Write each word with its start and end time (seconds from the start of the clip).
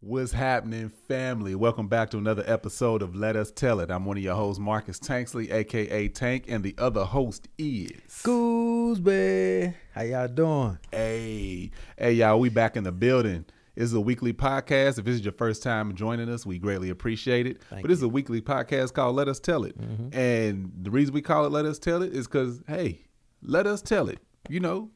What's 0.00 0.32
happening, 0.32 0.90
family? 0.90 1.54
Welcome 1.54 1.88
back 1.88 2.10
to 2.10 2.18
another 2.18 2.44
episode 2.46 3.00
of 3.00 3.16
Let 3.16 3.34
Us 3.34 3.50
Tell 3.50 3.80
It. 3.80 3.90
I'm 3.90 4.04
one 4.04 4.18
of 4.18 4.22
your 4.22 4.34
hosts, 4.34 4.60
Marcus 4.60 4.98
Tanksley, 4.98 5.50
aka 5.50 6.08
Tank, 6.08 6.44
and 6.48 6.62
the 6.62 6.74
other 6.76 7.02
host 7.02 7.48
is 7.56 7.92
Gooseby. 8.22 9.74
How 9.94 10.02
y'all 10.02 10.28
doing? 10.28 10.78
Hey, 10.92 11.70
hey, 11.98 12.12
y'all. 12.12 12.38
We 12.38 12.50
back 12.50 12.76
in 12.76 12.84
the 12.84 12.92
building. 12.92 13.46
This 13.74 13.84
is 13.84 13.94
a 13.94 14.00
weekly 14.00 14.34
podcast. 14.34 14.98
If 14.98 15.06
this 15.06 15.14
is 15.14 15.24
your 15.24 15.32
first 15.32 15.62
time 15.62 15.94
joining 15.94 16.28
us, 16.28 16.44
we 16.44 16.58
greatly 16.58 16.90
appreciate 16.90 17.46
it. 17.46 17.62
Thank 17.70 17.80
but 17.80 17.88
this 17.88 17.96
is 17.96 18.04
a 18.04 18.08
weekly 18.08 18.42
podcast 18.42 18.92
called 18.92 19.16
Let 19.16 19.28
Us 19.28 19.40
Tell 19.40 19.64
It, 19.64 19.80
mm-hmm. 19.80 20.16
and 20.16 20.72
the 20.82 20.90
reason 20.90 21.14
we 21.14 21.22
call 21.22 21.46
it 21.46 21.52
Let 21.52 21.64
Us 21.64 21.78
Tell 21.78 22.02
It 22.02 22.12
is 22.12 22.26
because 22.26 22.62
hey, 22.68 23.06
let 23.42 23.66
us 23.66 23.80
tell 23.80 24.10
it. 24.10 24.18
You 24.50 24.60
know, 24.60 24.90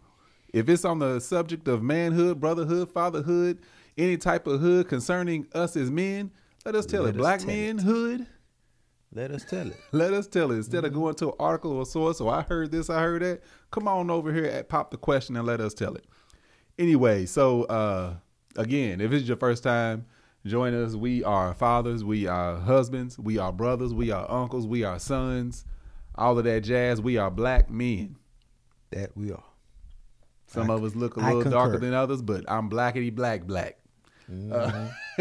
if 0.52 0.68
it's 0.68 0.84
on 0.84 0.98
the 0.98 1.20
subject 1.20 1.68
of 1.68 1.82
manhood, 1.82 2.38
brotherhood, 2.38 2.90
fatherhood, 2.92 3.60
any 3.98 4.16
type 4.16 4.46
of 4.46 4.60
hood 4.60 4.88
concerning 4.88 5.46
us 5.54 5.76
as 5.76 5.90
men, 5.90 6.30
let 6.64 6.74
us 6.74 6.86
tell 6.86 7.02
Let 7.04 7.10
it. 7.14 7.16
us 7.16 7.20
Black 7.20 7.38
tell 7.40 7.46
men, 7.48 7.78
it. 7.78 7.82
hood, 7.82 8.26
Let 9.12 9.30
us 9.30 9.44
tell 9.44 9.68
it. 9.68 9.76
let 9.92 10.12
us 10.12 10.26
tell 10.26 10.52
it. 10.52 10.56
Instead 10.56 10.84
of 10.84 10.92
going 10.92 11.14
to 11.16 11.28
an 11.28 11.34
article 11.40 11.72
or 11.72 11.86
source, 11.86 12.18
so 12.18 12.28
I 12.28 12.42
heard 12.42 12.70
this, 12.70 12.90
I 12.90 13.00
heard 13.00 13.22
that. 13.22 13.42
Come 13.70 13.88
on 13.88 14.10
over 14.10 14.32
here 14.32 14.44
at 14.46 14.68
Pop 14.68 14.90
the 14.90 14.96
Question 14.96 15.36
and 15.36 15.46
let 15.46 15.60
us 15.60 15.74
tell 15.74 15.94
it. 15.94 16.04
Anyway, 16.78 17.26
so 17.26 17.64
uh 17.64 18.14
again, 18.56 19.00
if 19.00 19.12
it's 19.12 19.26
your 19.28 19.36
first 19.36 19.62
time 19.62 20.06
join 20.46 20.72
us, 20.74 20.94
we 20.94 21.22
are 21.24 21.52
fathers, 21.54 22.02
we 22.02 22.26
are 22.26 22.56
husbands, 22.56 23.18
we 23.18 23.36
are 23.38 23.52
brothers, 23.52 23.92
we 23.92 24.10
are 24.10 24.30
uncles, 24.30 24.66
we 24.66 24.84
are 24.84 24.98
sons, 24.98 25.64
all 26.14 26.38
of 26.38 26.44
that 26.44 26.62
jazz. 26.62 27.00
We 27.00 27.16
are 27.18 27.30
black 27.30 27.70
men. 27.70 28.16
That 28.90 29.16
we 29.16 29.30
are. 29.32 29.44
Some 30.50 30.70
I- 30.70 30.74
of 30.74 30.84
us 30.84 30.94
look 30.94 31.16
a 31.16 31.20
little 31.20 31.50
darker 31.50 31.78
than 31.78 31.94
others, 31.94 32.22
but 32.22 32.44
I'm 32.50 32.68
blackety 32.68 33.14
black 33.14 33.44
black. 33.46 33.78
Mm-hmm. 34.30 34.52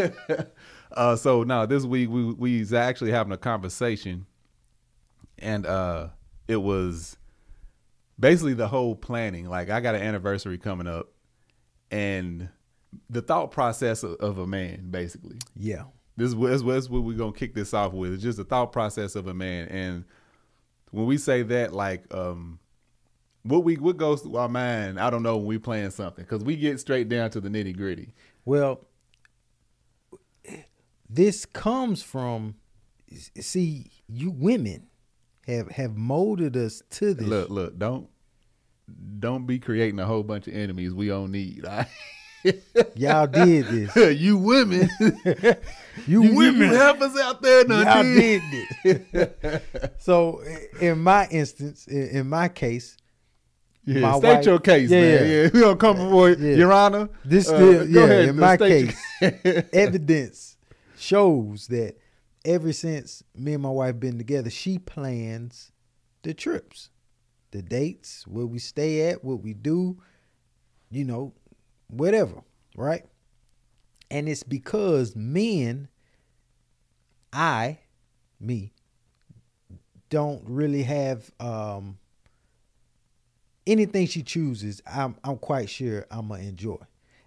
Uh, 0.01 0.43
uh, 0.91 1.15
so 1.15 1.43
now 1.43 1.65
this 1.65 1.83
week 1.83 2.09
we 2.09 2.33
we 2.33 2.59
was 2.59 2.73
actually 2.73 3.11
having 3.11 3.31
a 3.31 3.37
conversation, 3.37 4.25
and 5.37 5.65
uh, 5.65 6.07
it 6.47 6.57
was 6.57 7.17
basically 8.19 8.53
the 8.55 8.67
whole 8.67 8.95
planning. 8.95 9.47
Like 9.47 9.69
I 9.69 9.81
got 9.81 9.95
an 9.95 10.01
anniversary 10.01 10.57
coming 10.57 10.87
up, 10.87 11.09
and 11.91 12.49
the 13.09 13.21
thought 13.21 13.51
process 13.51 14.01
of, 14.03 14.15
of 14.15 14.39
a 14.39 14.47
man, 14.47 14.89
basically. 14.89 15.37
Yeah. 15.55 15.83
This 16.17 16.29
is 16.29 16.35
what, 16.35 16.47
this 16.47 16.55
is 16.57 16.63
what- 16.63 16.73
this 16.73 16.83
is 16.85 16.89
what 16.89 17.03
we're 17.03 17.17
gonna 17.17 17.31
kick 17.33 17.53
this 17.53 17.73
off 17.73 17.93
with. 17.93 18.13
It's 18.13 18.23
just 18.23 18.37
the 18.37 18.43
thought 18.43 18.71
process 18.71 19.15
of 19.15 19.27
a 19.27 19.33
man, 19.33 19.67
and 19.67 20.05
when 20.91 21.05
we 21.05 21.17
say 21.17 21.43
that, 21.43 21.71
like, 21.71 22.11
um, 22.13 22.57
what 23.43 23.63
we 23.63 23.75
what 23.75 23.97
goes 23.97 24.21
through 24.21 24.35
our 24.37 24.49
mind, 24.49 24.99
I 24.99 25.09
don't 25.09 25.23
know 25.23 25.37
when 25.37 25.45
we 25.45 25.57
plan 25.57 25.91
something 25.91 26.23
because 26.23 26.43
we 26.43 26.55
get 26.55 26.79
straight 26.79 27.09
down 27.09 27.29
to 27.31 27.41
the 27.41 27.49
nitty 27.49 27.75
gritty. 27.75 28.13
Well, 28.45 28.85
this 31.09 31.45
comes 31.45 32.03
from 32.03 32.55
see, 33.39 33.91
you 34.07 34.31
women 34.31 34.87
have 35.47 35.69
have 35.71 35.95
molded 35.95 36.55
us 36.55 36.83
to 36.91 37.13
this. 37.13 37.27
Look, 37.27 37.49
look, 37.49 37.77
don't 37.77 38.09
don't 39.19 39.45
be 39.45 39.59
creating 39.59 39.99
a 39.99 40.05
whole 40.05 40.23
bunch 40.23 40.47
of 40.47 40.53
enemies 40.53 40.93
we 40.93 41.07
don't 41.07 41.31
need. 41.31 41.63
right? 41.63 41.87
Y'all 42.95 43.27
did 43.27 43.65
this. 43.67 43.95
you 44.19 44.37
women, 44.37 44.89
You, 46.07 46.23
you, 46.23 46.35
women 46.35 46.69
you 46.69 46.75
help 46.75 47.01
us 47.01 47.19
out 47.19 47.41
there, 47.41 47.67
Y'all 47.67 48.03
did 48.03 48.41
this. 48.83 49.61
so 49.97 50.41
in 50.79 50.99
my 51.03 51.27
instance, 51.27 51.87
in 51.87 52.29
my 52.29 52.47
case, 52.47 52.95
Yeah, 53.89 54.01
My 54.01 54.17
state 54.19 54.27
wife- 54.35 54.45
your 54.45 54.59
case, 54.59 54.89
Yeah, 54.91 55.01
man. 55.01 55.25
yeah. 55.25 55.31
Yeah, 55.43 55.49
we 55.53 55.59
gonna 55.61 55.75
come 55.77 55.97
before 55.97 56.29
Yeah. 56.47 56.55
Your 56.55 56.71
Honor. 56.73 57.09
This 57.25 57.49
Uh, 57.49 57.85
yeah, 57.89 58.03
ahead, 58.03 58.29
in 58.29 58.35
my 58.37 58.55
case, 58.57 58.95
evidence 59.73 60.57
shows 60.97 61.67
that 61.67 61.95
ever 62.45 62.71
since 62.73 63.23
me 63.35 63.53
and 63.53 63.63
my 63.63 63.69
wife 63.71 63.99
been 63.99 64.17
together, 64.17 64.49
she 64.49 64.77
plans 64.79 65.71
the 66.23 66.33
trips, 66.33 66.89
the 67.51 67.61
dates, 67.61 68.27
where 68.27 68.45
we 68.45 68.59
stay 68.59 69.09
at, 69.09 69.23
what 69.23 69.41
we 69.41 69.53
do, 69.53 69.97
you 70.91 71.03
know, 71.05 71.33
whatever, 71.87 72.41
right? 72.75 73.05
And 74.11 74.27
it's 74.29 74.43
because 74.43 75.15
men, 75.15 75.87
I, 77.31 77.79
me, 78.39 78.73
don't 80.09 80.43
really 80.47 80.83
have 80.83 81.31
um 81.39 81.98
anything 83.67 84.07
she 84.07 84.23
chooses, 84.23 84.81
I'm 84.91 85.15
I'm 85.23 85.37
quite 85.37 85.69
sure 85.69 86.05
I'm 86.11 86.29
gonna 86.29 86.43
enjoy. 86.43 86.77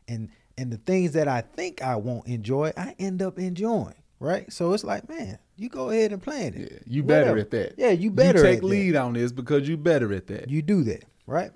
And 0.08 0.28
and 0.58 0.70
the 0.72 0.76
things 0.78 1.12
that 1.12 1.28
I 1.28 1.40
think 1.40 1.82
I 1.82 1.96
won't 1.96 2.26
enjoy, 2.26 2.72
I 2.76 2.94
end 2.98 3.22
up 3.22 3.38
enjoying. 3.38 3.94
Right? 4.20 4.52
So 4.52 4.72
it's 4.72 4.84
like, 4.84 5.08
man, 5.08 5.38
you 5.56 5.68
go 5.68 5.90
ahead 5.90 6.12
and 6.12 6.22
plan 6.22 6.54
it. 6.54 6.70
Yeah, 6.72 6.78
you 6.86 7.02
better 7.02 7.32
Whatever. 7.32 7.38
at 7.40 7.50
that. 7.50 7.74
Yeah, 7.76 7.90
you 7.90 8.10
better 8.12 8.38
You 8.38 8.44
take 8.44 8.56
at 8.58 8.60
that. 8.62 8.66
lead 8.68 8.94
on 8.96 9.14
this 9.14 9.32
because 9.32 9.68
you 9.68 9.76
better 9.76 10.12
at 10.12 10.28
that. 10.28 10.48
You 10.48 10.62
do 10.62 10.84
that, 10.84 11.04
right? 11.26 11.50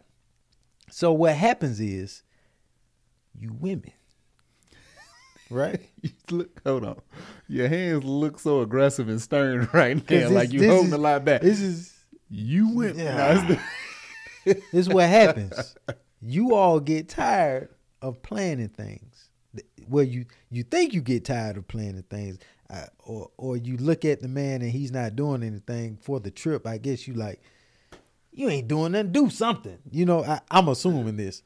So 0.91 1.12
what 1.12 1.34
happens 1.36 1.78
is 1.81 2.25
you 3.38 3.53
women. 3.60 3.92
Right? 5.48 5.81
Look, 6.31 6.60
hold 6.66 6.84
on. 6.84 7.00
Your 7.47 7.69
hands 7.69 8.03
look 8.03 8.41
so 8.41 8.62
aggressive 8.62 9.09
and 9.09 9.20
stern 9.22 9.69
right 9.72 10.10
now, 10.10 10.31
like 10.31 10.53
you 10.53 10.69
holding 10.69 10.88
is- 10.88 10.92
a 10.92 10.98
lot 10.98 11.25
back. 11.25 11.42
This 11.42 11.60
is 11.60 11.94
You 12.28 12.75
went. 12.75 12.97
Yeah. 12.97 13.60
This 14.46 14.62
is 14.72 14.88
what 14.88 15.08
happens. 15.08 15.74
You 16.22 16.54
all 16.54 16.80
get 16.80 17.08
tired 17.08 17.68
of 18.00 18.22
planning 18.22 18.68
things. 18.68 19.28
Well, 19.88 20.04
you 20.04 20.26
you 20.50 20.62
think 20.62 20.94
you 20.94 21.00
get 21.00 21.24
tired 21.24 21.56
of 21.56 21.68
planning 21.68 22.04
things, 22.08 22.38
uh, 22.70 22.86
or 23.04 23.30
or 23.36 23.56
you 23.56 23.76
look 23.76 24.04
at 24.04 24.20
the 24.20 24.28
man 24.28 24.62
and 24.62 24.70
he's 24.70 24.92
not 24.92 25.16
doing 25.16 25.42
anything 25.42 25.96
for 25.96 26.20
the 26.20 26.30
trip. 26.30 26.66
I 26.66 26.78
guess 26.78 27.06
you 27.06 27.14
like, 27.14 27.40
you 28.32 28.48
ain't 28.48 28.68
doing 28.68 28.92
nothing. 28.92 29.12
Do 29.12 29.30
something. 29.30 29.78
You 29.90 30.04
know, 30.04 30.24
I, 30.24 30.40
I'm 30.50 30.68
assuming 30.68 31.16
this, 31.16 31.42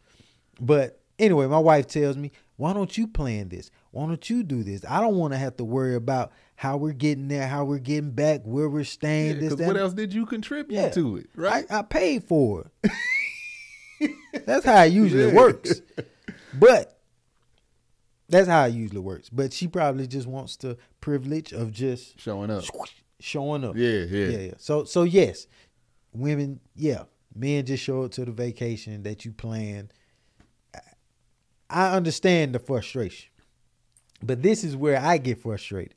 but 0.61 1.01
anyway, 1.19 1.47
my 1.47 1.59
wife 1.59 1.87
tells 1.87 2.17
me, 2.17 2.33
why 2.61 2.75
don't 2.75 2.99
you 2.99 3.07
plan 3.07 3.49
this? 3.49 3.71
Why 3.91 4.07
don't 4.07 4.29
you 4.29 4.43
do 4.43 4.63
this? 4.63 4.85
I 4.87 5.01
don't 5.01 5.17
want 5.17 5.33
to 5.33 5.39
have 5.39 5.57
to 5.57 5.65
worry 5.65 5.95
about 5.95 6.31
how 6.57 6.77
we're 6.77 6.93
getting 6.93 7.27
there, 7.27 7.49
how 7.49 7.65
we're 7.65 7.79
getting 7.79 8.11
back, 8.11 8.43
where 8.45 8.69
we're 8.69 8.85
staying. 8.85 9.37
Yeah, 9.37 9.41
this, 9.49 9.55
that. 9.55 9.67
what 9.67 9.79
else 9.79 9.95
did 9.95 10.13
you 10.13 10.27
contribute 10.27 10.77
Yeah. 10.77 10.91
to 10.91 11.17
it, 11.17 11.31
right? 11.35 11.65
I, 11.71 11.79
I 11.79 11.83
paid 11.83 12.25
for 12.25 12.71
it. 12.85 14.13
that's 14.45 14.67
how 14.67 14.83
it 14.85 14.93
usually 14.93 15.29
Yeah. 15.29 15.35
works. 15.35 15.81
But 16.53 16.99
that's 18.29 18.47
how 18.47 18.67
it 18.67 18.75
usually 18.75 19.01
works. 19.01 19.31
But 19.31 19.55
she 19.55 19.67
probably 19.67 20.07
just 20.07 20.27
wants 20.27 20.57
the 20.57 20.77
privilege 21.01 21.53
of 21.55 21.73
just 21.73 22.21
Showing 22.21 22.51
up. 22.51 22.65
showing 23.21 23.65
up. 23.65 23.75
Yeah, 23.75 23.89
yeah. 24.05 24.27
yeah, 24.29 24.39
yeah. 24.39 24.55
So 24.59 24.85
so 24.85 25.05
yes, 25.05 25.47
women, 26.13 26.61
yeah, 26.77 27.05
men 27.35 27.65
just 27.65 27.83
show 27.83 28.03
up 28.03 28.11
to 28.13 28.27
the 28.27 28.33
vacation 28.33 29.03
that 29.05 29.25
you 29.25 29.33
plan. 29.33 29.91
I 31.71 31.95
understand 31.95 32.55
the 32.55 32.59
frustration, 32.59 33.31
but 34.23 34.43
this 34.43 34.65
is 34.65 34.77
where 34.77 34.99
I 34.99 35.19
get 35.19 35.39
frustrated. 35.39 35.95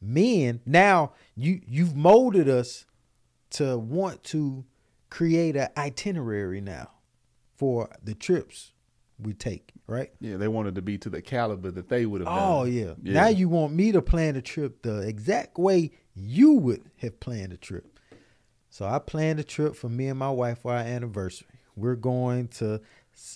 Men, 0.00 0.60
now 0.66 1.12
you 1.36 1.60
you've 1.66 1.94
molded 1.94 2.48
us 2.48 2.86
to 3.50 3.78
want 3.78 4.24
to 4.24 4.64
create 5.10 5.56
an 5.56 5.68
itinerary 5.76 6.60
now 6.60 6.90
for 7.56 7.88
the 8.02 8.14
trips 8.14 8.72
we 9.18 9.32
take, 9.32 9.72
right? 9.86 10.10
Yeah, 10.20 10.36
they 10.36 10.48
wanted 10.48 10.74
to 10.74 10.82
be 10.82 10.98
to 10.98 11.08
the 11.08 11.22
caliber 11.22 11.70
that 11.70 11.88
they 11.88 12.06
would 12.06 12.20
have. 12.20 12.28
Oh 12.30 12.64
yeah. 12.64 12.94
Now 13.00 13.28
you 13.28 13.48
want 13.48 13.72
me 13.72 13.92
to 13.92 14.02
plan 14.02 14.34
the 14.34 14.42
trip 14.42 14.82
the 14.82 15.00
exact 15.00 15.58
way 15.58 15.92
you 16.14 16.52
would 16.54 16.90
have 16.96 17.20
planned 17.20 17.52
the 17.52 17.56
trip. 17.56 17.98
So 18.70 18.86
I 18.86 18.98
planned 18.98 19.38
a 19.38 19.44
trip 19.44 19.76
for 19.76 19.88
me 19.88 20.08
and 20.08 20.18
my 20.18 20.30
wife 20.30 20.62
for 20.62 20.72
our 20.72 20.78
anniversary. 20.78 21.46
We're 21.76 21.94
going 21.94 22.48
to 22.48 22.80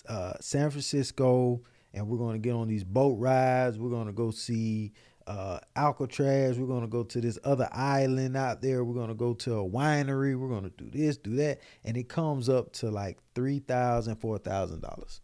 uh, 0.07 0.33
San 0.39 0.69
Francisco 0.69 1.61
and 1.93 2.07
we're 2.07 2.17
going 2.17 2.33
to 2.33 2.39
get 2.39 2.53
on 2.53 2.67
these 2.67 2.83
boat 2.83 3.17
rides. 3.19 3.77
We're 3.77 3.89
going 3.89 4.07
to 4.07 4.13
go 4.13 4.31
see 4.31 4.93
uh, 5.27 5.59
Alcatraz. 5.75 6.59
We're 6.59 6.67
going 6.67 6.81
to 6.81 6.87
go 6.87 7.03
to 7.03 7.21
this 7.21 7.39
other 7.43 7.69
island 7.71 8.37
out 8.37 8.61
there. 8.61 8.83
We're 8.83 8.93
going 8.93 9.09
to 9.09 9.15
go 9.15 9.33
to 9.35 9.59
a 9.59 9.69
winery. 9.69 10.37
We're 10.39 10.49
going 10.49 10.63
to 10.63 10.69
do 10.69 10.89
this, 10.89 11.17
do 11.17 11.35
that. 11.37 11.59
And 11.83 11.97
it 11.97 12.09
comes 12.09 12.49
up 12.49 12.73
to 12.73 12.89
like 12.89 13.17
$3,000, 13.35 14.15
$4,000. 14.15 15.19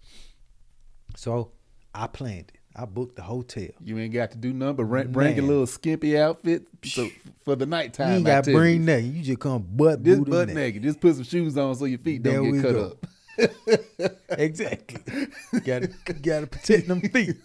So 1.16 1.52
I 1.94 2.08
planned 2.08 2.52
it. 2.54 2.60
I 2.78 2.84
booked 2.84 3.16
the 3.16 3.22
hotel. 3.22 3.70
You 3.82 3.98
ain't 4.00 4.14
got 4.14 4.32
to 4.32 4.38
do 4.38 4.52
nothing 4.52 4.76
but 4.76 4.84
bring, 4.84 5.12
bring 5.12 5.40
a 5.40 5.42
little 5.42 5.66
skimpy 5.66 6.20
outfit 6.20 6.68
so, 6.84 7.08
for 7.46 7.56
the 7.56 7.66
nighttime. 7.66 8.10
You 8.10 8.16
ain't 8.18 8.26
got 8.26 8.44
to 8.44 8.52
bring 8.52 8.84
nothing. 8.84 9.14
You 9.14 9.24
just 9.24 9.40
come 9.40 9.66
butt 9.66 10.04
Just 10.04 10.26
butt 10.26 10.50
naked. 10.50 10.56
naked. 10.56 10.84
Just 10.84 11.00
put 11.00 11.16
some 11.16 11.24
shoes 11.24 11.58
on 11.58 11.74
so 11.76 11.86
your 11.86 12.00
feet 12.00 12.22
There 12.22 12.34
don't 12.34 12.52
get 12.52 12.62
cut 12.62 12.74
go. 12.74 12.86
up. 12.88 13.06
exactly. 14.30 15.28
got 15.64 15.84
to 15.84 16.14
got 16.14 16.40
to 16.42 16.48
protect 16.48 16.88
them 16.88 17.02
feet. 17.02 17.36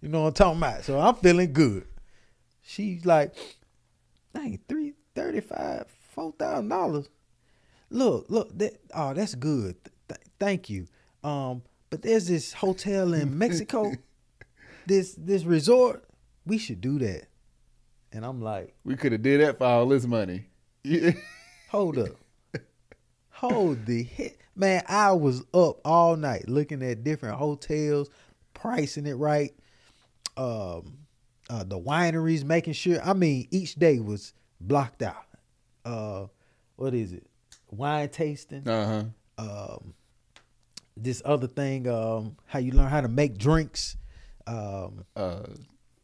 You 0.00 0.08
know 0.08 0.22
what 0.22 0.28
I'm 0.28 0.34
talking 0.34 0.58
about. 0.58 0.84
So 0.84 0.98
I'm 0.98 1.14
feeling 1.16 1.52
good. 1.52 1.84
She's 2.62 3.04
like, 3.04 3.34
dang, 4.34 4.58
three 4.68 4.94
thirty 5.14 5.40
five, 5.40 5.86
four 6.12 6.32
thousand 6.38 6.68
dollars. 6.68 7.08
Look, 7.90 8.26
look, 8.28 8.56
that 8.58 8.80
oh, 8.94 9.14
that's 9.14 9.34
good. 9.34 9.76
Th- 10.08 10.20
thank 10.38 10.70
you. 10.70 10.86
Um, 11.24 11.62
but 11.90 12.02
there's 12.02 12.28
this 12.28 12.52
hotel 12.52 13.14
in 13.14 13.36
Mexico, 13.44 13.92
this 14.86 15.14
this 15.18 15.44
resort. 15.44 16.04
we 16.46 16.58
should 16.58 16.80
do 16.80 16.98
that. 17.00 17.26
And 18.12 18.24
I'm 18.24 18.40
like, 18.40 18.74
We 18.84 18.96
could 18.96 19.12
have 19.12 19.22
did 19.22 19.40
that 19.40 19.58
for 19.58 19.64
all 19.64 19.86
this 19.86 20.06
money. 20.06 20.46
Yeah. 20.82 21.12
hold 21.70 21.98
up. 21.98 22.10
Hold 23.40 23.86
the 23.86 24.02
hit. 24.02 24.38
Man, 24.54 24.82
I 24.86 25.12
was 25.12 25.40
up 25.54 25.80
all 25.84 26.16
night 26.16 26.48
looking 26.48 26.82
at 26.82 27.02
different 27.04 27.36
hotels, 27.36 28.10
pricing 28.54 29.06
it 29.06 29.14
right. 29.14 29.52
Um 30.36 30.98
uh, 31.48 31.64
the 31.64 31.78
wineries, 31.80 32.44
making 32.44 32.74
sure 32.74 33.00
I 33.02 33.12
mean 33.14 33.48
each 33.50 33.74
day 33.76 33.98
was 33.98 34.34
blocked 34.60 35.02
out. 35.02 35.24
Uh 35.84 36.26
what 36.76 36.94
is 36.94 37.12
it? 37.12 37.26
Wine 37.70 38.08
tasting. 38.10 38.66
Uh-huh. 38.68 39.04
um, 39.38 39.94
this 40.96 41.22
other 41.24 41.46
thing, 41.46 41.88
um, 41.88 42.36
how 42.46 42.58
you 42.58 42.72
learn 42.72 42.88
how 42.88 43.00
to 43.00 43.08
make 43.08 43.38
drinks, 43.38 43.96
um, 44.46 45.04
Uh 45.16 45.44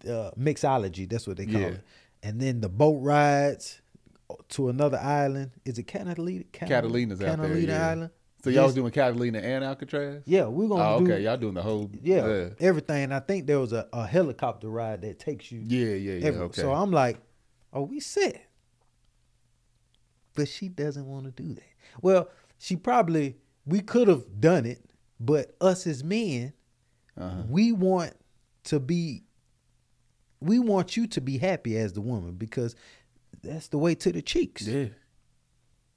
uh, 0.09 0.31
mixology. 0.39 1.09
That's 1.09 1.27
what 1.27 1.37
they 1.37 1.45
call 1.47 1.61
Yeah. 1.61 1.67
it. 1.69 1.81
And 2.23 2.41
then 2.41 2.61
the 2.61 2.69
boat 2.69 2.99
rides 3.03 3.81
to 4.51 4.69
another 4.69 4.99
island. 4.99 5.53
Is 5.65 5.79
it 5.79 5.85
Catalina? 5.85 6.45
Catalina's 6.53 7.21
out 7.21 7.27
there, 7.27 7.37
Catalina 7.37 7.73
yeah. 7.73 7.91
Island. 7.91 8.11
so 8.43 8.51
y'all 8.51 8.65
was 8.65 8.75
doing 8.75 8.91
Catalina 8.93 9.39
and 9.39 9.65
Alcatraz? 9.65 10.23
Yeah, 10.27 10.47
we're 10.47 10.69
gonna 10.69 10.95
Oh, 10.95 10.99
do. 11.01 11.13
okay. 11.13 11.23
Y'all 11.25 11.37
doing 11.37 11.55
the 11.55 11.63
whole 11.63 11.91
Yeah, 12.03 12.51
everything. 12.61 13.13
I 13.13 13.21
think 13.21 13.47
there 13.47 13.61
was 13.61 13.73
a, 13.73 13.89
a 13.93 14.07
helicopter 14.07 14.69
ride 14.69 15.03
that 15.03 15.19
takes 15.19 15.51
you. 15.53 15.61
Yeah, 15.65 15.95
yeah, 15.95 16.13
yeah. 16.15 16.27
every- 16.27 16.41
okay. 16.43 16.63
So 16.63 16.73
I'm 16.73 16.91
like, 16.91 17.19
oh, 17.73 17.83
we 17.83 18.01
set. 18.01 18.43
But 20.35 20.49
she 20.49 20.69
doesn't 20.69 21.07
want 21.07 21.25
to 21.25 21.31
do 21.43 21.55
that. 21.55 21.65
Well, 22.03 22.29
she 22.59 22.77
probably 22.77 23.37
we 23.65 23.81
could 23.81 24.09
have 24.09 24.41
done 24.41 24.67
it, 24.67 24.85
but 25.19 25.57
us 25.61 25.87
as 25.87 26.05
men, 26.05 26.53
uh-huh. 27.19 27.43
we 27.49 27.73
want 27.73 28.15
to 28.65 28.81
be 28.81 29.23
we 30.41 30.59
want 30.59 30.97
you 30.97 31.07
to 31.07 31.21
be 31.21 31.39
happy 31.39 31.77
as 31.79 31.95
the 31.95 32.01
woman 32.01 32.35
because 32.35 32.77
that's 33.43 33.69
the 33.69 33.79
way 33.79 33.95
to 33.97 34.13
the 34.13 34.23
cheeks. 34.23 34.67
Yeah. 34.67 34.87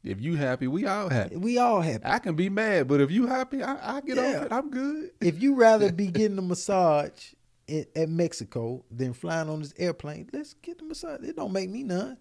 If 0.03 0.21
you 0.21 0.35
happy, 0.35 0.67
we 0.67 0.85
all 0.85 1.09
happy. 1.09 1.35
We 1.35 1.57
all 1.57 1.81
happy. 1.81 2.05
I 2.05 2.19
can 2.19 2.35
be 2.35 2.49
mad, 2.49 2.87
but 2.87 3.01
if 3.01 3.11
you 3.11 3.27
happy, 3.27 3.61
I, 3.61 3.97
I 3.97 4.01
get 4.01 4.15
Yeah. 4.17 4.23
over 4.23 4.45
it. 4.45 4.51
I'm 4.53 4.69
good. 4.69 5.11
if 5.19 5.41
you 5.41 5.55
rather 5.55 5.91
be 5.91 6.07
getting 6.11 6.37
a 6.37 6.41
massage 6.41 7.33
at, 7.67 7.87
at 7.95 8.07
Mexico 8.09 8.85
than 8.89 9.11
flying 9.13 9.49
on 9.49 9.59
this 9.59 9.73
airplane, 9.77 10.29
let's 10.31 10.53
get 10.53 10.77
the 10.79 10.85
massage. 10.85 11.19
It 11.23 11.35
don't 11.35 11.51
make 11.51 11.69
me 11.69 11.83
none. 11.83 12.17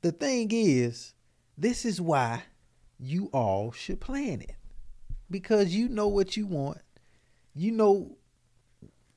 The 0.00 0.12
thing 0.12 0.48
is, 0.50 1.12
this 1.58 1.84
is 1.84 2.00
why 2.00 2.42
you 2.98 3.26
all 3.34 3.70
should 3.72 4.00
plan 4.00 4.40
it. 4.40 4.54
Because 5.30 5.74
you 5.74 5.88
know 5.90 6.08
what 6.08 6.38
you 6.38 6.46
want. 6.46 6.78
You 7.54 7.72
know 7.72 8.16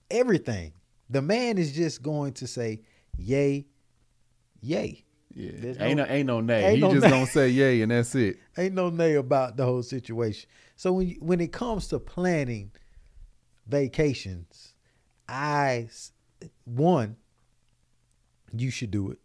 everything. 0.09 0.73
The 1.09 1.21
man 1.21 1.57
is 1.57 1.71
just 1.73 2.01
going 2.01 2.33
to 2.33 2.47
say, 2.47 2.81
yay, 3.17 3.67
yay. 4.61 5.03
Yeah. 5.33 5.51
There's 5.55 5.77
ain't 5.79 5.97
no- 5.97 6.05
no, 6.05 6.11
ain't 6.11 6.27
no 6.27 6.41
nay. 6.41 6.63
ain't 6.65 6.75
he 6.75 6.81
no 6.81 6.91
just 6.91 7.03
nay. 7.03 7.09
gonna 7.09 7.25
say 7.25 7.49
yay 7.49 7.81
and 7.81 7.91
that's 7.91 8.13
it. 8.15 8.37
Ain't 8.57 8.73
no 8.73 8.89
nay 8.89 9.15
about 9.15 9.55
the 9.55 9.63
whole 9.65 9.81
situation. 9.83 10.49
So 10.75 10.91
when 10.91 11.07
you, 11.07 11.15
when 11.21 11.39
it 11.39 11.53
comes 11.53 11.87
to 11.89 11.99
planning 11.99 12.71
vacations, 13.65 14.73
I 15.29 15.87
one 16.65 17.15
you 18.53 18.69
should 18.71 18.91
do 18.91 19.15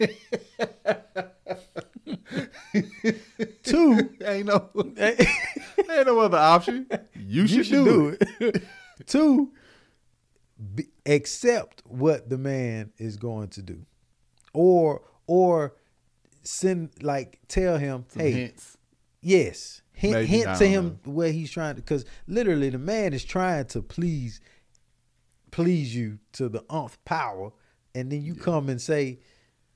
Two, 3.62 4.10
ain't 4.24 4.46
no 4.46 4.70
ain't 4.96 6.06
no 6.06 6.20
other 6.20 6.38
option. 6.38 6.86
You 7.14 7.46
should, 7.46 7.68
do, 7.68 8.16
it. 8.40 8.62
Two, 9.06 9.52
be, 10.74 10.88
accept 11.06 11.82
what 11.86 12.28
the 12.28 12.38
man 12.38 12.92
is 12.98 13.16
going 13.16 13.48
to 13.48 13.62
do, 13.62 13.84
or 14.52 15.02
or 15.26 15.74
send 16.42 16.90
like 17.02 17.38
tell 17.48 17.78
him, 17.78 18.04
Some 18.08 18.22
hey, 18.22 18.32
hints. 18.32 18.76
Yes. 19.20 19.82
Hint, 19.92 20.14
Maybe, 20.14 20.26
hint 20.26 20.58
to 20.58 20.66
him 20.66 20.98
where 21.04 21.30
he's 21.30 21.50
trying 21.50 21.76
to 21.76 21.80
because 21.80 22.04
literally 22.26 22.70
the 22.70 22.78
man 22.78 23.12
is 23.12 23.24
trying 23.24 23.66
to 23.66 23.82
please 23.82 24.40
please 25.50 25.94
you 25.94 26.18
to 26.32 26.48
the 26.48 26.64
umph 26.70 26.98
power. 27.04 27.52
And 27.94 28.10
then 28.10 28.22
you 28.22 28.34
come 28.34 28.68
and 28.68 28.80
say 28.80 29.20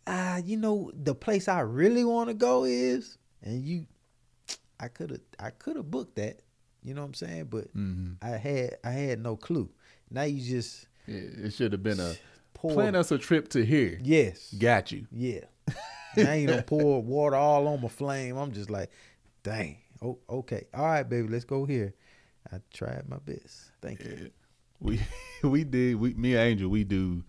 ah 0.06 0.36
you 0.38 0.56
know 0.56 0.90
the 0.94 1.14
place 1.14 1.48
i 1.48 1.58
really 1.60 2.04
want 2.04 2.28
to 2.28 2.34
go 2.34 2.64
is 2.64 3.18
and 3.42 3.60
you 3.62 3.86
i 4.80 4.86
could 4.88 5.10
have 5.10 5.20
i 5.40 5.50
could 5.50 5.74
have 5.76 5.90
booked 5.90 6.14
that 6.16 6.40
you 6.84 6.94
know 6.94 7.00
what 7.00 7.08
i'm 7.08 7.14
saying? 7.14 7.44
But 7.50 7.70
hmm 7.72 8.12
i 8.22 8.30
had 8.30 8.76
i 8.84 8.90
had 8.90 9.20
no 9.20 9.36
clue. 9.36 9.68
Now 10.10 10.22
you 10.22 10.40
just 10.40 10.86
Yeah, 11.06 11.20
it 11.46 11.52
should 11.52 11.72
have 11.72 11.82
been 11.82 12.00
a 12.00 12.14
pour 12.56 12.72
plan 12.74 12.94
us 12.94 13.10
a 13.12 13.18
trip 13.18 13.48
to 13.48 13.64
here. 13.64 13.98
yes 14.02 14.52
Got 14.58 14.92
you. 14.92 15.06
yeah 15.12 15.40
now 16.16 16.32
you 16.32 16.46
don't 16.46 16.66
pour 16.66 17.02
water 17.14 17.36
all 17.36 17.66
on 17.68 17.80
my 17.82 17.88
flame 17.88 18.36
i'm 18.38 18.52
just 18.52 18.70
like 18.70 18.90
dang 19.42 19.76
oh 20.02 20.18
okay 20.30 20.66
all 20.74 20.84
right 20.86 21.08
baby 21.08 21.28
let's 21.28 21.44
go 21.44 21.64
here 21.66 21.94
i 22.52 22.56
tried 22.72 23.08
my 23.08 23.18
best 23.18 23.70
thank 23.82 24.02
you 24.02 24.30
We 24.80 25.00
we 25.42 25.64
did 25.64 25.96
we 25.96 26.14
me 26.14 26.32
and 26.32 26.40
Angel 26.40 26.68
we 26.70 26.84
do 26.84 27.22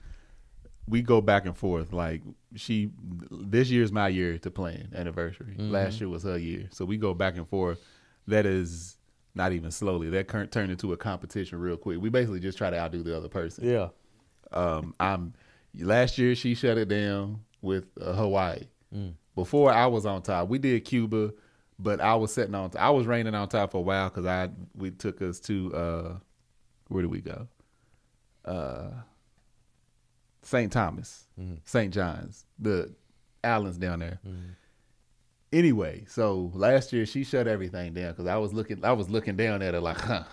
we 0.87 1.01
go 1.01 1.19
back 1.21 1.45
and 1.45 1.55
forth 1.57 1.91
like 1.91 2.21
she 2.55 2.91
this 3.29 3.69
year's 3.69 3.91
my 3.91 4.07
year 4.07 4.37
to 4.39 4.49
plan 4.51 4.89
anniversary. 4.95 5.53
Mm-hmm. 5.57 5.71
Last 5.71 5.99
year 5.99 6.07
was 6.09 6.23
her 6.23 6.37
year, 6.37 6.69
so 6.71 6.85
we 6.85 6.95
go 6.97 7.13
back 7.13 7.35
and 7.35 7.45
forth. 7.47 7.79
That 8.27 8.45
is 8.45 8.97
not 9.35 9.51
even 9.51 9.69
slowly. 9.71 10.09
That 10.09 10.29
turned 10.29 10.71
into 10.71 10.93
a 10.93 10.97
competition 10.97 11.59
real 11.59 11.75
quick. 11.75 11.99
We 11.99 12.07
basically 12.09 12.39
just 12.39 12.57
try 12.57 12.69
to 12.69 12.77
outdo 12.79 13.03
the 13.03 13.15
other 13.17 13.27
person. 13.27 13.65
yeah 13.67 13.89
Um, 14.51 14.93
I'm 14.99 15.33
last 15.79 16.17
year 16.17 16.35
she 16.35 16.55
shut 16.55 16.77
it 16.77 16.87
down 16.87 17.41
with 17.61 17.85
uh, 18.01 18.13
Hawaii. 18.13 18.63
Before 19.35 19.71
I 19.71 19.85
was 19.87 20.05
on 20.05 20.21
top, 20.23 20.47
we 20.49 20.57
did 20.57 20.83
Cuba, 20.85 21.31
but 21.77 21.99
I 22.01 22.15
was 22.15 22.33
sitting 22.33 22.55
on. 22.55 22.71
I 22.79 22.89
was 22.89 23.05
reigning 23.05 23.35
on 23.35 23.47
top 23.49 23.71
for 23.71 23.77
a 23.77 23.81
while 23.81 24.09
because 24.09 24.25
I 24.25 24.49
we 24.75 24.91
took 24.91 25.21
us 25.21 25.39
to 25.41 25.73
uh, 25.75 26.15
where 26.87 27.01
did 27.03 27.11
we 27.11 27.21
go? 27.21 27.47
Uh, 28.45 28.89
St. 30.41 30.71
Thomas, 30.71 31.27
St. 31.65 31.93
John's, 31.93 32.45
the 32.57 32.93
islands 33.43 33.77
down 33.77 33.99
there. 33.99 34.19
Anyway, 35.53 36.05
so 36.07 36.51
last 36.55 36.91
year 36.93 37.05
she 37.05 37.23
shut 37.23 37.47
everything 37.47 37.93
down 37.93 38.11
because 38.11 38.27
I 38.27 38.37
was 38.37 38.53
looking. 38.53 38.83
I 38.83 38.93
was 38.93 39.09
looking 39.09 39.35
down 39.35 39.61
at 39.61 39.73
her 39.73 39.79
like, 39.79 39.99
huh. 39.99 40.23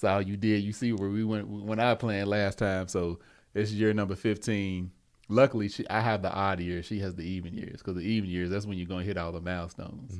That's 0.00 0.04
all 0.04 0.22
you 0.22 0.36
did. 0.36 0.62
You 0.62 0.72
see 0.72 0.92
where 0.92 1.08
we 1.10 1.24
went 1.24 1.48
when 1.48 1.80
I 1.80 1.96
planned 1.96 2.28
last 2.28 2.58
time. 2.58 2.86
So 2.86 3.18
this 3.54 3.70
is 3.70 3.74
year 3.78 3.92
number 3.94 4.14
fifteen. 4.16 4.90
Luckily, 5.28 5.68
she 5.68 5.88
I 5.88 6.00
have 6.00 6.22
the 6.22 6.32
odd 6.32 6.60
years. 6.60 6.86
She 6.86 7.00
has 7.00 7.14
the 7.14 7.22
even 7.22 7.52
years 7.54 7.78
because 7.78 7.94
the 7.96 8.00
even 8.02 8.30
years 8.30 8.50
that's 8.50 8.66
when 8.66 8.78
you're 8.78 8.86
gonna 8.86 9.04
hit 9.04 9.16
all 9.18 9.32
the 9.32 9.40
milestones. 9.40 10.18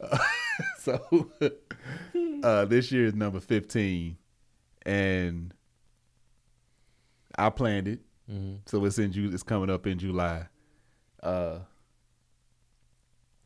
Uh, 0.00 0.18
so 0.78 1.30
uh, 2.42 2.64
this 2.64 2.90
year 2.90 3.06
is 3.06 3.14
number 3.14 3.40
fifteen, 3.40 4.16
and 4.84 5.54
I 7.38 7.50
planned 7.50 7.88
it. 7.88 8.00
So 8.66 8.84
it's 8.84 8.98
in 8.98 9.10
Ju- 9.12 9.30
It's 9.32 9.42
coming 9.42 9.70
up 9.70 9.86
in 9.88 9.98
July. 9.98 10.46
Uh, 11.22 11.58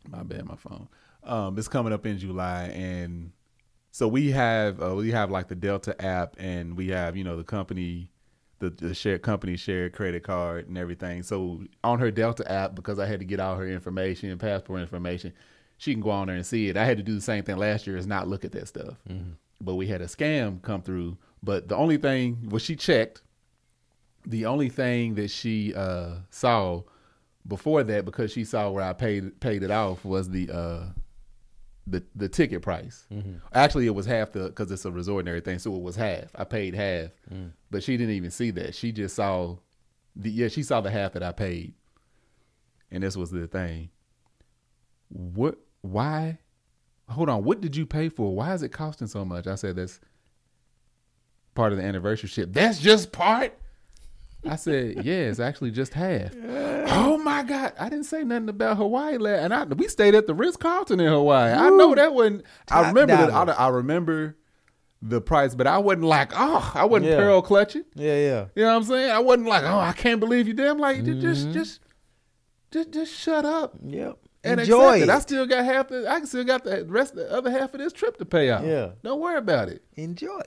my 0.08 0.22
bad, 0.22 0.44
my 0.44 0.56
phone. 0.56 0.88
Um, 1.22 1.56
it's 1.58 1.68
coming 1.68 1.92
up 1.92 2.04
in 2.04 2.18
July, 2.18 2.64
and 2.74 3.32
so 3.90 4.06
we 4.08 4.30
have 4.32 4.82
uh, 4.82 4.94
we 4.94 5.10
have 5.12 5.30
like 5.30 5.48
the 5.48 5.54
Delta 5.54 6.00
app, 6.04 6.36
and 6.38 6.76
we 6.76 6.88
have 6.88 7.16
you 7.16 7.24
know 7.24 7.36
the 7.36 7.44
company, 7.44 8.10
the 8.70 8.88
the 8.88 8.94
shared 8.94 9.22
company 9.22 9.56
shared 9.56 9.92
credit 9.92 10.22
card 10.22 10.68
and 10.68 10.78
everything. 10.78 11.22
So 11.22 11.62
on 11.82 11.98
her 11.98 12.10
Delta 12.10 12.50
app, 12.50 12.74
because 12.74 12.98
I 12.98 13.06
had 13.06 13.20
to 13.20 13.26
get 13.26 13.40
all 13.40 13.56
her 13.56 13.68
information, 13.68 14.36
passport 14.38 14.80
information, 14.80 15.32
she 15.78 15.92
can 15.92 16.02
go 16.02 16.10
on 16.10 16.26
there 16.26 16.36
and 16.36 16.46
see 16.46 16.68
it. 16.68 16.76
I 16.76 16.84
had 16.84 16.96
to 16.96 17.02
do 17.02 17.14
the 17.14 17.20
same 17.20 17.44
thing 17.44 17.56
last 17.56 17.86
year, 17.86 17.96
is 17.96 18.06
not 18.06 18.28
look 18.28 18.44
at 18.44 18.52
that 18.52 18.68
stuff. 18.68 18.94
But 19.60 19.74
we 19.76 19.86
had 19.86 20.02
a 20.02 20.06
scam 20.06 20.60
come 20.62 20.82
through. 20.82 21.16
But 21.42 21.68
the 21.68 21.76
only 21.76 21.96
thing 21.96 22.48
was 22.48 22.62
she 22.62 22.76
checked. 22.76 23.22
The 24.26 24.46
only 24.46 24.70
thing 24.70 25.14
that 25.16 25.30
she 25.30 25.74
uh, 25.74 26.16
saw 26.30 26.82
before 27.46 27.82
that, 27.84 28.04
because 28.06 28.32
she 28.32 28.44
saw 28.44 28.70
where 28.70 28.84
I 28.84 28.94
paid 28.94 29.38
paid 29.40 29.62
it 29.62 29.70
off, 29.70 30.04
was 30.04 30.30
the 30.30 30.50
uh, 30.50 30.84
the 31.86 32.02
the 32.14 32.28
ticket 32.28 32.62
price. 32.62 33.06
Mm-hmm. 33.12 33.34
Actually, 33.52 33.86
it 33.86 33.94
was 33.94 34.06
half 34.06 34.32
the 34.32 34.44
because 34.46 34.70
it's 34.70 34.84
a 34.84 34.90
resort 34.90 35.20
and 35.20 35.28
everything, 35.28 35.58
so 35.58 35.74
it 35.74 35.82
was 35.82 35.96
half. 35.96 36.34
I 36.34 36.44
paid 36.44 36.74
half, 36.74 37.10
mm. 37.32 37.50
but 37.70 37.82
she 37.82 37.96
didn't 37.96 38.14
even 38.14 38.30
see 38.30 38.50
that. 38.52 38.74
She 38.74 38.92
just 38.92 39.16
saw 39.16 39.56
the 40.16 40.30
yeah, 40.30 40.48
she 40.48 40.62
saw 40.62 40.80
the 40.80 40.90
half 40.90 41.12
that 41.12 41.22
I 41.22 41.32
paid, 41.32 41.74
and 42.90 43.02
this 43.02 43.16
was 43.16 43.30
the 43.30 43.46
thing. 43.46 43.90
What? 45.08 45.58
Why? 45.82 46.38
Hold 47.08 47.28
on. 47.28 47.44
What 47.44 47.60
did 47.60 47.76
you 47.76 47.84
pay 47.84 48.08
for? 48.08 48.34
Why 48.34 48.54
is 48.54 48.62
it 48.62 48.70
costing 48.70 49.06
so 49.06 49.24
much? 49.24 49.46
I 49.46 49.56
said 49.56 49.76
that's 49.76 50.00
part 51.54 51.72
of 51.72 51.78
the 51.78 51.84
anniversary 51.84 52.28
ship. 52.28 52.50
That's 52.52 52.78
just 52.78 53.12
part. 53.12 53.52
I 54.46 54.56
said, 54.56 55.04
yeah, 55.04 55.14
it's 55.14 55.40
actually 55.40 55.70
just 55.70 55.94
half. 55.94 56.34
Oh 56.86 57.13
my 57.36 57.42
God. 57.48 57.72
I 57.78 57.88
didn't 57.88 58.04
say 58.04 58.24
nothing 58.24 58.48
about 58.48 58.76
Hawaii 58.76 59.18
last 59.18 59.40
and 59.44 59.54
I 59.54 59.64
we 59.64 59.88
stayed 59.88 60.14
at 60.14 60.26
the 60.26 60.34
Ritz 60.34 60.56
Carlton 60.56 61.00
in 61.00 61.06
Hawaii. 61.12 61.52
I 61.52 61.70
know 61.70 61.94
that 61.94 62.14
wasn't 62.14 62.44
I 62.70 62.88
remember 62.88 63.16
that. 63.16 63.30
I, 63.32 63.44
I 63.52 63.68
remember 63.68 64.36
the 65.02 65.20
price, 65.20 65.54
but 65.54 65.66
I 65.66 65.78
wasn't 65.78 66.04
like, 66.04 66.32
oh, 66.34 66.72
I 66.74 66.84
wasn't 66.86 67.10
Yeah. 67.10 67.16
pearl 67.18 67.42
clutching. 67.42 67.84
Yeah, 67.94 68.16
yeah. 68.16 68.46
You 68.54 68.62
know 68.62 68.70
what 68.70 68.76
I'm 68.76 68.84
saying? 68.84 69.10
I 69.10 69.18
wasn't 69.18 69.48
like, 69.48 69.64
oh, 69.64 69.78
I 69.78 69.92
can't 69.92 70.18
believe 70.18 70.48
you 70.48 70.54
did. 70.54 70.66
I'm 70.66 70.78
like, 70.78 70.98
Mm-hmm. 71.02 71.20
just, 71.20 71.50
just, 71.52 71.80
just, 72.72 72.90
just 72.92 73.12
shut 73.14 73.44
up 73.44 73.74
Yep. 73.84 74.16
and 74.44 74.60
Enjoy 74.60 74.96
it. 74.98 75.02
it. 75.02 75.08
I 75.10 75.18
still 75.18 75.44
got 75.46 75.64
half 75.64 75.88
the, 75.88 76.10
I 76.10 76.22
still 76.24 76.44
got 76.44 76.64
the 76.64 76.86
rest, 76.86 77.14
the 77.16 77.30
other 77.30 77.50
half 77.50 77.74
of 77.74 77.80
this 77.80 77.92
trip 77.92 78.16
to 78.16 78.24
pay 78.24 78.50
off. 78.50 78.64
Yeah. 78.64 78.92
don't 79.02 79.20
worry 79.20 79.36
about 79.36 79.68
it. 79.68 79.82
Enjoy. 79.94 80.40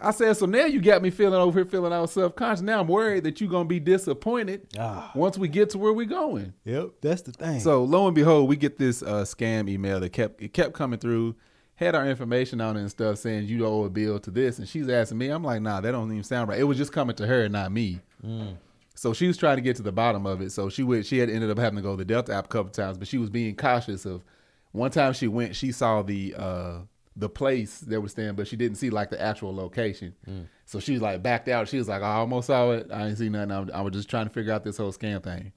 I 0.00 0.10
said, 0.12 0.36
so 0.36 0.46
now 0.46 0.66
you 0.66 0.80
got 0.80 1.02
me 1.02 1.10
feeling 1.10 1.40
over 1.40 1.58
here, 1.60 1.68
feeling 1.68 1.92
all 1.92 2.06
self 2.06 2.34
conscious. 2.36 2.62
Now 2.62 2.80
I'm 2.80 2.86
worried 2.88 3.24
that 3.24 3.40
you're 3.40 3.50
gonna 3.50 3.64
be 3.68 3.80
disappointed 3.80 4.66
Ah. 4.78 5.10
once 5.14 5.36
we 5.38 5.48
get 5.48 5.70
to 5.70 5.78
where 5.78 5.92
we're 5.92 6.06
going. 6.06 6.52
Yep. 6.64 6.90
That's 7.00 7.22
the 7.22 7.32
thing. 7.32 7.60
So 7.60 7.84
lo 7.84 8.06
and 8.06 8.14
behold, 8.14 8.48
we 8.48 8.56
get 8.56 8.78
this 8.78 9.02
uh, 9.02 9.22
scam 9.24 9.68
email 9.68 10.00
that 10.00 10.10
kept 10.10 10.42
it 10.42 10.52
kept 10.52 10.72
coming 10.74 10.98
through, 10.98 11.34
had 11.76 11.94
our 11.94 12.06
information 12.08 12.60
on 12.60 12.76
it 12.76 12.80
and 12.80 12.90
stuff, 12.90 13.18
saying 13.18 13.46
you 13.46 13.66
owe 13.66 13.84
a 13.84 13.90
bill 13.90 14.18
to 14.20 14.30
this, 14.30 14.58
and 14.58 14.68
she's 14.68 14.88
asking 14.88 15.18
me. 15.18 15.28
I'm 15.28 15.44
like, 15.44 15.62
nah, 15.62 15.80
that 15.80 15.92
don't 15.92 16.10
even 16.10 16.24
sound 16.24 16.48
right. 16.48 16.58
It 16.60 16.64
was 16.64 16.76
just 16.78 16.92
coming 16.92 17.16
to 17.16 17.26
her, 17.26 17.48
not 17.48 17.72
me. 17.72 18.00
So 18.94 19.12
she 19.12 19.28
was 19.28 19.36
trying 19.36 19.56
to 19.56 19.62
get 19.62 19.76
to 19.76 19.82
the 19.82 19.92
bottom 19.92 20.26
of 20.26 20.40
it. 20.40 20.50
So 20.50 20.68
she 20.68 20.82
would 20.82 21.06
she 21.06 21.18
had 21.18 21.30
ended 21.30 21.50
up 21.50 21.58
having 21.58 21.76
to 21.76 21.82
go 21.82 21.92
to 21.92 21.96
the 21.98 22.04
Delta 22.04 22.34
app 22.34 22.46
a 22.46 22.48
couple 22.48 22.72
times, 22.72 22.98
but 22.98 23.06
she 23.08 23.18
was 23.18 23.30
being 23.30 23.54
cautious 23.56 24.04
of. 24.04 24.22
One 24.72 24.90
time 24.90 25.14
she 25.14 25.28
went, 25.28 25.56
she 25.56 25.72
saw 25.72 26.02
the 26.02 26.34
uh, 26.36 26.78
the 27.18 27.28
place 27.28 27.80
they 27.80 27.98
were 27.98 28.08
staying, 28.08 28.34
but 28.36 28.46
she 28.46 28.54
didn't 28.56 28.76
see 28.78 28.90
like 28.90 29.10
the 29.10 29.20
actual 29.20 29.52
location. 29.54 30.14
Mm. 30.28 30.46
So 30.66 30.78
she 30.78 30.92
was 30.92 31.02
like 31.02 31.20
backed 31.22 31.48
out. 31.48 31.68
She 31.68 31.76
was 31.76 31.88
like, 31.88 32.00
I 32.02 32.14
almost 32.14 32.46
saw 32.46 32.70
it. 32.70 32.86
I 32.92 33.02
didn't 33.04 33.16
see 33.16 33.28
nothing. 33.28 33.50
I 33.50 33.60
was, 33.60 33.70
I 33.70 33.80
was 33.80 33.92
just 33.92 34.08
trying 34.08 34.26
to 34.26 34.32
figure 34.32 34.52
out 34.52 34.62
this 34.62 34.76
whole 34.76 34.92
scam 34.92 35.22
thing. 35.22 35.52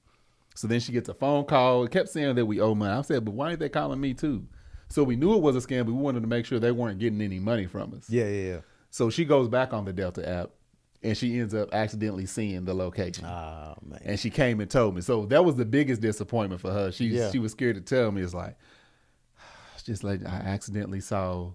So 0.56 0.66
then 0.66 0.80
she 0.80 0.90
gets 0.92 1.08
a 1.08 1.14
phone 1.14 1.44
call. 1.44 1.84
It 1.84 1.92
kept 1.92 2.08
saying 2.08 2.34
that 2.34 2.46
we 2.46 2.60
owe 2.60 2.74
money. 2.74 2.92
I 2.92 3.02
said, 3.02 3.24
but 3.24 3.32
why 3.32 3.50
ain't 3.50 3.60
they 3.60 3.68
calling 3.68 4.00
me 4.00 4.12
too? 4.12 4.44
So 4.88 5.04
we 5.04 5.16
knew 5.16 5.34
it 5.34 5.40
was 5.40 5.56
a 5.56 5.66
scam, 5.66 5.86
but 5.86 5.92
we 5.92 6.02
wanted 6.02 6.20
to 6.22 6.26
make 6.26 6.44
sure 6.44 6.58
they 6.58 6.72
weren't 6.72 6.98
getting 6.98 7.22
any 7.22 7.38
money 7.38 7.66
from 7.66 7.94
us. 7.94 8.10
yeah, 8.10 8.26
yeah, 8.26 8.48
yeah. 8.54 8.58
So 8.90 9.08
she 9.08 9.24
goes 9.24 9.48
back 9.48 9.72
on 9.72 9.84
the 9.86 9.92
Delta 9.92 10.28
app 10.28 10.50
and 11.02 11.16
she 11.16 11.38
ends 11.38 11.54
up 11.54 11.72
accidentally 11.72 12.26
seeing 12.26 12.64
the 12.66 12.74
location. 12.74 13.24
Oh 13.24 13.74
man. 13.86 14.00
And 14.04 14.20
she 14.20 14.28
came 14.30 14.60
and 14.60 14.70
told 14.70 14.94
me. 14.94 15.00
So 15.00 15.24
that 15.26 15.44
was 15.44 15.54
the 15.56 15.64
biggest 15.64 16.02
disappointment 16.02 16.60
for 16.60 16.70
her. 16.72 16.92
She 16.92 17.06
Yeah. 17.06 17.30
she 17.30 17.38
was 17.38 17.52
scared 17.52 17.76
to 17.76 17.80
tell 17.80 18.12
me. 18.12 18.20
It's 18.20 18.34
like 18.34 18.56
just 19.82 20.04
like 20.04 20.24
I 20.26 20.36
accidentally 20.36 21.00
saw 21.00 21.50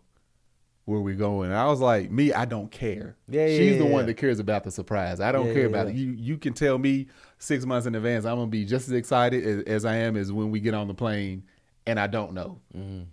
where 0.86 1.02
we're 1.02 1.16
going. 1.16 1.52
I 1.52 1.66
was 1.66 1.82
like, 1.82 2.10
me, 2.12 2.32
I 2.32 2.46
don't 2.46 2.72
care. 2.72 3.18
Yeah, 3.28 3.46
yeah, 3.46 3.58
She's 3.58 3.78
the 3.78 3.84
yeah, 3.86 3.92
one 3.92 4.06
that 4.06 4.14
cares 4.16 4.40
about 4.40 4.64
the 4.64 4.72
surprise. 4.72 5.20
I 5.20 5.34
don't 5.34 5.48
Yeah, 5.48 5.54
care 5.54 5.62
yeah, 5.64 5.68
about 5.70 5.88
yeah. 5.88 5.94
it. 5.94 5.98
You 5.98 6.12
you 6.12 6.38
can 6.38 6.54
tell 6.54 6.78
me 6.78 7.08
six 7.40 7.66
months 7.66 7.88
in 7.88 7.96
advance. 7.96 8.26
I'm 8.26 8.38
gonna 8.38 8.48
be 8.48 8.64
just 8.66 8.88
as 8.88 8.94
excited 8.94 9.44
as, 9.46 9.64
as 9.64 9.86
I 9.86 9.96
am 9.98 10.16
as 10.16 10.32
when 10.32 10.50
we 10.50 10.60
get 10.60 10.74
on 10.74 10.88
the 10.88 10.94
plane 10.94 11.44
and 11.86 12.00
I 12.00 12.08
don't 12.08 12.34
know. 12.34 12.60
Mm-hmm. 12.76 13.04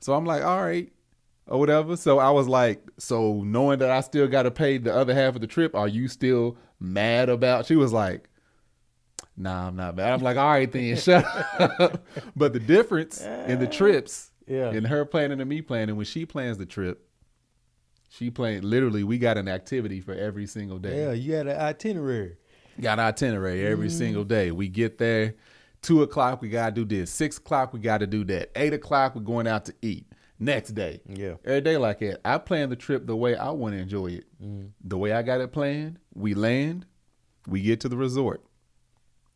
So 0.00 0.14
I'm 0.14 0.24
like, 0.24 0.42
all 0.44 0.62
right, 0.62 0.92
or 1.46 1.58
whatever. 1.58 1.96
So 1.96 2.18
I 2.18 2.30
was 2.30 2.48
like, 2.48 2.82
so 2.98 3.42
knowing 3.44 3.78
that 3.78 3.90
I 3.90 4.00
still 4.00 4.26
got 4.28 4.42
to 4.42 4.50
pay 4.50 4.78
the 4.78 4.94
other 4.94 5.14
half 5.14 5.34
of 5.36 5.40
the 5.40 5.46
trip, 5.46 5.74
are 5.74 5.88
you 5.88 6.08
still 6.08 6.56
mad 6.80 7.28
about? 7.28 7.66
She 7.66 7.76
was 7.76 7.92
like, 7.92 8.28
nah, 9.36 9.68
I'm 9.68 9.76
not 9.76 9.96
mad. 9.96 10.12
I'm 10.12 10.22
like, 10.22 10.36
all 10.36 10.48
right 10.50 10.70
then, 10.70 10.96
shut 10.96 11.24
up. 11.60 12.04
but 12.34 12.52
the 12.52 12.60
difference 12.60 13.20
in 13.22 13.58
the 13.58 13.66
trips, 13.68 14.32
Yeah. 14.46 14.70
in 14.72 14.84
her 14.84 15.04
planning 15.04 15.40
and 15.40 15.48
me 15.48 15.60
planning, 15.62 15.96
when 15.96 16.06
she 16.06 16.24
plans 16.26 16.58
the 16.58 16.66
trip, 16.66 17.08
she 18.08 18.30
planned 18.30 18.64
literally. 18.64 19.02
We 19.04 19.18
got 19.18 19.36
an 19.38 19.48
activity 19.48 20.00
for 20.00 20.14
every 20.14 20.46
single 20.46 20.78
day. 20.78 21.02
Yeah, 21.04 21.12
you 21.12 21.34
had 21.34 21.46
an 21.48 21.58
itinerary. 21.58 22.36
Got 22.80 22.98
itinerary 22.98 23.66
every 23.66 23.88
Mm-hmm. 23.88 23.98
single 23.98 24.24
day. 24.24 24.50
We 24.52 24.68
get 24.68 24.98
there, 24.98 25.34
two 25.82 26.02
o'clock, 26.02 26.40
we 26.42 26.48
gotta 26.48 26.72
do 26.72 26.84
this. 26.84 27.10
Six 27.10 27.38
o'clock, 27.38 27.72
we 27.72 27.80
gotta 27.80 28.06
do 28.06 28.22
that. 28.24 28.50
Eight 28.54 28.72
o'clock, 28.72 29.14
we're 29.16 29.22
going 29.22 29.46
out 29.46 29.64
to 29.66 29.74
eat. 29.82 30.06
Next 30.38 30.72
day. 30.72 31.00
Yeah. 31.08 31.36
Every 31.46 31.62
day 31.62 31.78
like 31.78 31.98
that. 32.00 32.20
I 32.22 32.36
plan 32.38 32.68
the 32.68 32.76
trip 32.76 33.06
the 33.06 33.16
way 33.16 33.34
I 33.34 33.50
want 33.50 33.74
to 33.74 33.80
enjoy 33.80 34.08
it. 34.08 34.24
Mm-hmm. 34.42 34.66
The 34.84 34.98
way 34.98 35.12
I 35.12 35.22
got 35.22 35.40
it 35.40 35.50
planned, 35.50 35.98
we 36.14 36.34
land, 36.34 36.84
we 37.48 37.62
get 37.62 37.80
to 37.80 37.88
the 37.88 37.96
resort. 37.96 38.44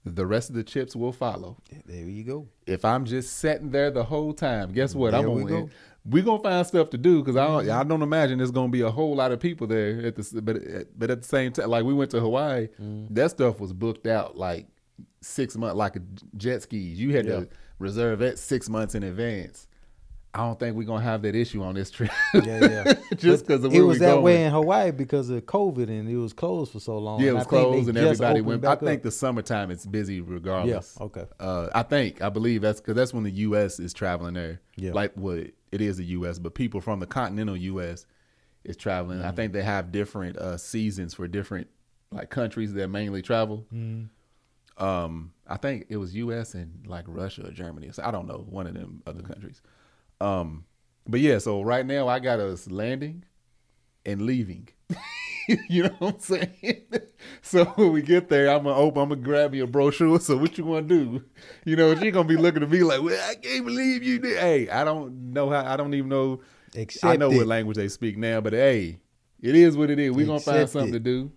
The 0.04 0.24
rest 0.26 0.48
of 0.48 0.56
the 0.56 0.64
chips 0.64 0.96
will 0.96 1.12
follow. 1.12 1.58
There 1.86 1.96
you 2.08 2.24
go. 2.24 2.48
If 2.66 2.84
I'm 2.84 3.04
just 3.04 3.36
sitting 3.38 3.70
there 3.70 3.90
the 3.90 4.04
whole 4.04 4.32
time, 4.32 4.72
guess 4.72 4.94
what? 4.94 5.10
There 5.10 5.20
I'm 5.20 5.32
we 5.34 5.42
gonna 5.42 5.50
go. 5.62 5.66
Mm-hmm. 5.66 6.10
we 6.10 6.22
gonna 6.22 6.42
find 6.42 6.66
stuff 6.66 6.88
to 6.90 6.98
do 6.98 7.20
because 7.22 7.36
I 7.36 7.46
don't, 7.46 7.68
I 7.68 7.84
don't 7.84 8.00
imagine 8.02 8.38
there's 8.38 8.50
gonna 8.50 8.68
be 8.72 8.80
a 8.80 8.90
whole 8.90 9.14
lot 9.14 9.30
of 9.30 9.40
people 9.40 9.66
there 9.66 10.06
at 10.06 10.16
the 10.16 10.40
but 10.40 10.56
but 10.98 11.10
at 11.10 11.20
the 11.22 11.28
same 11.28 11.52
time 11.52 11.68
like 11.68 11.84
we 11.84 11.92
went 11.92 12.10
to 12.12 12.20
Hawaii 12.20 12.68
Mm-hmm. 12.80 13.12
that 13.14 13.30
stuff 13.32 13.60
was 13.60 13.72
booked 13.74 14.06
out 14.06 14.38
like 14.38 14.66
six 15.20 15.54
months 15.56 15.76
like 15.76 15.96
a 15.96 16.00
jet 16.36 16.62
skis 16.62 16.98
you 16.98 17.14
had 17.14 17.26
Yeah. 17.26 17.40
to 17.40 17.48
reserve 17.78 18.22
it 18.22 18.38
six 18.38 18.68
months 18.70 18.94
in 18.94 19.02
advance 19.02 19.66
I 20.32 20.38
don't 20.46 20.60
think 20.60 20.76
we're 20.76 20.84
gonna 20.86 21.02
have 21.02 21.22
that 21.22 21.34
issue 21.34 21.62
on 21.64 21.74
this 21.74 21.90
trip 21.90 22.10
Yeah, 22.34 22.60
yeah. 22.60 22.92
just 23.16 23.46
because 23.46 23.64
of 23.64 23.74
it 23.74 23.80
was 23.80 23.98
that 23.98 24.12
going. 24.12 24.22
way 24.22 24.44
in 24.44 24.52
Hawaii 24.52 24.92
because 24.92 25.28
of 25.28 25.44
COVID 25.44 25.88
and 25.88 26.08
it 26.08 26.16
was 26.16 26.32
closed 26.32 26.70
for 26.72 26.78
so 26.78 26.98
long. 26.98 27.20
yeah 27.20 27.30
it 27.30 27.34
was 27.34 27.46
I 27.46 27.50
think 27.50 27.62
they 27.62 27.70
closed 27.72 27.88
and 27.88 27.98
everybody 27.98 28.40
went 28.40 28.64
I 28.64 28.76
think 28.76 28.98
up. 29.00 29.02
the 29.02 29.10
summertime 29.10 29.72
it's 29.72 29.84
busy 29.86 30.20
regardless 30.20 30.96
Yeah, 31.00 31.06
okay. 31.06 31.24
uh, 31.40 31.68
I 31.74 31.82
think 31.82 32.22
I 32.22 32.28
believe 32.28 32.62
that's 32.62 32.80
because 32.80 32.94
that's 32.94 33.12
when 33.12 33.24
the 33.24 33.32
U.S. 33.32 33.80
is 33.80 33.92
traveling 33.92 34.34
there. 34.34 34.60
Yeah. 34.76 34.92
like 34.92 35.12
what 35.14 35.38
it 35.72 35.80
is 35.80 35.96
the 35.96 36.04
U.S., 36.04 36.38
but 36.38 36.54
people 36.54 36.80
from 36.80 37.00
the 37.00 37.06
continental 37.06 37.56
U.S. 37.56 38.06
is 38.64 38.76
traveling. 38.76 39.18
Mm-hmm. 39.18 39.28
I 39.28 39.32
think 39.32 39.52
they 39.52 39.62
have 39.62 39.90
different 39.90 40.36
uh, 40.36 40.56
seasons 40.56 41.12
for 41.14 41.26
different 41.28 41.66
like 42.12 42.30
countries 42.30 42.72
that 42.74 42.88
mainly 42.88 43.20
travel. 43.22 43.66
Mm-hmm. 43.74 44.84
Um, 44.84 45.32
I 45.46 45.56
think 45.56 45.86
it 45.88 45.96
was 45.96 46.14
U.S. 46.14 46.54
and 46.54 46.86
like 46.86 47.04
Russia 47.08 47.46
or 47.48 47.50
Germany. 47.50 47.90
So 47.92 48.02
I 48.04 48.10
don't 48.10 48.26
know 48.26 48.46
one 48.48 48.66
of 48.66 48.74
them 48.74 49.02
other 49.06 49.22
countries. 49.22 49.60
Um, 50.20 50.64
but 51.06 51.20
yeah, 51.20 51.38
so 51.38 51.62
right 51.62 51.84
now 51.84 52.08
I 52.08 52.18
got 52.18 52.40
us 52.40 52.70
landing 52.70 53.24
and 54.04 54.22
leaving. 54.22 54.68
you 55.68 55.84
know 55.84 55.94
what 55.98 56.14
I'm 56.14 56.20
saying? 56.20 56.84
so 57.42 57.64
when 57.64 57.92
we 57.92 58.02
get 58.02 58.28
there, 58.28 58.48
I'm 58.50 58.64
gonna 58.64 58.76
open, 58.76 59.02
I'm 59.02 59.08
gonna 59.10 59.20
grab 59.20 59.54
a 59.54 59.66
brochure. 59.66 60.20
So 60.20 60.36
what 60.36 60.56
you 60.58 60.64
wanna 60.64 60.86
do? 60.86 61.24
You 61.64 61.76
know, 61.76 61.94
she 61.96 62.10
gonna 62.10 62.28
be 62.28 62.36
looking 62.36 62.62
at 62.62 62.70
me 62.70 62.82
like, 62.82 63.02
well, 63.02 63.20
I 63.28 63.34
can't 63.34 63.64
believe 63.64 64.02
you 64.02 64.18
did. 64.18 64.38
Hey, 64.38 64.68
I 64.68 64.84
don't 64.84 65.32
know 65.32 65.50
how. 65.50 65.64
I 65.64 65.76
don't 65.76 65.94
even 65.94 66.08
know. 66.08 66.40
Accept 66.76 67.04
I 67.04 67.16
know 67.16 67.30
it. 67.30 67.36
what 67.36 67.46
language 67.46 67.76
they 67.76 67.88
speak 67.88 68.16
now, 68.16 68.40
but 68.40 68.52
hey, 68.52 69.00
it 69.40 69.54
is 69.54 69.76
what 69.76 69.90
it 69.90 69.98
is. 69.98 70.12
We 70.12 70.24
gonna 70.24 70.40
find 70.40 70.68
something 70.68 70.90
it. 70.90 70.98
to 70.98 71.00
do. 71.00 71.32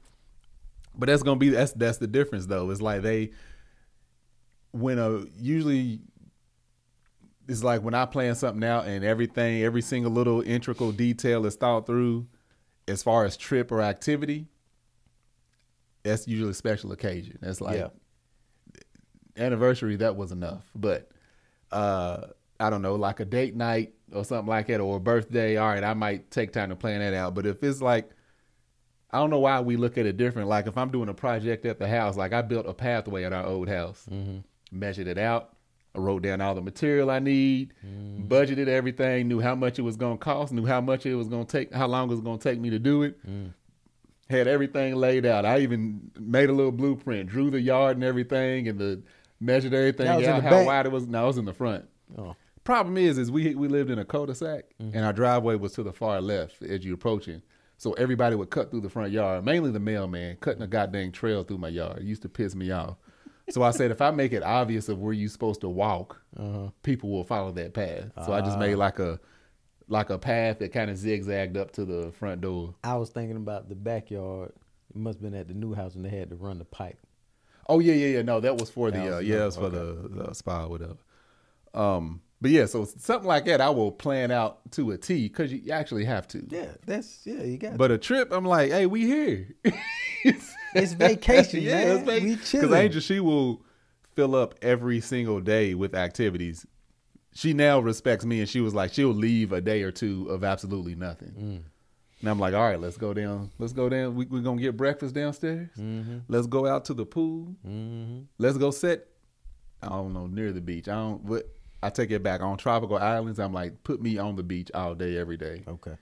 But 0.96 1.08
that's 1.08 1.24
gonna 1.24 1.40
be 1.40 1.50
that's 1.50 1.74
that's 1.74 1.98
the 1.98 2.08
difference 2.08 2.46
though. 2.46 2.70
It's 2.70 2.82
like 2.82 3.02
they 3.02 3.32
when 4.72 5.00
a 5.00 5.26
usually 5.40 6.02
it's 7.48 7.64
like 7.64 7.82
when 7.82 7.94
I 7.94 8.06
plan 8.06 8.36
something 8.36 8.64
out 8.64 8.86
and 8.88 9.04
everything, 9.04 9.64
every 9.64 9.82
single 9.82 10.12
little 10.12 10.42
integral 10.42 10.92
detail 10.92 11.46
is 11.46 11.56
thought 11.56 11.86
through 11.86 12.28
as 12.88 13.04
far 13.04 13.26
as 13.26 13.36
trip 13.38 13.72
or 13.72 13.82
activity, 13.82 14.48
that's 16.04 16.28
usually 16.28 16.52
a 16.52 16.54
special 16.54 16.92
occasion. 16.92 17.38
That's 17.42 17.62
like 17.62 17.78
Yeah. 17.78 17.88
anniversary, 19.38 19.96
that 19.98 20.16
was 20.16 20.32
enough. 20.32 20.64
But 20.76 21.10
uh 21.72 22.28
I 22.60 22.70
don't 22.70 22.82
know, 22.82 22.96
like 22.96 23.20
a 23.20 23.26
date 23.26 23.56
night 23.56 23.94
or 24.14 24.24
something 24.24 24.48
like 24.48 24.68
that, 24.68 24.80
or 24.80 24.98
a 24.98 25.00
birthday, 25.00 25.58
all 25.58 25.68
right, 25.68 25.84
I 25.84 25.94
might 25.96 26.30
take 26.32 26.54
time 26.54 26.70
to 26.70 26.76
plan 26.76 27.00
that 27.00 27.14
out. 27.14 27.34
But 27.36 27.46
if 27.46 27.64
it's 27.64 27.82
like 27.82 28.10
I 29.12 29.18
don't 29.18 29.30
know 29.30 29.40
why 29.40 29.60
we 29.60 29.76
look 29.76 29.98
at 29.98 30.06
it 30.08 30.18
different. 30.18 30.48
Like 30.50 30.66
if 30.68 30.76
I'm 30.78 30.90
doing 30.90 31.08
a 31.10 31.14
project 31.14 31.66
at 31.66 31.78
the 31.78 31.88
house, 31.88 32.16
like 32.18 32.34
I 32.34 32.42
built 32.42 32.66
a 32.68 32.74
pathway 32.74 33.24
at 33.26 33.34
our 33.34 33.46
old 33.46 33.70
house, 33.70 34.08
measured 34.72 35.08
it 35.08 35.18
out, 35.20 35.53
I 35.96 36.00
wrote 36.00 36.24
down 36.24 36.42
all 36.42 36.56
the 36.56 36.62
material 36.62 37.12
I 37.12 37.20
need, 37.20 37.74
budgeted 37.86 38.68
everything, 38.68 39.28
knew 39.28 39.40
how 39.40 39.54
much 39.54 39.78
it 39.78 39.84
was 39.84 39.96
gonna 39.96 40.18
cost, 40.18 40.52
knew 40.52 40.66
how 40.66 40.82
much 40.82 41.06
it 41.06 41.14
was 41.16 41.28
gonna 41.28 41.46
take, 41.46 41.72
how 41.74 41.88
long 41.88 42.08
it 42.08 42.12
was 42.12 42.22
gonna 42.22 42.40
take 42.40 42.60
me 42.60 42.70
to 42.72 42.80
do 42.80 43.04
it. 43.04 43.18
Had 44.30 44.48
everything 44.48 44.96
laid 44.96 45.26
out. 45.26 45.46
I 45.46 45.60
even 45.60 46.10
made 46.20 46.50
a 46.50 46.54
little 46.54 46.72
blueprint, 46.72 47.30
drew 47.30 47.52
the 47.52 47.60
yard 47.62 47.98
and 47.98 48.04
everything, 48.04 48.68
and 48.68 48.80
the 48.80 49.04
measured 49.40 49.74
everything 49.74 50.06
That 50.08 50.18
was 50.18 50.26
in 50.26 50.32
out, 50.34 50.44
how 50.44 50.50
back? 50.50 50.66
wide 50.66 50.86
it 50.88 50.92
was. 50.92 51.06
No, 51.08 51.24
I 51.24 51.28
was 51.28 51.38
in 51.38 51.46
the 51.46 51.54
front. 51.54 51.86
Oh. 52.18 52.36
Problem 52.64 52.98
is, 52.98 53.18
is 53.18 53.30
we 53.30 53.54
we 53.54 53.68
lived 53.68 53.92
in 53.92 54.00
a 54.00 54.06
cul-de-sac, 54.06 54.64
Mm-hmm. 54.82 54.96
and 54.96 55.06
our 55.06 55.14
driveway 55.14 55.56
was 55.58 55.74
to 55.74 55.84
the 55.84 55.92
far 55.94 56.22
left 56.22 56.64
as 56.64 56.84
you 56.86 56.94
approaching. 56.94 57.42
So 57.78 57.92
everybody 57.94 58.36
would 58.36 58.50
cut 58.50 58.72
through 58.72 58.82
the 58.82 58.90
front 58.90 59.12
yard, 59.12 59.44
mainly 59.46 59.70
the 59.70 59.80
mailman, 59.80 60.38
cutting 60.38 60.62
a 60.62 60.68
goddamn 60.68 61.12
trail 61.12 61.44
through 61.44 61.58
my 61.58 61.68
yard. 61.68 61.98
It 61.98 62.04
used 62.06 62.22
to 62.22 62.30
piss 62.30 62.56
me 62.56 62.72
off. 62.72 62.96
So 63.50 63.62
I 63.62 63.72
said, 63.72 63.92
if 63.92 64.02
I 64.02 64.12
make 64.12 64.32
it 64.32 64.42
obvious 64.44 64.88
of 64.90 65.00
where 65.00 65.14
you're 65.14 65.30
supposed 65.30 65.62
to 65.62 65.70
walk, 65.70 66.22
Uh-huh. 66.38 66.70
people 66.82 67.10
will 67.10 67.24
follow 67.26 67.52
that 67.52 67.74
path. 67.74 68.06
So 68.26 68.34
I 68.34 68.42
just 68.42 68.58
made 68.58 68.76
like 68.76 69.00
a 69.00 69.20
like 69.90 70.10
a 70.10 70.18
path 70.18 70.60
that 70.60 70.72
kind 70.72 70.90
of 70.90 70.98
zigzagged 70.98 71.58
up 71.58 71.72
to 71.72 71.84
the 71.86 72.12
front 72.14 72.40
door. 72.42 72.74
I 72.84 72.96
was 72.96 73.10
thinking 73.10 73.36
about 73.36 73.68
the 73.68 73.76
backyard. 73.76 74.54
It 74.90 74.96
must 74.96 75.18
have 75.18 75.24
been 75.24 75.38
at 75.40 75.48
the 75.50 75.54
new 75.54 75.74
house 75.74 75.94
when 75.96 76.04
they 76.04 76.10
had 76.10 76.30
to 76.30 76.36
run 76.36 76.58
the 76.58 76.66
pipe. 76.66 76.98
Oh 77.68 77.80
yeah, 77.80 77.94
yeah, 77.94 78.08
yeah. 78.18 78.22
No, 78.22 78.40
that 78.40 78.58
was 78.58 78.70
for 78.70 78.92
That 78.92 79.00
the 79.00 79.06
was 79.06 79.14
uh, 79.16 79.20
yeah, 79.20 79.42
it 79.42 79.46
was 79.46 79.56
for 79.58 79.70
the, 79.70 80.08
the 80.10 80.34
spa 80.34 80.64
or 80.66 80.70
whatever. 80.70 80.96
Um, 81.74 82.22
but 82.44 82.52
yeah, 82.52 82.66
so 82.66 82.84
something 82.84 83.26
like 83.28 83.46
that, 83.46 83.62
I 83.62 83.70
will 83.70 83.90
plan 83.90 84.30
out 84.30 84.70
to 84.72 84.92
a 84.92 84.98
T 84.98 85.30
because 85.30 85.54
you 85.54 85.72
actually 85.72 86.04
have 86.04 86.28
to. 86.28 86.46
Yeah, 86.50 86.66
that's 86.86 87.22
yeah. 87.26 87.42
You 87.42 87.58
got. 87.58 87.72
It. 87.72 87.78
But 87.78 87.92
a 87.92 87.98
trip, 87.98 88.34
I'm 88.34 88.44
like, 88.44 88.70
hey, 88.70 88.86
we 88.86 89.06
here. 89.06 89.48
It's 90.76 90.94
vacation, 90.94 91.62
yeah, 91.64 91.86
man. 91.86 91.98
it's 91.98 92.04
vac- 92.06 92.24
We 92.24 92.36
Because. 92.36 92.74
Angel, 92.74 93.00
she 93.02 93.20
will 93.20 93.64
fill 94.16 94.36
up 94.36 94.56
every 94.62 95.00
single 95.00 95.40
day 95.40 95.74
with 95.74 95.96
activities. 95.96 96.66
She 97.34 97.54
now 97.54 97.80
respects 97.80 98.26
me, 98.26 98.40
and 98.40 98.50
she 98.50 98.60
was 98.60 98.74
like, 98.74 98.92
she'll 98.92 99.10
leave 99.14 99.54
a 99.54 99.62
day 99.62 99.84
or 99.84 99.92
two 99.92 100.28
of 100.30 100.44
absolutely 100.44 100.96
nothing. 100.96 101.64
And 102.22 102.30
I'm 102.30 102.40
like, 102.40 102.54
all 102.54 102.68
right, 102.68 102.80
let's 102.80 102.98
go 102.98 103.14
down. 103.14 103.52
Let's 103.60 103.74
go 103.74 103.88
down. 103.88 104.16
We, 104.16 104.26
we're 104.26 104.42
gonna 104.42 104.62
get 104.62 104.76
breakfast 104.76 105.14
downstairs. 105.16 105.70
Mm-hmm. 105.78 106.20
Let's 106.28 106.48
go 106.48 106.66
out 106.66 106.86
to 106.86 106.94
the 106.94 107.06
pool. 107.06 107.56
Mm-hmm. 107.66 108.22
Let's 108.38 108.58
go 108.58 108.72
sit. 108.72 109.08
I 109.82 109.90
don't 109.90 110.14
know 110.14 110.28
near 110.28 110.52
the 110.52 110.62
beach. 110.62 110.88
I 110.88 110.96
don't. 110.96 111.26
But 111.26 111.48
I 111.84 111.90
take 111.90 112.12
it 112.12 112.24
back. 112.24 112.42
On 112.42 112.58
tropical 112.58 112.98
islands, 112.98 113.40
I'm 113.40 113.54
like, 113.54 113.84
put 113.84 114.02
me 114.02 114.18
on 114.18 114.36
the 114.36 114.44
beach 114.44 114.72
all 114.74 114.96
day, 114.96 115.18
every 115.18 115.38
day. 115.38 115.64
Okay. 115.68 115.96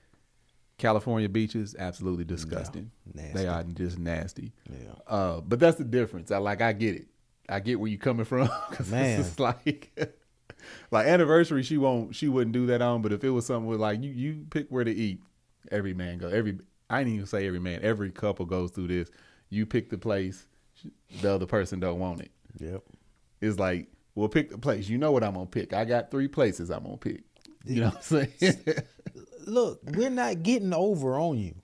California 0.78 1.30
beaches, 1.30 1.76
absolutely 1.78 2.24
disgusting. 2.24 2.92
Nasty. 3.14 3.38
They 3.38 3.48
are 3.48 3.64
just 3.64 4.00
nasty. 4.00 4.52
Yeah. 4.70 4.94
Uh, 5.08 5.42
but 5.42 5.60
that's 5.60 5.78
the 5.78 5.84
difference. 5.84 6.32
I 6.32 6.38
like. 6.38 6.62
I 6.62 6.74
get 6.74 6.96
it. 6.96 7.08
I 7.48 7.60
get 7.60 7.80
where 7.80 7.90
you're 7.90 8.00
coming 8.00 8.26
from. 8.26 8.48
Cause 8.72 8.90
Man. 8.90 9.20
it's 9.20 9.40
like, 9.40 9.92
like 10.92 11.08
anniversary. 11.08 11.64
She 11.64 11.78
won't. 11.78 12.16
She 12.16 12.28
wouldn't 12.28 12.54
do 12.54 12.66
that 12.68 12.82
on. 12.82 13.02
But 13.02 13.14
if 13.14 13.24
it 13.24 13.30
was 13.30 13.46
something 13.46 13.68
with 13.68 13.80
like 13.80 14.02
you, 14.02 14.12
you 14.12 14.46
pick 14.50 14.68
where 14.70 14.84
to 14.84 14.92
eat. 14.92 15.22
Every 15.72 15.94
man 15.94 16.18
go. 16.18 16.28
Every. 16.28 16.58
I 16.90 17.00
didn't 17.00 17.14
even 17.14 17.28
say 17.28 17.46
every 17.46 17.60
man. 17.60 17.80
Every 17.84 18.12
couple 18.12 18.46
goes 18.46 18.72
through 18.72 18.88
this. 18.88 19.10
You 19.50 19.66
pick 19.66 19.90
the 19.90 19.98
place. 19.98 20.48
The 21.22 21.32
other 21.32 21.46
person 21.46 21.80
don't 21.80 22.00
want 22.00 22.22
it. 22.22 22.32
Yep. 22.58 22.84
It's 23.40 23.60
like, 23.60 23.88
well, 24.16 24.28
pick 24.30 24.50
the 24.50 24.58
place. 24.58 24.90
You 24.90 24.98
know 24.98 25.12
what 25.12 25.24
I'm 25.24 25.34
gonna 25.34 25.46
pick. 25.46 25.74
I 25.74 25.86
got 25.86 26.12
three 26.12 26.28
places 26.28 26.70
I'm 26.70 26.84
gonna 26.84 26.98
pick. 26.98 27.24
You 27.66 27.82
know 27.82 27.90
what 27.90 27.96
I'm 28.12 28.28
saying? 28.40 28.56
Look, 29.48 29.82
we're 29.96 30.10
not 30.10 30.44
getting 30.44 30.74
over 30.74 31.20
on 31.20 31.38
you 31.38 31.56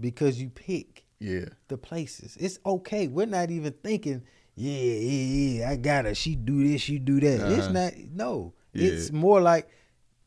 because 0.00 0.40
you 0.40 0.48
pick 0.50 1.04
yeah. 1.18 1.46
the 1.68 1.76
places. 1.78 2.36
It's 2.40 2.58
okay. 2.64 3.08
We're 3.08 3.26
not 3.26 3.50
even 3.50 3.72
thinking, 3.82 4.22
yeah, 4.54 4.72
yeah, 4.80 5.58
yeah, 5.60 5.70
I 5.70 5.76
got 5.76 6.04
her. 6.04 6.14
She 6.14 6.34
do 6.36 6.66
this, 6.66 6.80
she 6.80 6.98
do 6.98 7.20
that. 7.20 7.52
It's 7.52 7.64
Uh-huh. 7.64 7.72
not, 7.72 7.92
no. 8.12 8.54
Yeah. 8.72 8.92
It's 8.92 9.12
more 9.12 9.40
like, 9.40 9.68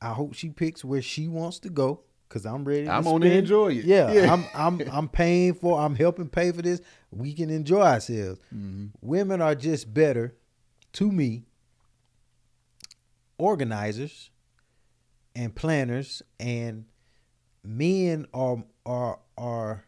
I 0.01 0.09
hope 0.13 0.33
she 0.33 0.49
picks 0.49 0.83
where 0.83 1.01
she 1.01 1.27
wants 1.27 1.59
to 1.59 1.69
go 1.69 2.01
because 2.27 2.45
I'm 2.45 2.63
ready 2.65 2.87
I'm 2.89 3.03
gonna 3.03 3.27
enjoy 3.27 3.73
it. 3.73 3.85
Yeah, 3.85 4.11
Yeah. 4.11 4.33
I'm, 4.33 4.45
I'm, 4.53 4.87
I'm 4.91 5.07
paying 5.09 5.53
for, 5.53 5.79
I'm 5.79 5.95
helping 5.95 6.27
pay 6.29 6.51
for 6.51 6.61
this. 6.61 6.81
We 7.11 7.33
can 7.33 7.49
enjoy 7.49 7.81
ourselves. 7.81 8.39
Mm-hmm. 8.53 8.85
Women 9.01 9.41
are 9.41 9.55
just 9.55 9.93
better, 9.93 10.35
to 10.93 11.11
me, 11.11 11.45
organizers 13.37 14.29
and 15.35 15.53
planners 15.53 16.21
and 16.39 16.85
men 17.63 18.25
are 18.33 18.63
are 18.85 19.19
are 19.37 19.83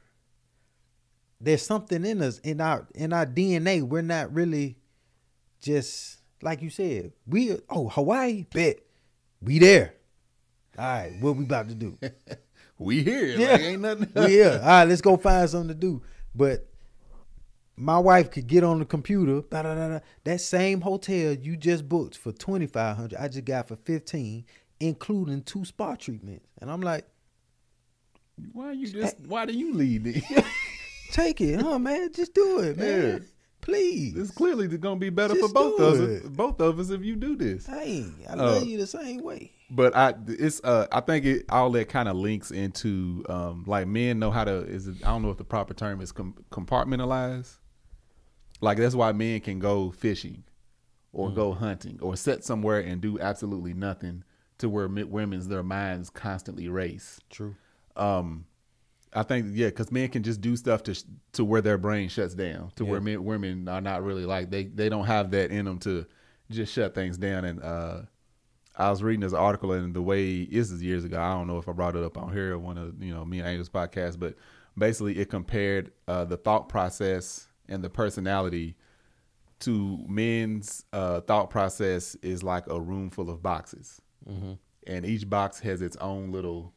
there's 1.39 1.61
something 1.61 2.03
in 2.05 2.21
us 2.21 2.39
in 2.39 2.61
our 2.61 2.87
in 2.95 3.13
our 3.13 3.25
DNA. 3.25 3.81
We're 3.81 4.01
not 4.01 4.33
really 4.33 4.77
just 5.61 6.19
like 6.41 6.61
you 6.61 6.69
said. 6.69 7.13
We 7.25 7.57
oh 7.69 7.89
Hawaii 7.89 8.45
bet 8.53 8.79
we 9.41 9.59
there. 9.59 9.93
All 10.77 10.85
right, 10.85 11.13
what 11.19 11.35
we 11.35 11.43
about 11.43 11.69
to 11.69 11.75
do? 11.75 11.97
We 12.79 13.03
here. 13.03 13.25
Yeah. 13.25 13.51
Like, 13.53 13.61
ain't 13.61 13.81
nothing. 13.81 14.09
we 14.15 14.27
here. 14.27 14.59
All 14.61 14.67
right, 14.67 14.83
let's 14.83 15.01
go 15.01 15.17
find 15.17 15.49
something 15.49 15.69
to 15.69 15.73
do. 15.73 16.01
But 16.35 16.67
my 17.79 17.99
wife 17.99 18.31
could 18.31 18.47
get 18.47 18.63
on 18.63 18.79
the 18.79 18.85
computer. 18.85 19.41
da, 19.49 19.61
da, 19.61 19.75
da. 19.75 19.99
That 20.23 20.41
same 20.41 20.81
hotel 20.81 21.33
you 21.33 21.55
just 21.55 21.87
booked 21.87 22.17
for 22.17 22.31
twenty 22.31 22.65
five 22.67 22.97
hundred, 22.97 23.19
I 23.19 23.27
just 23.27 23.45
got 23.45 23.67
for 23.67 23.75
fifteen, 23.75 24.45
including 24.79 25.43
two 25.43 25.63
spa 25.63 25.95
treatments. 25.95 26.47
And 26.59 26.71
I'm 26.71 26.81
like, 26.81 27.05
Why 28.53 28.71
you 28.71 28.87
just? 28.87 29.19
Why 29.21 29.45
do 29.45 29.53
you 29.53 29.73
leave 29.73 30.03
me? 30.03 30.21
take 31.11 31.39
it, 31.41 31.61
huh, 31.61 31.79
man? 31.79 32.11
Just 32.13 32.33
do 32.33 32.59
it, 32.59 32.77
man. 32.77 33.01
Yeah. 33.11 33.19
Please. 33.59 34.15
it's 34.15 34.31
clearly 34.31 34.67
gonna 34.77 34.95
be 34.99 35.09
better 35.09 35.35
for 35.35 35.49
both 35.49 35.79
of 35.79 35.99
us. 35.99 36.21
Both 36.29 36.61
of 36.61 36.79
us 36.79 36.89
if 36.89 37.03
you 37.03 37.17
do 37.17 37.35
this. 37.35 37.65
Hey, 37.65 38.05
I 38.29 38.33
Uh, 38.33 38.37
love 38.37 38.63
you 38.65 38.77
the 38.77 38.87
same 38.87 39.21
way. 39.21 39.51
But 39.69 39.93
I, 39.93 40.13
it's 40.27 40.61
uh, 40.63 40.87
I 40.89 41.01
think 41.01 41.25
it 41.25 41.45
all 41.49 41.69
that 41.71 41.89
kind 41.89 42.07
of 42.07 42.15
links 42.15 42.51
into 42.51 43.25
um, 43.27 43.65
like 43.67 43.85
men 43.85 44.19
know 44.19 44.31
how 44.31 44.45
to 44.45 44.59
is 44.59 44.87
it, 44.87 44.95
I 45.03 45.07
don't 45.09 45.21
know 45.21 45.31
if 45.31 45.37
the 45.37 45.43
proper 45.43 45.73
term 45.73 45.99
is 45.99 46.13
com- 46.13 46.35
compartmentalize. 46.49 47.57
Like 48.61 48.77
that's 48.77 48.95
why 48.95 49.11
men 49.11 49.39
can 49.39 49.59
go 49.59 49.91
fishing, 49.91 50.43
or 51.13 51.31
go 51.31 51.53
hunting, 51.53 51.99
or 52.01 52.15
sit 52.15 52.43
somewhere 52.43 52.79
and 52.79 53.01
do 53.01 53.19
absolutely 53.19 53.73
nothing 53.73 54.23
to 54.57 54.69
where 54.69 54.87
women's 54.87 55.47
their 55.47 55.63
minds 55.63 56.09
constantly 56.09 56.67
race. 56.67 57.19
True. 57.29 57.55
um 57.95 58.45
I 59.13 59.23
think 59.23 59.47
yeah, 59.51 59.67
because 59.67 59.91
men 59.91 60.09
can 60.09 60.21
just 60.21 60.41
do 60.41 60.55
stuff 60.57 60.83
to 60.83 60.93
sh- 60.93 61.03
to 61.33 61.45
where 61.45 61.61
their 61.61 61.77
brain 61.77 62.09
shuts 62.09 62.33
down, 62.33 62.71
to 62.75 62.83
where 62.85 62.99
men, 62.99 63.23
women 63.23 63.67
are 63.69 63.81
not 63.81 64.03
really 64.03 64.25
like 64.25 64.49
they 64.49 64.65
they 64.65 64.89
don't 64.89 65.05
have 65.05 65.31
that 65.31 65.49
in 65.51 65.65
them 65.65 65.79
to 65.79 66.05
just 66.51 66.73
shut 66.73 66.93
things 66.93 67.17
down. 67.17 67.45
And 67.45 67.63
uh 67.63 68.01
I 68.75 68.89
was 68.91 69.01
reading 69.01 69.21
this 69.21 69.33
article 69.33 69.71
and 69.71 69.93
the 69.95 70.01
way 70.01 70.45
this 70.45 70.69
is 70.71 70.83
years 70.83 71.03
ago. 71.03 71.19
I 71.19 71.33
don't 71.33 71.47
know 71.47 71.57
if 71.57 71.67
I 71.67 71.71
brought 71.71 71.95
it 71.95 72.03
up 72.03 72.17
on 72.17 72.31
here 72.31 72.53
or 72.53 72.59
one 72.59 72.77
of 72.77 73.01
you 73.01 73.13
know 73.13 73.25
me 73.25 73.39
and 73.39 73.47
Angel's 73.47 73.69
podcast, 73.69 74.19
but 74.19 74.35
basically 74.77 75.17
it 75.17 75.29
compared 75.29 75.91
uh, 76.07 76.25
the 76.25 76.37
thought 76.37 76.69
process 76.69 77.46
and 77.69 77.83
the 77.83 77.89
personality 77.89 78.75
to 79.59 79.97
men's 80.07 80.85
uh, 80.93 81.21
thought 81.21 81.49
process 81.49 82.15
is 82.21 82.43
like 82.43 82.67
a 82.67 82.79
room 82.79 83.09
full 83.09 83.29
of 83.29 83.41
boxes 83.41 84.01
and 84.85 85.05
each 85.05 85.29
box 85.29 85.59
has 85.59 85.81
its 85.81 85.95
own 85.97 86.31
little 86.31 86.73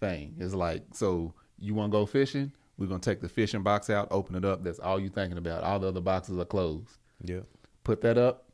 thing. 0.00 0.36
It's 0.38 0.54
like, 0.54 0.82
so 0.92 1.34
you 1.58 1.74
want 1.74 1.92
to 1.92 1.98
go 1.98 2.06
fishing? 2.06 2.52
We're 2.78 2.86
gonna 2.86 3.00
take 3.00 3.20
the 3.20 3.28
fishing 3.28 3.62
box 3.62 3.90
out, 3.90 4.08
open 4.10 4.34
it 4.34 4.44
up. 4.44 4.62
That's 4.62 4.78
all 4.78 4.98
you're 4.98 5.10
thinking 5.10 5.36
about. 5.38 5.62
All 5.62 5.78
the 5.78 5.88
other 5.88 6.00
boxes 6.00 6.38
are 6.38 6.44
closed. 6.44 6.96
Yeah. 7.22 7.40
Put 7.84 8.00
that 8.00 8.18
up. 8.18 8.46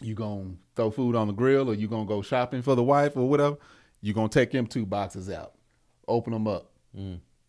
You 0.00 0.14
gonna 0.14 0.52
throw 0.76 0.90
food 0.90 1.16
on 1.16 1.26
the 1.26 1.32
grill, 1.34 1.68
or 1.68 1.74
you 1.74 1.88
gonna 1.88 2.06
go 2.06 2.22
shopping 2.22 2.62
for 2.62 2.74
the 2.74 2.82
wife, 2.82 3.16
or 3.16 3.28
whatever. 3.28 3.56
You 4.00 4.14
gonna 4.14 4.28
take 4.28 4.50
them 4.50 4.66
two 4.66 4.86
boxes 4.86 5.28
out, 5.28 5.54
open 6.06 6.32
them 6.32 6.46
up, 6.46 6.70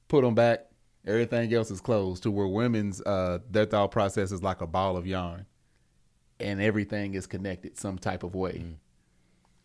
put 0.08 0.24
them 0.24 0.36
back. 0.36 0.66
Everything 1.06 1.54
else 1.54 1.72
is 1.72 1.82
closed. 1.82 2.24
To 2.24 2.32
where 2.32 2.48
women's 2.48 3.02
uh, 3.02 3.40
their 3.50 3.66
thought 3.66 3.92
process 3.92 4.32
is 4.32 4.44
like 4.44 4.62
a 4.62 4.68
ball 4.68 4.98
of 4.98 5.08
yarn, 5.08 5.46
and 6.40 6.62
everything 6.62 7.16
is 7.16 7.28
connected 7.28 7.78
some 7.78 7.98
type 7.98 8.24
of 8.24 8.36
way. 8.36 8.64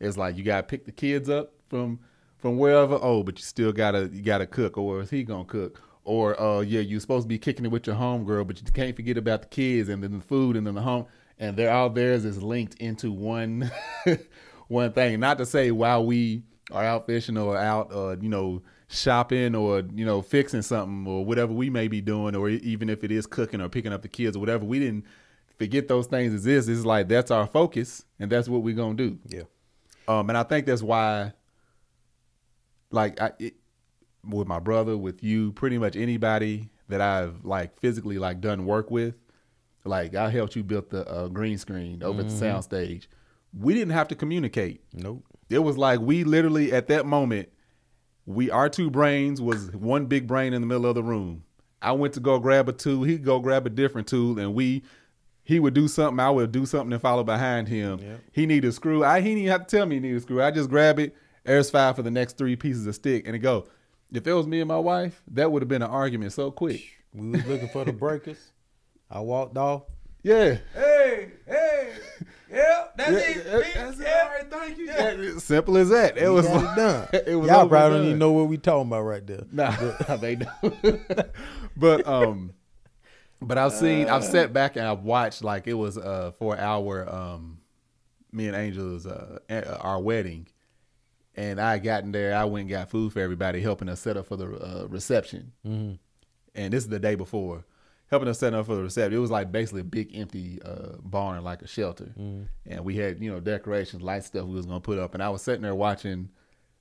It's 0.01 0.17
like 0.17 0.37
you 0.37 0.45
gotta 0.45 0.63
pick 0.63 0.87
the 0.87 0.93
kids 0.93 1.29
up 1.29 1.53
from 1.69 2.01
from 2.39 2.59
wherever. 2.59 2.99
Oh, 3.01 3.23
but 3.23 3.39
you 3.39 3.45
still 3.45 3.73
gotta 3.73 4.09
you 4.13 4.23
gotta 4.23 4.47
cook, 4.47 4.79
or 4.79 5.03
is 5.03 5.11
he 5.11 5.25
gonna 5.25 5.45
cook? 5.45 5.83
Or 6.05 6.41
uh, 6.41 6.61
yeah, 6.61 6.81
you're 6.81 7.01
supposed 7.01 7.25
to 7.25 7.29
be 7.29 7.39
kicking 7.39 7.65
it 7.65 7.71
with 7.71 7.87
your 7.87 7.97
homegirl, 7.97 8.47
but 8.47 8.61
you 8.61 8.67
can't 8.73 8.95
forget 8.95 9.19
about 9.19 9.43
the 9.43 9.49
kids 9.49 9.89
and 9.89 10.03
then 10.03 10.19
the 10.19 10.25
food 10.25 10.57
and 10.57 10.67
then 10.67 10.75
the 10.75 10.83
home, 10.83 11.07
and 11.39 11.57
they're 11.57 11.73
all 11.73 11.91
theirs 11.91 12.25
is 12.25 12.43
linked 12.43 12.75
into 12.77 13.11
one 13.13 13.71
one 14.69 14.93
thing. 14.93 15.21
Not 15.21 15.39
to 15.39 15.47
say 15.47 15.71
while 15.71 16.07
we 16.07 16.45
are 16.71 16.85
out 16.85 17.07
fishing 17.07 17.37
or 17.37 17.57
out, 17.57 17.93
uh, 17.93 18.17
you 18.21 18.29
know, 18.29 18.63
shopping 18.89 19.55
or 19.55 19.83
you 19.95 20.05
know 20.05 20.23
fixing 20.23 20.63
something 20.63 21.07
or 21.07 21.25
whatever 21.25 21.53
we 21.53 21.71
may 21.71 21.89
be 21.89 22.01
doing, 22.01 22.37
or 22.37 22.49
even 22.49 22.89
if 22.89 23.05
it 23.05 23.11
is 23.11 23.27
cooking 23.27 23.61
or 23.61 23.69
picking 23.69 23.93
up 23.93 24.03
the 24.03 24.09
kids 24.09 24.37
or 24.37 24.41
whatever, 24.41 24.65
we 24.65 24.79
didn't 24.79 25.05
forget 25.59 25.89
those 25.89 26.07
things 26.07 26.33
exist. 26.33 26.69
It's 26.69 26.85
like 26.85 27.09
that's 27.09 27.31
our 27.31 27.47
focus 27.47 28.05
and 28.19 28.31
that's 28.31 28.49
what 28.49 28.63
we're 28.63 28.77
gonna 28.77 28.95
do. 28.95 29.19
Yeah. 29.27 29.43
Um, 30.09 30.29
and 30.29 30.39
I 30.39 30.45
think 30.45 30.67
that's 30.67 30.83
why, 30.83 31.33
like, 32.91 33.21
I, 33.21 33.33
it, 33.39 33.55
with 34.25 34.47
my 34.47 34.61
brother, 34.61 34.97
with 34.97 35.23
you, 35.23 35.53
pretty 35.53 35.79
much 35.79 35.97
anybody 35.97 36.71
that 36.89 37.01
I've 37.01 37.45
like 37.45 37.79
physically 37.81 38.19
like 38.19 38.41
done 38.41 38.67
work 38.67 38.91
with, 38.91 39.15
like 39.85 40.15
I 40.15 40.31
helped 40.31 40.57
you 40.57 40.63
build 40.63 40.91
the 40.91 41.09
uh, 41.09 41.29
green 41.29 41.59
screen 41.59 42.03
over 42.03 42.21
at 42.21 42.29
the 42.29 42.35
sound 42.35 42.65
stage. 42.65 43.09
We 43.59 43.75
didn't 43.75 43.93
have 43.93 44.09
to 44.09 44.15
communicate. 44.15 44.83
Nope. 44.93 45.25
It 45.49 45.61
was 45.61 45.79
like 45.79 46.01
we 46.01 46.25
literally 46.25 46.73
at 46.73 46.89
that 46.89 47.07
moment, 47.07 47.49
we 48.27 48.51
our 48.51 48.69
two 48.69 48.91
brains 48.91 49.41
was 49.41 49.73
one 49.73 50.07
big 50.07 50.27
brain 50.27 50.53
in 50.53 50.61
the 50.61 50.67
middle 50.67 50.87
of 50.87 50.95
the 50.95 51.03
room. 51.03 51.45
I 51.81 51.93
went 51.93 52.15
to 52.15 52.21
go 52.21 52.39
grab 52.39 52.69
a 52.69 52.73
tool, 52.73 53.05
he'd 53.05 53.25
go 53.25 53.39
grab 53.39 53.67
a 53.67 53.71
different 53.71 54.09
tool, 54.09 54.39
and 54.39 54.55
we 54.55 54.83
he 55.45 55.61
would 55.61 55.75
do 55.75 55.87
something, 55.87 56.19
I 56.19 56.31
would 56.31 56.51
do 56.51 56.67
something 56.67 56.93
and 56.93 57.01
follow 57.01 57.23
behind 57.23 57.69
him. 57.69 58.01
Yep. 58.01 58.21
He 58.33 58.47
needed 58.47 58.69
a 58.69 58.73
screw. 58.73 59.05
I 59.05 59.21
he 59.21 59.29
didn't 59.29 59.39
even 59.39 59.53
have 59.53 59.67
to 59.67 59.77
tell 59.77 59.87
me 59.87 59.97
he 59.97 60.01
needed 60.01 60.17
a 60.17 60.21
screw. 60.21 60.43
I 60.43 60.51
just 60.51 60.69
grab 60.69 60.99
it, 60.99 61.15
airs 61.45 61.71
five 61.71 61.97
for 61.97 62.03
the 62.03 62.11
next 62.11 62.37
three 62.37 62.57
pieces 62.57 62.87
of 62.87 62.95
stick, 62.95 63.27
and 63.27 63.37
it 63.37 63.41
go. 63.41 63.69
If 64.13 64.27
it 64.27 64.33
was 64.33 64.47
me 64.47 64.61
and 64.61 64.69
my 64.69 64.79
wife, 64.79 65.23
that 65.33 65.51
would 65.51 65.63
have 65.63 65.69
been 65.69 65.83
an 65.83 65.91
argument 65.91 66.33
so 66.33 66.51
quick. 66.51 66.83
We 67.13 67.31
was 67.31 67.47
looking 67.47 67.69
for 67.69 67.85
the 67.85 67.93
breakers. 67.93 68.53
I 69.11 69.21
walked 69.21 69.57
off. 69.57 69.83
Yeah. 70.23 70.59
Hey, 70.75 70.96
that's 72.97 73.11
Yeah, 73.13 73.61
yeah, 73.61 73.91
that's 73.91 74.01
it. 74.01 74.51
Thank 74.51 74.79
you. 74.79 74.85
Yeah, 74.87 75.39
Simple 75.39 75.77
as 75.77 75.89
that. 75.91 76.17
It 76.19 76.25
We 76.29 76.31
was 76.35 76.49
like- 76.49 76.63
it 76.73 76.77
done. 76.77 77.09
it 77.27 77.35
was 77.37 77.49
Y'all 77.49 77.69
probably 77.69 77.87
and 77.87 77.95
don't 77.97 78.07
even 78.07 78.19
know 78.19 78.33
what 78.33 78.49
we 78.49 78.57
talking 78.59 78.89
about 78.89 79.03
right 79.03 79.27
there. 79.27 79.45
Nah, 79.53 79.71
they 80.17 80.37
don't. 80.37 81.01
but 81.77 82.07
um, 82.07 82.53
but 83.41 83.59
I've 83.59 83.73
seen, 83.73 84.09
I've 84.09 84.25
sat 84.25 84.53
back 84.53 84.77
and 84.77 84.87
I've 84.87 85.03
watched 85.03 85.45
like 85.45 85.67
it 85.67 85.75
was 85.75 85.99
uh 85.99 86.33
for 86.39 86.59
our 86.59 87.09
um, 87.13 87.59
me 88.33 88.47
and 88.47 88.57
Angel's 88.57 89.07
uh 89.07 89.39
our 89.81 90.01
wedding, 90.01 90.47
and 91.35 91.61
I 91.61 91.79
gotten 91.79 92.13
there. 92.13 92.35
I 92.35 92.45
went 92.45 92.63
and 92.63 92.71
got 92.71 92.91
food 92.91 93.13
for 93.13 93.21
everybody, 93.21 93.61
helping 93.61 93.89
us 93.89 94.01
set 94.01 94.17
up 94.17 94.27
for 94.27 94.37
the 94.37 94.47
uh, 94.47 94.87
reception. 94.89 95.53
And 95.65 96.73
this 96.73 96.85
is 96.85 96.89
the 96.89 96.99
day 96.99 97.15
before, 97.17 97.65
helping 98.09 98.29
us 98.29 98.39
set 98.39 98.55
up 98.55 98.67
for 98.67 98.75
the 98.75 98.83
reception. 98.83 99.15
It 99.15 99.21
was 99.21 99.31
like 99.31 99.51
basically 99.51 99.81
a 99.81 99.85
big 99.85 100.17
empty 100.17 100.61
uh, 100.65 100.97
barn, 101.03 101.43
like 101.43 101.63
a 101.63 101.67
shelter, 101.67 102.13
and 102.67 102.85
we 102.85 102.97
had 102.97 103.23
you 103.23 103.31
know 103.31 103.41
decorations, 103.41 104.03
light 104.03 104.25
stuff 104.25 104.47
we 104.47 104.55
was 104.55 104.67
gonna 104.67 104.81
put 104.81 104.99
up. 104.99 105.15
And 105.15 105.23
I 105.23 105.29
was 105.29 105.43
sitting 105.43 105.63
there 105.63 105.75
watching 105.75 106.31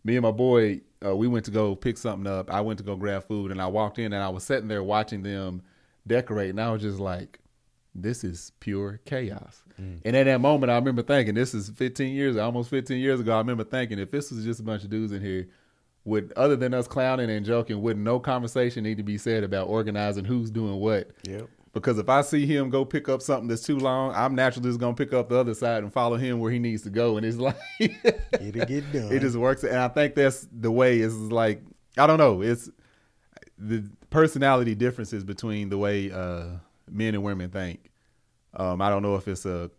me 0.06 0.16
and 0.16 0.24
my 0.24 0.32
boy, 0.32 0.82
uh, 1.04 1.16
we 1.16 1.28
went 1.28 1.46
to 1.46 1.52
go 1.52 1.76
pick 1.76 1.98
something 1.98 2.32
up. 2.32 2.52
I 2.52 2.62
went 2.62 2.78
to 2.78 2.86
go 2.86 2.96
grab 2.96 3.28
food, 3.28 3.52
and 3.52 3.60
I 3.60 3.68
walked 3.68 3.98
in, 3.98 4.14
and 4.14 4.24
I 4.24 4.30
was 4.30 4.44
sitting 4.44 4.68
there 4.68 4.84
watching 4.84 5.24
them 5.24 5.64
decorate, 6.06 6.52
and 6.52 6.62
I 6.62 6.72
was 6.72 6.84
just 6.84 7.00
like, 7.00 7.40
"This 7.96 8.24
is 8.24 8.52
pure 8.60 9.02
chaos." 9.06 9.64
Mm. 9.82 10.02
And 10.06 10.16
at 10.16 10.26
that 10.26 10.40
moment, 10.40 10.72
I 10.72 10.76
remember 10.76 11.02
thinking, 11.02 11.34
"This 11.34 11.56
is 11.56 11.70
15 11.70 12.14
years, 12.14 12.38
almost 12.38 12.70
15 12.70 13.00
years 13.00 13.20
ago." 13.20 13.34
I 13.34 13.40
remember 13.40 13.64
thinking, 13.64 13.98
if 13.98 14.12
this 14.12 14.32
was 14.32 14.46
just 14.46 14.60
a 14.60 14.64
bunch 14.64 14.84
of 14.84 14.92
dudes 14.92 15.12
in 15.12 15.22
here, 15.22 15.48
would 16.06 16.32
other 16.36 16.56
than 16.56 16.74
us 16.74 16.88
clowning 16.88 17.30
and 17.30 17.46
joking, 17.46 17.82
would 17.82 17.98
no 17.98 18.20
conversation 18.20 18.84
need 18.84 18.98
to 18.98 19.04
be 19.04 19.18
said 19.18 19.44
about 19.44 19.68
organizing 19.68 20.24
who's 20.26 20.50
doing 20.52 20.80
what? 20.80 21.12
Yep. 21.24 21.50
Because 21.74 21.98
if 21.98 22.08
I 22.08 22.22
see 22.22 22.46
him 22.46 22.70
go 22.70 22.86
pick 22.86 23.10
up 23.10 23.22
something 23.22 23.50
that's 23.50 23.64
too 23.64 23.78
long, 23.78 24.14
I'm 24.16 24.34
naturally 24.34 24.70
just 24.70 24.80
gonna 24.80 24.96
pick 24.96 25.12
up 25.12 25.28
the 25.28 25.38
other 25.38 25.54
side 25.54 25.84
and 25.84 25.92
follow 25.92 26.16
him 26.16 26.40
where 26.40 26.52
he 26.52 26.60
needs 26.60 26.84
to 26.84 26.90
go. 26.90 27.18
And 27.18 27.26
it's 27.26 27.38
like 27.40 27.58
It'll 27.80 28.66
get 28.66 28.92
done. 28.94 29.12
it 29.12 29.20
just 29.20 29.36
works. 29.36 29.64
And 29.64 29.76
I 29.78 29.90
think 29.90 30.16
that's 30.16 30.48
the 30.52 30.72
way. 30.72 31.00
Is 31.00 31.16
like 31.18 31.62
I 31.98 32.08
don't 32.08 32.18
know. 32.20 32.42
It's 32.42 32.70
the 33.58 33.90
personality 34.10 34.76
differences 34.76 35.24
between 35.24 35.70
the 35.70 35.78
way 35.78 36.12
uh, 36.12 36.46
men 36.90 37.14
and 37.16 37.24
women 37.24 37.50
think. 37.50 37.92
Um, 38.54 38.82
I 38.82 38.90
don't 38.90 39.02
know 39.02 39.16
if 39.16 39.28
it's 39.28 39.46
a 39.46 39.70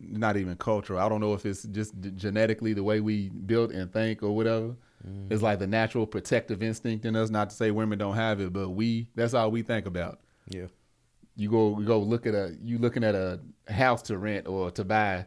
not 0.00 0.36
even 0.36 0.56
cultural. 0.56 1.00
I 1.00 1.08
don't 1.08 1.20
know 1.20 1.34
if 1.34 1.44
it's 1.44 1.64
just 1.64 1.92
genetically 2.14 2.72
the 2.72 2.84
way 2.84 3.00
we 3.00 3.28
built 3.30 3.72
and 3.72 3.92
think 3.92 4.22
or 4.22 4.34
whatever. 4.34 4.76
Mm. 5.06 5.30
It's 5.32 5.42
like 5.42 5.58
the 5.58 5.66
natural 5.66 6.06
protective 6.06 6.62
instinct 6.62 7.04
in 7.04 7.14
us. 7.16 7.30
Not 7.30 7.50
to 7.50 7.56
say 7.56 7.70
women 7.70 7.98
don't 7.98 8.16
have 8.16 8.40
it, 8.40 8.52
but 8.52 8.70
we 8.70 9.08
that's 9.14 9.34
all 9.34 9.50
we 9.50 9.62
think 9.62 9.86
about 9.86 10.18
Yeah. 10.48 10.66
you 11.36 11.48
go 11.50 11.78
you 11.78 11.86
go 11.86 11.98
look 12.00 12.26
at 12.26 12.34
a 12.34 12.56
you 12.64 12.78
looking 12.78 13.04
at 13.04 13.14
a 13.14 13.40
house 13.68 14.02
to 14.02 14.18
rent 14.18 14.46
or 14.48 14.70
to 14.72 14.84
buy 14.84 15.26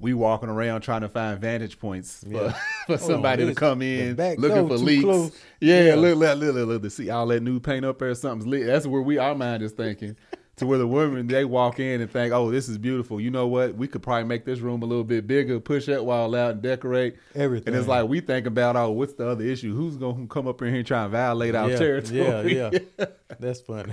we 0.00 0.14
walking 0.14 0.48
around 0.48 0.82
trying 0.82 1.00
to 1.00 1.08
find 1.08 1.40
vantage 1.40 1.80
points 1.80 2.22
for, 2.22 2.28
Yeah. 2.32 2.56
for 2.86 2.92
on, 2.92 2.98
somebody 3.00 3.44
to 3.46 3.54
come 3.54 3.82
in 3.82 4.14
looking 4.16 4.68
for 4.68 4.76
leaks 4.78 5.02
close. 5.02 5.32
yeah, 5.60 5.86
Yeah. 5.86 5.94
look, 5.96 6.16
look, 6.16 6.38
look, 6.38 6.54
look, 6.54 6.68
look, 6.68 6.82
to 6.82 6.90
see 6.90 7.10
all 7.10 7.26
that 7.26 7.42
new 7.42 7.58
paint 7.58 7.84
up 7.84 7.98
there 7.98 8.14
something's 8.14 8.46
lit 8.46 8.66
that's 8.66 8.86
where 8.86 9.02
we 9.02 9.18
our 9.18 9.34
mind 9.34 9.64
is 9.64 9.72
thinking 9.72 10.14
to 10.58 10.66
where 10.66 10.78
the 10.78 10.86
women 10.86 11.26
they 11.26 11.44
walk 11.44 11.80
in 11.80 12.00
and 12.00 12.10
think 12.10 12.32
oh 12.32 12.50
this 12.50 12.68
is 12.68 12.78
beautiful 12.78 13.20
you 13.20 13.30
know 13.30 13.46
what 13.46 13.74
we 13.74 13.88
could 13.88 14.02
probably 14.02 14.24
make 14.24 14.44
this 14.44 14.60
room 14.60 14.82
a 14.82 14.86
little 14.86 15.04
bit 15.04 15.26
bigger 15.26 15.58
push 15.60 15.86
that 15.86 16.04
wall 16.04 16.34
out 16.34 16.52
and 16.52 16.62
decorate 16.62 17.16
Everything. 17.34 17.68
and 17.68 17.76
it's 17.76 17.88
like 17.88 18.08
we 18.08 18.20
think 18.20 18.46
about 18.46 18.76
oh 18.76 18.90
what's 18.90 19.14
the 19.14 19.28
other 19.28 19.44
issue 19.44 19.74
who's 19.74 19.96
gonna 19.96 20.26
come 20.26 20.46
up 20.46 20.60
in 20.62 20.68
here 20.68 20.78
and 20.78 20.86
try 20.86 21.02
and 21.02 21.12
violate 21.12 21.54
our 21.54 21.70
yeah, 21.70 21.78
territory 21.78 22.56
Yeah, 22.56 22.70
yeah. 22.98 23.06
That's 23.40 23.60
funny. 23.60 23.92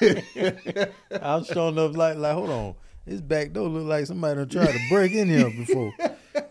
I 0.00 1.36
was 1.36 1.46
showing 1.46 1.78
up 1.78 1.96
like, 1.96 2.16
like, 2.16 2.34
hold 2.34 2.50
on. 2.50 2.74
This 3.06 3.20
back 3.20 3.52
door 3.52 3.68
look 3.68 3.86
like 3.86 4.06
somebody 4.06 4.36
done 4.36 4.48
tried 4.48 4.72
to 4.72 4.80
break 4.88 5.12
in 5.12 5.28
here 5.28 5.50
before. 5.50 5.92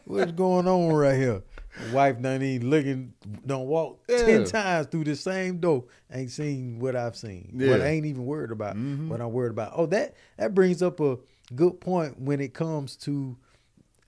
What's 0.06 0.32
going 0.32 0.68
on 0.68 0.94
right 0.94 1.16
here? 1.18 1.42
Wife 1.92 2.22
done 2.22 2.42
even 2.44 2.70
looking, 2.70 3.14
don't 3.46 3.66
walk 3.68 4.00
Yeah. 4.08 4.18
ten 4.26 4.46
times 4.46 4.88
through 4.88 5.06
the 5.06 5.16
same 5.16 5.58
door. 5.58 5.86
Ain't 6.12 6.30
seen 6.32 6.80
what 6.80 6.96
I've 6.96 7.16
seen. 7.16 7.50
What 7.54 7.82
I 7.82 7.88
ain't 7.88 8.06
even 8.06 8.26
worried 8.26 8.52
about. 8.52 8.76
Mhm. 8.76 9.08
What 9.08 9.22
I'm 9.22 9.32
worried 9.32 9.52
about. 9.52 9.72
Oh, 9.76 9.86
that 9.88 10.14
that 10.38 10.54
brings 10.54 10.84
up 10.84 11.00
a 11.00 11.18
good 11.56 11.82
point 11.82 12.20
when 12.20 12.40
it 12.42 12.54
comes 12.54 12.96
to 12.98 13.36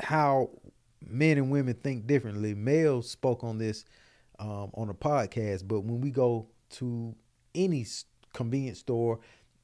how 0.01 0.49
men 1.08 1.38
and 1.38 1.49
women 1.49 1.73
think 1.75 2.06
differently. 2.06 2.54
Mel 2.54 3.01
spoke 3.01 3.43
on 3.43 3.58
this 3.58 3.84
um, 4.38 4.69
on 4.75 4.89
a 4.89 4.93
podcast, 4.93 5.67
but 5.67 5.82
when 5.82 6.01
we 6.01 6.12
go 6.12 6.47
to 6.71 7.15
any 7.56 7.86
convenience 8.34 8.80
store 8.80 9.19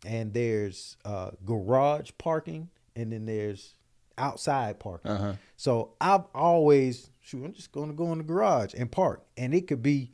and 0.06 0.34
there's 0.34 0.98
uh, 1.06 1.32
garage 1.46 2.10
parking 2.18 2.70
and 2.96 3.12
then 3.12 3.26
there's 3.26 3.76
outside 4.18 4.80
parking. 4.80 5.12
uh-huh 5.12 5.34
So 5.58 5.94
I've 6.02 6.24
always 6.34 7.11
shoot, 7.22 7.44
I'm 7.46 7.54
just 7.54 7.72
gonna 7.72 7.94
go 7.94 8.12
in 8.12 8.18
the 8.18 8.24
garage 8.24 8.74
and 8.76 8.92
park. 8.92 9.24
And 9.38 9.54
it 9.54 9.68
could 9.68 9.82
be 9.82 10.12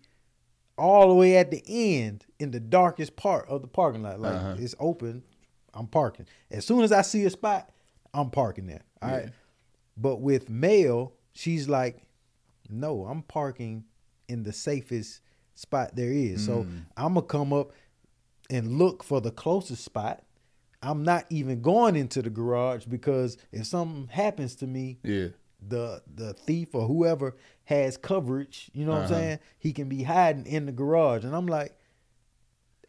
all 0.78 1.08
the 1.10 1.15
way 1.15 1.38
at 1.38 1.50
the 1.50 1.63
end 1.67 2.26
in 2.39 2.52
the 2.52 2.60
darkest 2.60 3.15
part 3.15 3.48
of 3.48 3.62
the 3.62 3.67
parking 3.67 4.04
lot. 4.04 4.20
Like 4.20 4.36
Uh-huh. 4.36 4.56
it's 4.60 4.76
open, 4.80 5.24
I'm 5.74 5.88
parking. 5.88 6.28
As 6.52 6.65
soon 6.65 6.84
as 6.84 6.91
I 6.91 7.02
see 7.02 7.24
a 7.26 7.30
spot, 7.30 7.72
I'm 8.13 8.30
parking 8.30 8.67
there. 8.67 8.84
All 9.02 9.10
right. 9.10 9.24
Yeah. 9.26 9.30
But 9.96 10.22
with 10.22 10.50
Mel, 10.50 11.13
she's 11.34 11.67
like, 11.67 12.04
No, 12.70 13.06
I'm 13.06 13.22
parking 13.24 13.86
in 14.28 14.43
the 14.43 14.52
safest 14.52 15.22
spot 15.56 15.96
there 15.96 16.12
is. 16.12 16.46
So 16.46 16.63
Mm. 16.63 16.86
I'm 16.98 17.13
gonna 17.13 17.26
come 17.26 17.54
up 17.54 17.72
and 18.50 18.78
look 18.78 19.04
for 19.04 19.22
the 19.22 19.32
closest 19.32 19.84
spot. 19.84 20.24
I'm 20.82 21.04
not 21.04 21.26
even 21.30 21.62
going 21.62 21.96
into 21.96 22.22
the 22.22 22.30
garage 22.30 22.86
because 22.86 23.38
if 23.52 23.65
something 23.65 24.08
happens 24.10 24.56
to 24.58 24.67
me, 24.67 25.00
yeah 25.04 25.30
the 25.69 26.01
the 26.13 26.34
thief 26.34 26.73
or 26.75 26.88
whoever 26.88 27.36
has 27.65 27.97
coverage, 27.97 28.69
you 28.73 28.86
know 28.86 28.91
what 28.91 28.97
I'm 28.99 29.03
Uh-huh. 29.06 29.13
saying? 29.13 29.39
He 29.60 29.73
can 29.73 29.89
be 29.89 30.03
hiding 30.03 30.45
in 30.45 30.65
the 30.65 30.71
garage. 30.71 31.23
And 31.25 31.36
I'm 31.36 31.47
like, 31.47 31.77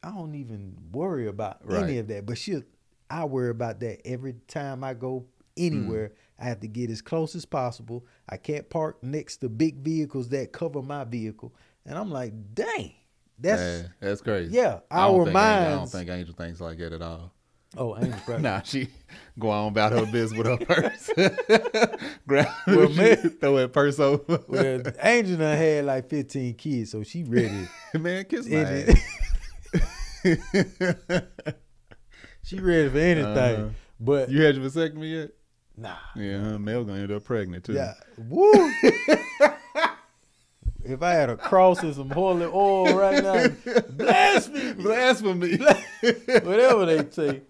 I 0.03 0.11
don't 0.11 0.35
even 0.35 0.77
worry 0.93 1.27
about 1.27 1.59
Right. 1.67 1.83
any 1.85 1.99
of 1.99 2.07
that. 2.09 2.27
But 2.27 2.38
shit, 2.38 2.69
I 3.11 3.25
worry 3.25 3.51
about 3.51 3.81
that 3.81 4.07
every 4.07 4.35
time 4.47 4.85
I 4.85 4.95
go 4.95 5.27
anywhere. 5.57 6.12
I 6.38 6.45
have 6.45 6.61
to 6.61 6.69
get 6.69 6.88
as 6.91 7.03
close 7.03 7.35
as 7.35 7.45
possible. 7.45 8.07
I 8.29 8.37
can't 8.37 8.71
park 8.71 9.03
next 9.03 9.38
to 9.38 9.49
big 9.49 9.79
vehicles 9.83 10.29
that 10.29 10.53
cover 10.53 10.83
my 10.83 11.03
vehicle. 11.03 11.53
And 11.85 11.99
I'm 11.99 12.11
like, 12.12 12.33
dang. 12.55 12.93
That's 13.41 13.61
Yeah, 13.61 13.88
that's 14.01 14.21
crazy. 14.21 14.53
yeah, 14.55 14.81
our 14.91 15.21
Angel- 15.27 15.37
I 15.37 15.71
don't 15.71 15.88
think 15.91 16.09
Angel 16.11 16.35
thinks 16.35 16.61
like 16.61 16.79
that 16.79 16.93
at 16.93 17.03
all. 17.03 17.33
Oh, 17.77 17.95
Angel's 17.95 18.23
probably 18.25 18.43
Nah, 18.43 18.63
she 18.63 18.89
go 19.39 19.51
on 19.51 19.69
about 19.69 19.93
her 19.93 20.07
business 20.07 20.39
with 20.39 20.47
her 20.47 20.57
purse. 20.67 21.11
Grab, 22.27 22.49
Well, 22.67 22.89
man- 22.89 23.17
throw 23.41 23.57
that 23.57 23.73
purse 23.73 23.99
over. 24.01 24.41
well, 24.49 24.83
Angel 25.03 25.37
done 25.37 25.57
had 25.57 25.85
like 25.85 26.09
15 26.09 26.55
kids, 26.55 26.91
so 26.93 27.03
she 27.03 27.25
ready. 27.25 27.69
Man, 27.95 28.25
kiss 28.25 28.49
my 28.49 28.57
ass. 28.59 29.01
she 32.43 32.59
ready 32.59 32.89
for 32.89 32.99
anything. 32.99 33.27
Uh-huh. 33.37 33.69
But 34.01 34.31
you 34.31 34.43
had 34.43 34.57
your 34.57 34.65
vasectomy 34.69 35.11
yet? 35.21 35.31
nah, 35.77 35.97
Yeah, 36.17 36.41
huh, 36.41 36.59
Mel 36.59 36.85
gonna 36.85 37.01
end 37.01 37.13
up 37.13 37.25
pregnant 37.25 37.65
too. 37.65 37.75
yeah, 37.75 37.95
woo. 38.17 38.51
if 40.85 41.03
I 41.03 41.11
had 41.13 41.31
a 41.31 41.37
cross 41.37 41.83
and 41.83 41.95
some 41.95 42.11
holy 42.11 42.47
oil 42.47 42.95
right 42.95 43.23
now, 43.23 43.49
blasphemy, 43.91 44.73
Blasphemy. 44.75 45.57
whatever 46.45 46.87
they 46.87 47.11
say. 47.11 47.43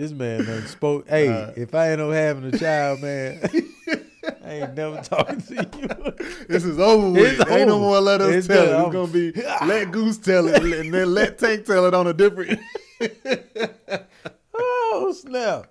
This 0.00 0.12
man 0.12 0.46
done 0.46 0.66
spoke. 0.66 1.06
Hey, 1.10 1.28
Uh, 1.28 1.50
if 1.56 1.74
I 1.74 1.90
ain't 1.90 1.98
no 1.98 2.10
having 2.10 2.44
a 2.44 2.56
child, 2.56 3.02
man, 3.02 3.38
I 4.42 4.50
ain't 4.50 4.74
never 4.74 5.02
talking 5.02 5.42
to 5.42 5.54
you. 5.54 6.46
this 6.48 6.64
is 6.64 6.78
over 6.78 7.10
with. 7.10 7.38
It's 7.38 7.50
Ain't 7.50 7.68
no 7.68 7.78
more 7.78 8.00
let 8.00 8.22
us 8.22 8.34
It's 8.34 8.46
tell 8.46 8.62
it. 8.64 8.82
It's 8.86 8.94
gonna 8.94 9.12
be 9.12 9.32
let 9.66 9.92
Goose 9.92 10.16
tell 10.16 10.48
it 10.48 10.62
and 10.62 10.94
then 10.94 11.12
let 11.12 11.38
Tank 11.38 11.66
tell 11.66 11.84
it 11.84 11.92
on 11.92 12.06
a 12.06 12.14
different. 12.14 12.58
oh 14.54 15.14
snap! 15.20 15.70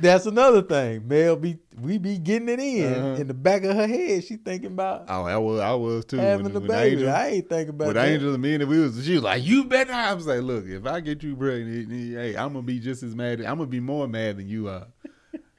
That's 0.00 0.26
another 0.26 0.62
thing. 0.62 1.08
Mel 1.08 1.36
be 1.36 1.58
we 1.80 1.98
be 1.98 2.18
getting 2.18 2.48
it 2.48 2.60
in 2.60 2.92
Uh-huh. 2.94 3.20
in 3.20 3.26
the 3.26 3.34
back 3.34 3.64
of 3.64 3.74
her 3.74 3.86
head. 3.86 4.24
She 4.24 4.36
thinking 4.36 4.72
about 4.72 5.06
Oh, 5.08 5.24
I 5.24 5.36
was, 5.36 5.60
I 5.60 5.72
was 5.74 6.04
too. 6.04 6.16
having 6.18 6.44
when, 6.44 6.52
the 6.54 6.60
when 6.60 6.68
baby. 6.68 6.96
Angel, 7.02 7.10
I 7.14 7.26
ain't 7.28 7.48
thinking 7.48 7.68
about 7.70 7.86
with 7.88 7.96
that. 7.96 8.08
Angel 8.08 8.32
and 8.32 8.42
me 8.42 8.54
and 8.54 8.68
we 8.68 8.78
was, 8.80 9.04
she 9.04 9.14
was 9.14 9.22
like, 9.22 9.44
"You 9.44 9.64
better." 9.64 9.92
I 9.92 10.14
was 10.14 10.26
like, 10.26 10.42
"Look, 10.42 10.66
if 10.66 10.86
I 10.86 11.00
get 11.00 11.22
you 11.22 11.34
pregnant, 11.36 11.90
hey, 11.90 12.36
I'm 12.36 12.52
gonna 12.52 12.62
be 12.62 12.78
just 12.78 13.02
as 13.02 13.14
mad. 13.14 13.40
I'm 13.40 13.58
gonna 13.58 13.66
be 13.66 13.80
more 13.80 14.06
mad 14.06 14.36
than 14.38 14.48
you 14.48 14.68
are." 14.68 14.86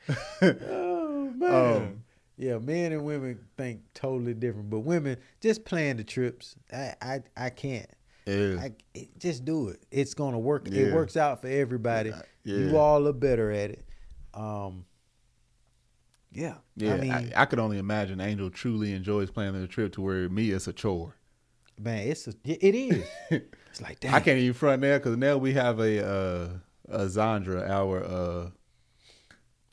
Oh 0.42 1.32
man. 1.36 1.76
Um, 1.76 2.04
yeah, 2.38 2.58
men 2.60 2.92
and 2.94 3.04
women 3.04 3.40
think 3.58 3.82
totally 3.94 4.34
different, 4.34 4.70
but 4.70 4.80
women 4.80 5.18
just 5.42 5.66
plan 5.66 5.98
the 5.98 6.04
trips. 6.04 6.56
I 6.72 6.94
I, 7.02 7.20
I 7.36 7.50
can't. 7.50 7.90
Yeah. 8.26 8.60
I 8.62 8.72
just 9.20 9.44
do 9.46 9.70
it. 9.70 9.82
It's 9.92 10.14
gonna 10.14 10.40
work. 10.40 10.68
Yeah. 10.70 10.84
It 10.88 10.94
works 10.94 11.18
out 11.18 11.42
for 11.42 11.48
everybody. 11.48 12.12
Yeah. 12.44 12.58
You 12.58 12.78
all 12.78 13.08
are 13.08 13.14
better 13.14 13.52
at 13.52 13.72
it. 13.72 13.84
Um. 14.38 14.86
Yeah. 16.32 16.56
Yeah, 16.76 16.94
I 16.94 16.98
mean, 16.98 17.12
I, 17.12 17.32
I 17.36 17.46
could 17.46 17.58
only 17.60 17.78
imagine 17.80 18.20
Angel 18.22 18.50
truly 18.50 18.94
enjoys 18.94 19.32
planning 19.32 19.62
the 19.62 19.68
trip 19.68 19.94
to 19.94 20.02
where 20.02 20.30
me 20.30 20.52
it's 20.52 20.68
a 20.68 20.74
chore. 20.74 21.16
man, 21.80 22.08
it's 22.08 22.28
a, 22.28 22.34
it 22.44 22.76
is. 22.76 23.06
It's 23.70 23.82
like 23.82 24.00
damn. 24.00 24.14
I 24.16 24.20
can't 24.22 24.40
even 24.40 24.54
front 24.54 24.82
now 24.82 24.98
because 24.98 25.18
now 25.18 25.38
we 25.38 25.54
have 25.54 25.80
a 25.80 26.04
uh, 26.06 26.50
a 26.90 27.06
Zandra, 27.06 27.70
our 27.70 28.04
uh, 28.04 28.50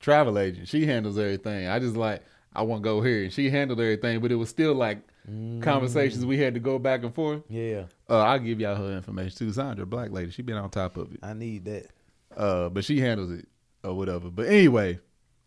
travel 0.00 0.38
agent. 0.38 0.68
She 0.68 0.84
handles 0.86 1.18
everything. 1.18 1.68
I 1.68 1.78
just 1.78 1.96
like 1.96 2.22
I 2.54 2.62
want 2.62 2.82
to 2.82 2.84
go 2.88 3.00
here, 3.02 3.24
and 3.24 3.32
she 3.32 3.50
handled 3.50 3.80
everything, 3.80 4.20
but 4.20 4.30
it 4.30 4.36
was 4.36 4.48
still 4.50 4.74
like 4.74 4.98
conversations 5.62 6.26
we 6.26 6.38
had 6.38 6.52
to 6.54 6.60
go 6.60 6.78
back 6.78 7.02
and 7.02 7.14
forth. 7.14 7.42
Yeah, 7.48 7.84
Uh, 8.10 8.18
I'll 8.20 8.38
give 8.38 8.60
y'all 8.60 8.76
her 8.76 8.92
information 8.96 9.36
too. 9.36 9.46
Zandra, 9.48 9.86
black 9.88 10.10
lady, 10.10 10.30
she 10.30 10.42
been 10.42 10.56
on 10.56 10.68
top 10.70 10.96
of 10.98 11.12
it. 11.12 11.20
I 11.22 11.32
need 11.32 11.64
that. 11.64 11.86
Uh, 12.36 12.68
but 12.68 12.84
she 12.84 13.00
handles 13.00 13.30
it 13.30 13.48
or 13.84 13.94
whatever. 13.94 14.30
But 14.30 14.46
anyway, 14.46 14.98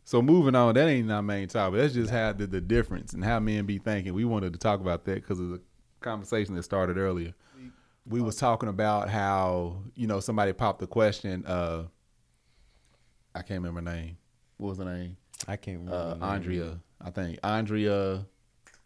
so 0.04 0.21
moving 0.21 0.56
on, 0.56 0.76
that 0.76 0.88
ain't 0.88 1.12
our 1.12 1.21
main 1.21 1.47
topic. 1.47 1.80
That's 1.80 1.93
just 1.93 2.12
how 2.12 2.32
the, 2.34 2.47
the 2.47 2.62
difference 2.62 3.13
and 3.13 3.23
how 3.23 3.39
men 3.39 3.65
be 3.65 3.78
thinking. 3.78 4.13
We 4.13 4.26
wanted 4.26 4.54
to 4.54 4.60
talk 4.60 4.80
about 4.80 5.06
that 5.06 5.15
because 5.15 5.39
of 5.39 5.50
the 5.50 5.62
conversation 6.00 6.56
that 6.56 6.63
started 6.63 6.97
earlier. 6.97 7.34
We 8.06 8.21
was 8.21 8.38
talking 8.38 8.69
about 8.69 9.10
how 9.10 9.82
you 9.95 10.08
know 10.08 10.21
somebody 10.21 10.54
popped 10.54 10.80
the 10.80 10.88
question. 10.88 11.45
Uh, 11.45 11.88
I 13.36 13.41
can't 13.41 13.62
remember 13.62 13.82
her 13.91 13.97
name. 13.97 14.17
What 14.56 14.69
was 14.69 14.78
her 14.78 14.86
name? 14.86 15.17
I 15.45 15.58
can't 15.58 15.80
remember. 15.80 15.97
Uh, 15.97 16.13
name. 16.13 16.23
Andrea, 16.23 16.80
I 17.02 17.10
think 17.10 17.39
Andrea 17.43 18.26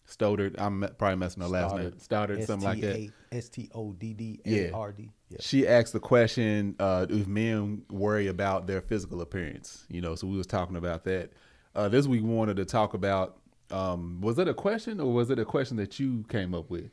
Stoddard. 0.05 0.55
I'm 0.57 0.81
probably 0.97 1.17
messing 1.17 1.43
her 1.43 1.49
last 1.49 1.75
name. 1.75 1.93
Stoddard, 1.99 2.43
something 2.45 2.67
like 2.67 2.81
that. 2.81 3.11
S 3.31 3.49
T 3.49 3.69
O 3.75 3.93
D 3.93 4.13
D 4.13 4.41
A 4.45 4.71
R 4.71 4.91
D. 4.91 5.11
Yeah. 5.31 5.37
She 5.39 5.67
asked 5.67 5.93
the 5.93 5.99
question 5.99 6.75
uh, 6.79 7.05
if 7.09 7.25
men 7.27 7.83
worry 7.89 8.27
about 8.27 8.67
their 8.67 8.81
physical 8.81 9.21
appearance. 9.21 9.85
You 9.89 10.01
know, 10.01 10.15
so 10.15 10.27
we 10.27 10.37
was 10.37 10.47
talking 10.47 10.75
about 10.75 11.05
that. 11.05 11.31
Uh, 11.73 11.87
this 11.87 12.05
week 12.05 12.21
we 12.21 12.29
wanted 12.29 12.57
to 12.57 12.65
talk 12.65 12.93
about. 12.93 13.37
Um, 13.69 14.19
was 14.19 14.37
it 14.37 14.49
a 14.49 14.53
question 14.53 14.99
or 14.99 15.13
was 15.13 15.29
it 15.29 15.39
a 15.39 15.45
question 15.45 15.77
that 15.77 15.97
you 15.97 16.25
came 16.27 16.53
up 16.53 16.69
with? 16.69 16.91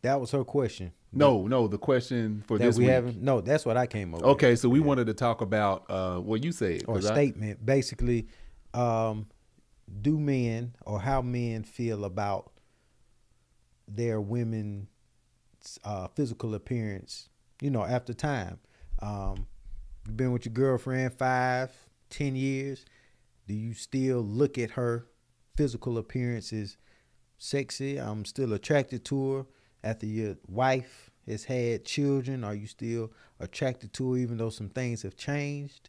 That 0.00 0.18
was 0.18 0.30
her 0.30 0.44
question. 0.44 0.92
No, 1.12 1.46
no, 1.46 1.66
the 1.68 1.76
question 1.76 2.42
for 2.46 2.56
that 2.56 2.64
this 2.64 2.78
we 2.78 2.84
week. 2.84 2.92
haven't. 2.92 3.20
No, 3.20 3.42
that's 3.42 3.66
what 3.66 3.76
I 3.76 3.86
came 3.86 4.14
up. 4.14 4.22
With. 4.22 4.30
Okay, 4.30 4.50
with. 4.52 4.60
so 4.60 4.70
we 4.70 4.80
wanted 4.80 5.06
to 5.08 5.14
talk 5.14 5.42
about 5.42 5.84
uh, 5.90 6.18
what 6.18 6.42
you 6.42 6.52
said. 6.52 6.84
or 6.86 6.96
I- 6.98 7.00
statement. 7.00 7.66
Basically, 7.66 8.28
um, 8.72 9.26
do 10.00 10.18
men 10.18 10.74
or 10.86 11.00
how 11.00 11.20
men 11.20 11.64
feel 11.64 12.04
about 12.04 12.52
their 13.88 14.20
women's 14.20 14.86
uh, 15.84 16.08
physical 16.08 16.54
appearance? 16.54 17.28
You 17.60 17.70
know, 17.70 17.84
after 17.84 18.14
time, 18.14 18.58
um, 19.00 19.46
you've 20.06 20.16
been 20.16 20.32
with 20.32 20.46
your 20.46 20.52
girlfriend 20.54 21.12
five, 21.14 21.72
ten 22.08 22.34
years. 22.36 22.84
Do 23.46 23.54
you 23.54 23.74
still 23.74 24.20
look 24.20 24.58
at 24.58 24.70
her 24.72 25.06
physical 25.56 25.98
appearance 25.98 26.52
as 26.52 26.76
sexy? 27.38 27.98
I'm 27.98 28.24
still 28.24 28.52
attracted 28.52 29.04
to 29.06 29.32
her. 29.32 29.46
After 29.82 30.06
your 30.06 30.36
wife 30.46 31.10
has 31.26 31.44
had 31.44 31.84
children, 31.84 32.44
are 32.44 32.54
you 32.54 32.66
still 32.66 33.12
attracted 33.38 33.92
to 33.94 34.12
her 34.12 34.18
even 34.18 34.36
though 34.36 34.50
some 34.50 34.68
things 34.68 35.02
have 35.02 35.16
changed? 35.16 35.88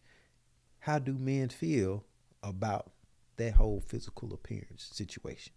How 0.80 0.98
do 0.98 1.14
men 1.14 1.50
feel 1.50 2.06
about 2.42 2.92
that 3.38 3.54
whole 3.54 3.82
physical 3.82 4.34
appearance 4.34 4.90
situation? 4.92 5.54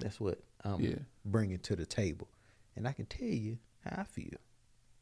That's 0.00 0.20
what 0.20 0.42
I'm 0.64 0.82
Yeah. 0.82 0.98
bringing 1.24 1.60
to 1.60 1.76
the 1.76 1.86
table. 1.86 2.28
And 2.76 2.88
I 2.88 2.92
can 2.92 3.06
tell 3.06 3.28
you 3.28 3.58
how 3.84 4.00
I 4.02 4.04
feel. 4.04 4.38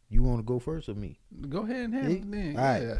You 0.08 0.22
want 0.22 0.38
to 0.38 0.42
go 0.42 0.58
first 0.58 0.88
or 0.88 0.94
me? 0.94 1.18
Go 1.48 1.60
ahead 1.60 1.76
and 1.86 1.94
handle 1.94 2.12
it 2.12 2.18
Yeah. 2.18 2.24
then. 2.30 2.56
All 2.58 2.64
right. 2.64 2.82
Yeah. 2.82 2.98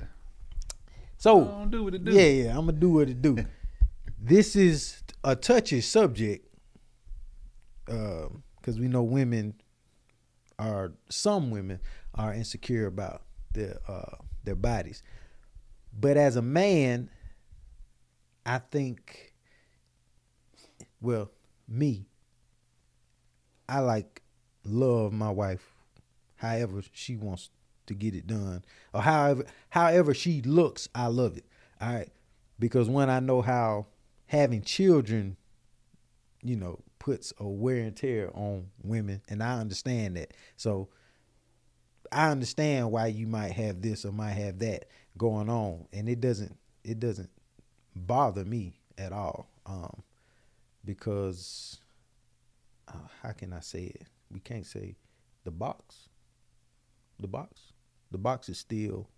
So, 1.18 1.44
Don't 1.44 1.70
do 1.70 1.84
what 1.84 1.94
it 1.94 2.04
do. 2.04 2.12
Yeah, 2.12 2.26
yeah, 2.26 2.50
I'm 2.58 2.66
gonna 2.66 2.72
do 2.72 2.90
what 2.90 3.08
it 3.08 3.20
do. 3.22 3.36
this 4.18 4.56
is 4.56 5.02
a 5.22 5.36
touchy 5.36 5.80
subject, 5.80 6.48
because 7.84 8.78
we 8.80 8.88
know 8.88 9.02
women 9.02 9.54
are 10.58 10.92
some 11.08 11.50
women 11.50 11.80
are 12.14 12.32
insecure 12.32 12.86
about 12.86 13.22
their 13.52 13.78
uh, 13.86 14.16
their 14.42 14.56
bodies, 14.56 15.02
but 15.98 16.16
as 16.16 16.36
a 16.36 16.42
man, 16.42 17.08
I 18.44 18.58
think, 18.58 19.34
well, 21.00 21.30
me, 21.68 22.06
I 23.68 23.78
like 23.80 24.21
love 24.64 25.12
my 25.12 25.30
wife, 25.30 25.72
however 26.36 26.82
she 26.92 27.16
wants 27.16 27.50
to 27.86 27.94
get 27.94 28.14
it 28.14 28.26
done, 28.26 28.64
or 28.92 29.02
however 29.02 29.44
however 29.70 30.14
she 30.14 30.42
looks, 30.42 30.88
I 30.94 31.06
love 31.06 31.36
it. 31.36 31.44
All 31.80 31.92
right, 31.92 32.08
because 32.58 32.88
when 32.88 33.10
I 33.10 33.20
know 33.20 33.42
how 33.42 33.86
having 34.26 34.62
children, 34.62 35.36
you 36.42 36.56
know, 36.56 36.80
puts 36.98 37.32
a 37.38 37.46
wear 37.46 37.78
and 37.78 37.96
tear 37.96 38.30
on 38.34 38.68
women, 38.82 39.20
and 39.28 39.42
I 39.42 39.58
understand 39.58 40.16
that. 40.16 40.32
So 40.56 40.88
I 42.12 42.30
understand 42.30 42.92
why 42.92 43.06
you 43.08 43.26
might 43.26 43.52
have 43.52 43.82
this 43.82 44.04
or 44.04 44.12
might 44.12 44.32
have 44.32 44.58
that 44.60 44.86
going 45.18 45.48
on, 45.48 45.86
and 45.92 46.08
it 46.08 46.20
doesn't 46.20 46.56
it 46.84 47.00
doesn't 47.00 47.30
bother 47.94 48.44
me 48.44 48.78
at 48.96 49.12
all, 49.12 49.48
um, 49.66 50.02
because 50.84 51.80
uh, 52.88 53.08
how 53.22 53.32
can 53.32 53.52
I 53.52 53.60
say 53.60 53.84
it? 53.84 54.06
We 54.32 54.40
can't 54.40 54.66
say 54.66 54.96
the 55.44 55.50
box. 55.50 56.08
The 57.20 57.28
box. 57.28 57.60
The 58.10 58.18
box 58.18 58.48
is 58.48 58.58
still 58.58 59.08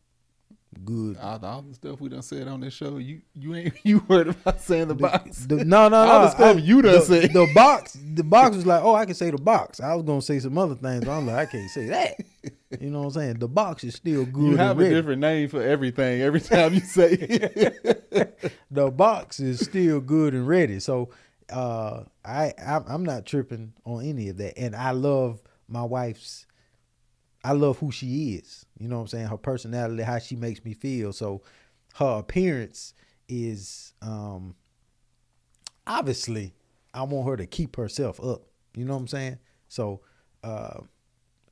good. 0.84 1.16
All, 1.18 1.44
all 1.44 1.62
the 1.62 1.74
stuff 1.74 2.00
we 2.00 2.08
done 2.08 2.22
said 2.22 2.48
on 2.48 2.60
this 2.60 2.72
show, 2.72 2.98
you 2.98 3.22
you 3.34 3.54
ain't 3.54 3.74
you 3.84 4.04
worried 4.08 4.28
about 4.28 4.60
saying 4.60 4.88
the, 4.88 4.94
box. 4.94 5.46
The- 5.46 5.64
no, 5.64 5.88
no, 5.88 5.88
no. 6.04 6.12
All 6.12 6.22
the 6.22 6.30
stuff 6.30 6.60
you 6.60 6.82
done 6.82 6.94
the, 6.94 7.00
said. 7.00 7.32
The 7.32 7.50
box, 7.54 7.96
the 8.14 8.24
box 8.24 8.56
was 8.56 8.66
like, 8.66 8.82
oh, 8.82 8.94
I 8.94 9.04
can 9.06 9.14
say 9.14 9.30
the 9.30 9.38
box. 9.38 9.80
I 9.80 9.94
was 9.94 10.04
gonna 10.04 10.22
say 10.22 10.38
some 10.38 10.56
other 10.58 10.74
things, 10.74 11.04
but 11.04 11.12
I'm 11.12 11.26
like, 11.26 11.48
I 11.48 11.50
can't 11.50 11.70
say 11.70 11.86
that. 11.88 12.16
You 12.80 12.90
know 12.90 13.02
what 13.02 13.04
I'm 13.04 13.10
saying? 13.12 13.38
The 13.38 13.46
box 13.46 13.84
is 13.84 13.94
still 13.94 14.24
good. 14.24 14.50
you 14.50 14.56
have 14.56 14.78
a 14.78 14.82
ready. 14.82 14.94
different 14.96 15.20
name 15.20 15.48
for 15.48 15.62
everything 15.62 16.20
every 16.22 16.40
time 16.40 16.74
you 16.74 16.80
say 16.80 17.12
it. 17.12 18.52
the 18.68 18.90
box 18.90 19.38
is 19.38 19.60
still 19.60 20.00
good 20.00 20.34
and 20.34 20.48
ready. 20.48 20.80
So 20.80 21.10
uh, 21.52 22.04
I 22.24 22.52
I'm, 22.64 22.84
I'm 22.86 23.04
not 23.04 23.26
tripping 23.26 23.72
on 23.84 24.04
any 24.04 24.28
of 24.28 24.36
that, 24.38 24.58
and 24.58 24.74
I 24.74 24.92
love 24.92 25.40
my 25.68 25.82
wife's. 25.82 26.46
I 27.42 27.52
love 27.52 27.78
who 27.78 27.92
she 27.92 28.36
is. 28.36 28.64
You 28.78 28.88
know 28.88 28.96
what 28.96 29.02
I'm 29.02 29.08
saying? 29.08 29.26
Her 29.26 29.36
personality, 29.36 30.02
how 30.02 30.18
she 30.18 30.34
makes 30.34 30.64
me 30.64 30.72
feel. 30.72 31.12
So 31.12 31.42
her 31.94 32.18
appearance 32.18 32.94
is 33.28 33.92
um 34.02 34.54
obviously 35.86 36.54
I 36.92 37.02
want 37.02 37.28
her 37.28 37.36
to 37.36 37.46
keep 37.46 37.76
herself 37.76 38.22
up. 38.22 38.42
You 38.74 38.84
know 38.84 38.94
what 38.94 39.00
I'm 39.00 39.08
saying? 39.08 39.38
So 39.68 40.00
uh 40.42 40.80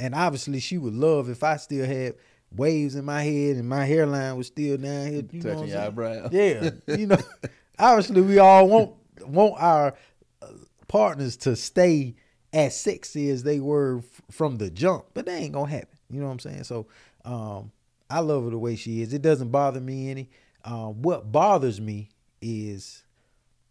and 0.01 0.15
obviously 0.15 0.61
she 0.61 0.79
would 0.79 0.95
love 0.95 1.29
if 1.29 1.43
I 1.43 1.57
still 1.57 1.87
had 1.87 2.15
waves 2.55 2.95
in 2.97 3.05
my 3.05 3.23
head 3.23 3.57
and 3.57 3.69
my 3.69 3.85
hairline 3.85 4.37
was 4.37 4.49
still 4.49 4.77
down 4.77 5.07
here. 5.07 5.23
You 5.31 5.43
know 5.43 5.51
Touching 5.51 5.65
I'm 5.65 5.69
your 5.69 5.81
eyebrow. 5.81 6.29
Yeah, 6.33 6.71
you 6.89 7.07
know, 7.07 7.19
obviously 7.79 8.21
we 8.21 8.39
all 8.39 8.67
want 8.67 8.95
want 9.27 9.55
our 9.63 9.95
uh, 10.41 10.47
partners 10.89 11.37
to 11.39 11.57
stay 11.57 12.15
as 12.53 12.79
sexy 12.79 13.31
as 13.31 13.43
they 13.45 13.61
were 13.61 13.99
f- 13.99 14.23
from 14.31 14.57
the 14.59 14.71
jump, 14.71 15.07
but 15.15 15.27
they 15.27 15.37
ain't 15.37 15.53
gonna 15.55 15.71
happen. 15.71 15.99
You 16.11 16.21
know 16.21 16.27
what 16.27 16.33
I'm 16.33 16.39
saying? 16.39 16.65
So, 16.65 16.87
um, 17.25 17.73
I 18.11 18.21
love 18.21 18.45
her 18.45 18.51
the 18.51 18.59
way 18.59 18.77
she 18.77 19.01
is. 19.01 19.15
It 19.15 19.23
doesn't 19.23 19.51
bother 19.51 19.81
me 19.81 20.11
any. 20.11 20.29
Um, 20.65 21.01
what 21.01 21.33
bothers 21.33 21.81
me 21.81 22.11
is 22.43 23.05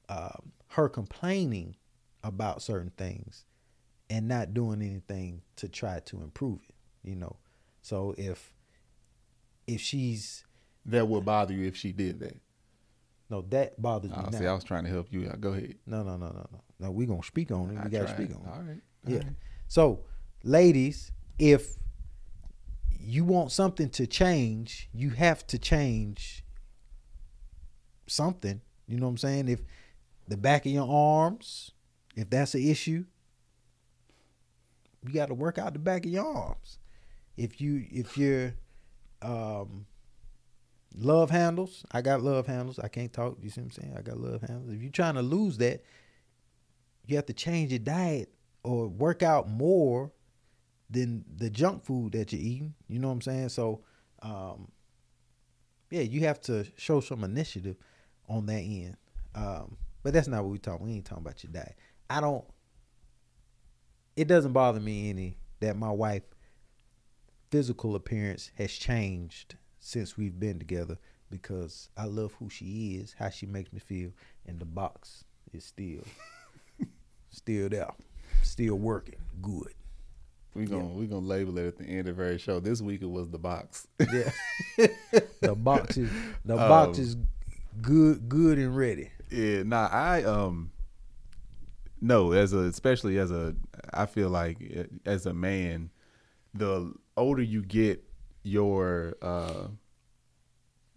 um, 0.10 0.52
her 0.70 0.90
complaining 0.90 1.76
about 2.24 2.62
certain 2.62 2.92
things 2.98 3.46
and 4.10 4.28
not 4.28 4.54
doing 4.54 4.82
anything 4.82 5.42
to 5.58 5.70
try 5.70 6.00
to 6.02 6.22
improve 6.22 6.60
it. 6.68 6.76
You 7.04 7.16
know, 7.16 7.38
so 7.82 8.16
if 8.18 8.54
if 9.68 9.80
she's 9.80 10.44
That 10.86 11.08
would 11.08 11.26
bother 11.26 11.54
you 11.54 11.68
if 11.68 11.78
she 11.78 11.92
did 11.92 12.20
that. 12.20 12.38
No, 13.32 13.42
that 13.50 13.82
bothers 13.82 14.12
me 14.12 14.18
Oh, 14.20 14.30
now. 14.30 14.38
see, 14.38 14.46
I 14.46 14.54
was 14.54 14.64
trying 14.64 14.84
to 14.84 14.90
help 14.92 15.08
you 15.12 15.28
out. 15.30 15.40
Go 15.42 15.54
ahead. 15.54 15.76
No, 15.88 16.04
no, 16.04 16.18
no, 16.18 16.28
no, 16.28 16.48
no. 16.52 16.62
No, 16.80 16.92
we 16.92 17.06
gonna 17.08 17.24
speak 17.24 17.50
on 17.52 17.72
it. 17.72 17.78
I 17.80 17.86
We 17.86 17.90
gotta 17.90 18.06
tried. 18.06 18.16
speak 18.26 18.36
on 18.36 18.42
it. 18.46 18.50
All 18.54 18.62
right. 18.62 18.82
Yeah. 19.08 19.18
All 19.20 19.24
right. 19.24 19.36
So, 19.68 20.04
ladies, 20.44 21.12
if 21.40 21.78
you 23.00 23.24
want 23.26 23.52
something 23.52 23.90
to 23.92 24.06
change, 24.06 24.90
you 24.94 25.12
have 25.12 25.48
to 25.48 25.58
change 25.58 26.44
something. 28.08 28.62
You 28.88 28.98
know 29.00 29.06
what 29.06 29.12
I'm 29.12 29.18
saying? 29.18 29.48
If 29.48 29.62
the 30.28 30.38
back 30.38 30.66
of 30.66 30.72
your 30.72 30.88
arms, 30.90 31.72
if 32.16 32.30
that's 32.30 32.54
an 32.54 32.68
issue, 32.68 33.06
you 35.04 35.14
got 35.14 35.28
to 35.28 35.34
work 35.34 35.58
out 35.58 35.74
the 35.74 35.80
back 35.80 36.06
of 36.06 36.12
your 36.12 36.26
arms. 36.26 36.78
If 37.38 37.62
you 37.62 37.86
if 37.90 38.18
you're 38.18 38.54
um 39.22 39.86
love 40.96 41.30
handles, 41.30 41.86
I 41.92 42.02
got 42.02 42.22
love 42.22 42.48
handles. 42.48 42.80
I 42.80 42.88
can't 42.88 43.12
talk, 43.12 43.38
you 43.42 43.50
see 43.50 43.62
what 43.62 43.66
I'm 43.66 43.72
saying? 43.72 43.96
I 43.98 44.02
got 44.02 44.20
love 44.20 44.42
handles. 44.42 44.74
If 44.74 44.82
you're 44.82 44.92
trying 44.92 45.16
to 45.16 45.22
lose 45.22 45.58
that, 45.60 45.84
you 47.06 47.16
have 47.16 47.26
to 47.28 47.34
change 47.34 47.72
your 47.72 47.80
diet 47.80 48.34
or 48.64 48.88
work 48.88 49.24
out 49.24 49.50
more 49.50 50.12
than 50.90 51.24
the 51.38 51.50
junk 51.50 51.84
food 51.84 52.12
that 52.14 52.32
you're 52.34 52.42
eating. 52.42 52.74
You 52.88 53.00
know 53.00 53.08
what 53.08 53.16
I'm 53.16 53.22
saying? 53.22 53.50
So, 53.50 53.82
um, 54.22 54.72
yeah, 55.90 56.02
you 56.02 56.22
have 56.22 56.40
to 56.42 56.66
show 56.78 57.00
some 57.00 57.24
initiative 57.24 57.78
on 58.28 58.46
that 58.48 58.62
end. 58.62 58.98
Um, 59.34 59.78
but 60.04 60.14
that's 60.14 60.28
not 60.28 60.44
what 60.44 60.52
we 60.52 60.58
talking. 60.58 60.86
We 60.86 60.94
ain't 60.94 61.06
talking 61.06 61.24
about 61.24 61.44
your 61.44 61.54
diet. 61.54 61.76
I 62.10 62.22
don't. 62.22 62.44
It 64.16 64.28
doesn't 64.28 64.52
bother 64.52 64.80
me 64.80 65.10
any 65.10 65.38
that 65.62 65.78
my 65.78 65.92
wife 65.92 66.24
physical 67.50 67.96
appearance 67.96 68.52
has 68.58 68.72
changed 68.72 69.56
since 69.82 70.16
we've 70.16 70.40
been 70.40 70.60
together 70.60 70.98
because 71.30 71.90
I 71.98 72.06
love 72.06 72.34
who 72.40 72.50
she 72.50 73.00
is, 73.02 73.16
how 73.18 73.30
she 73.30 73.46
makes 73.46 73.74
me 73.74 73.80
feel, 73.80 74.12
and 74.46 74.60
the 74.60 74.66
box 74.66 75.26
is 75.52 75.66
still 75.66 76.04
still 77.30 77.68
there, 77.68 77.90
still 78.44 78.76
working 78.76 79.16
good. 79.42 79.74
We 80.54 80.66
gonna 80.66 80.86
we 80.86 81.08
gonna 81.08 81.26
label 81.26 81.58
it 81.58 81.66
at 81.68 81.78
the 81.78 81.86
end 81.86 82.08
of 82.08 82.20
every 82.20 82.38
show. 82.38 82.60
This 82.60 82.82
week 82.82 83.02
it 83.02 83.10
was 83.10 83.30
the 83.30 83.40
box. 83.40 83.88
Yeah, 84.00 84.32
the 85.42 85.56
box 85.56 85.98
is 85.98 86.10
the 86.46 86.56
box 86.58 86.98
Um, 86.98 87.04
is 87.04 87.18
good, 87.82 88.28
good 88.30 88.58
and 88.58 88.76
ready. 88.76 89.10
Yeah, 89.30 89.64
nah, 89.64 89.88
I 89.88 90.24
um 90.24 90.72
no, 92.02 92.34
as 92.34 92.52
a 92.52 92.60
especially 92.60 93.18
as 93.18 93.32
a 93.32 93.56
I 93.94 94.06
feel 94.06 94.30
like 94.30 94.58
uh, 94.78 94.84
as 95.10 95.26
a 95.26 95.34
man, 95.34 95.90
the 96.54 96.94
older 97.16 97.42
you 97.44 97.62
get, 97.62 98.04
your 98.44 99.16
uh 99.22 99.68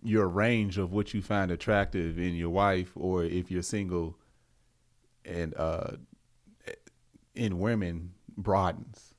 your 0.02 0.28
range 0.28 0.76
of 0.78 0.92
what 0.92 1.14
you 1.14 1.22
find 1.22 1.50
attractive 1.50 2.18
in 2.18 2.34
your 2.34 2.50
wife 2.50 2.92
or 2.94 3.24
if 3.24 3.50
you're 3.50 3.62
single 3.62 4.18
and 5.24 5.54
uh 5.56 5.92
in 7.34 7.58
women 7.58 8.12
broadens. 8.36 9.14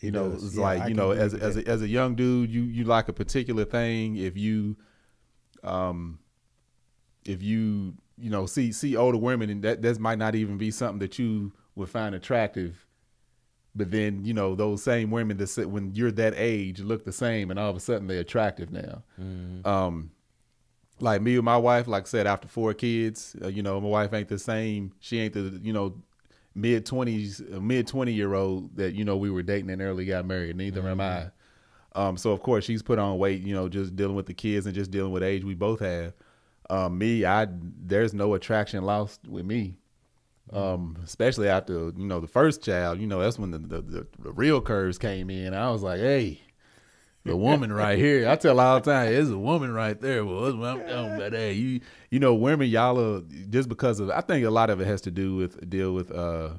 You 0.00 0.08
It 0.08 0.12
know, 0.12 0.30
does. 0.30 0.44
it's 0.44 0.56
Yeah, 0.56 0.62
like 0.62 0.80
I 0.82 0.86
you 0.88 0.94
know, 0.94 1.10
as 1.12 1.34
as 1.34 1.56
a, 1.56 1.66
as 1.68 1.82
a 1.82 1.88
young 1.88 2.14
dude, 2.14 2.50
you 2.50 2.62
you 2.62 2.84
like 2.84 3.08
a 3.08 3.12
particular 3.12 3.64
thing. 3.64 4.16
If 4.16 4.36
you, 4.36 4.76
um, 5.62 6.18
if 7.24 7.42
you 7.42 7.94
you 8.18 8.30
know 8.30 8.46
see 8.46 8.72
see 8.72 8.96
older 8.96 9.18
women, 9.18 9.48
and 9.50 9.62
that 9.62 9.82
that 9.82 10.00
might 10.00 10.18
not 10.18 10.34
even 10.34 10.58
be 10.58 10.70
something 10.70 10.98
that 10.98 11.18
you 11.18 11.52
would 11.76 11.88
find 11.88 12.14
attractive. 12.14 12.86
But 13.74 13.90
then 13.90 14.24
you 14.24 14.34
know 14.34 14.54
those 14.54 14.82
same 14.82 15.10
women 15.10 15.38
that 15.38 15.46
sit 15.46 15.70
when 15.70 15.94
you're 15.94 16.12
that 16.12 16.34
age 16.36 16.80
look 16.80 17.04
the 17.04 17.12
same, 17.12 17.50
and 17.50 17.58
all 17.58 17.70
of 17.70 17.76
a 17.76 17.80
sudden 17.80 18.06
they're 18.06 18.20
attractive 18.20 18.70
now. 18.70 19.02
Mm-hmm. 19.20 19.66
Um, 19.66 20.10
like 21.00 21.20
me 21.22 21.36
and 21.36 21.44
my 21.44 21.56
wife, 21.56 21.88
like 21.88 22.04
I 22.04 22.06
said, 22.06 22.26
after 22.26 22.48
four 22.48 22.74
kids, 22.74 23.34
uh, 23.42 23.48
you 23.48 23.62
know, 23.62 23.80
my 23.80 23.88
wife 23.88 24.12
ain't 24.12 24.28
the 24.28 24.38
same. 24.38 24.92
She 25.00 25.18
ain't 25.20 25.34
the 25.34 25.58
you 25.62 25.72
know 25.72 25.94
mid 26.54 26.86
twenties, 26.86 27.40
mid 27.48 27.86
twenty 27.86 28.12
year 28.12 28.34
old 28.34 28.76
that 28.76 28.94
you 28.94 29.04
know 29.04 29.16
we 29.16 29.30
were 29.30 29.42
dating 29.42 29.70
and 29.70 29.82
early 29.82 30.04
got 30.04 30.26
married. 30.26 30.56
Neither 30.56 30.86
am 30.88 31.00
I. 31.00 31.30
Um, 31.94 32.16
so 32.16 32.32
of 32.32 32.40
course 32.40 32.64
she's 32.64 32.82
put 32.82 32.98
on 32.98 33.18
weight, 33.18 33.42
you 33.42 33.54
know, 33.54 33.68
just 33.68 33.96
dealing 33.96 34.16
with 34.16 34.26
the 34.26 34.34
kids 34.34 34.66
and 34.66 34.74
just 34.74 34.90
dealing 34.90 35.12
with 35.12 35.22
age 35.22 35.44
we 35.44 35.54
both 35.54 35.80
have. 35.80 36.14
Um, 36.70 36.96
me, 36.96 37.24
I 37.24 37.48
there's 37.50 38.14
no 38.14 38.34
attraction 38.34 38.84
lost 38.84 39.26
with 39.26 39.44
me. 39.44 39.76
Um, 40.50 40.98
especially 41.04 41.48
after 41.48 41.92
you 41.96 42.06
know 42.06 42.20
the 42.20 42.26
first 42.26 42.62
child, 42.62 43.00
you 43.00 43.06
know 43.06 43.20
that's 43.20 43.38
when 43.38 43.52
the 43.52 43.58
the, 43.58 43.82
the, 43.82 44.06
the 44.18 44.32
real 44.32 44.60
curves 44.60 44.98
came 44.98 45.30
in. 45.30 45.54
I 45.54 45.70
was 45.70 45.82
like, 45.82 46.00
hey, 46.00 46.40
the 47.24 47.36
woman 47.36 47.72
right 47.72 47.98
here. 47.98 48.28
I 48.28 48.36
tell 48.36 48.58
all 48.58 48.80
the 48.80 48.90
time, 48.90 49.12
there's 49.12 49.30
a 49.30 49.38
woman 49.38 49.72
right 49.72 49.98
there. 50.00 50.24
Well, 50.24 50.42
that's 50.42 50.56
what 50.56 50.68
I'm 50.68 50.80
talking 50.80 51.14
about. 51.14 51.32
Hey, 51.32 51.52
you 51.52 51.80
you 52.10 52.18
know, 52.18 52.34
women, 52.34 52.68
y'all 52.68 52.98
are 52.98 53.22
just 53.50 53.68
because 53.68 54.00
of. 54.00 54.10
I 54.10 54.20
think 54.20 54.44
a 54.44 54.50
lot 54.50 54.70
of 54.70 54.80
it 54.80 54.86
has 54.86 55.00
to 55.02 55.10
do 55.10 55.36
with 55.36 55.68
deal 55.70 55.94
with 55.94 56.10
uh 56.10 56.50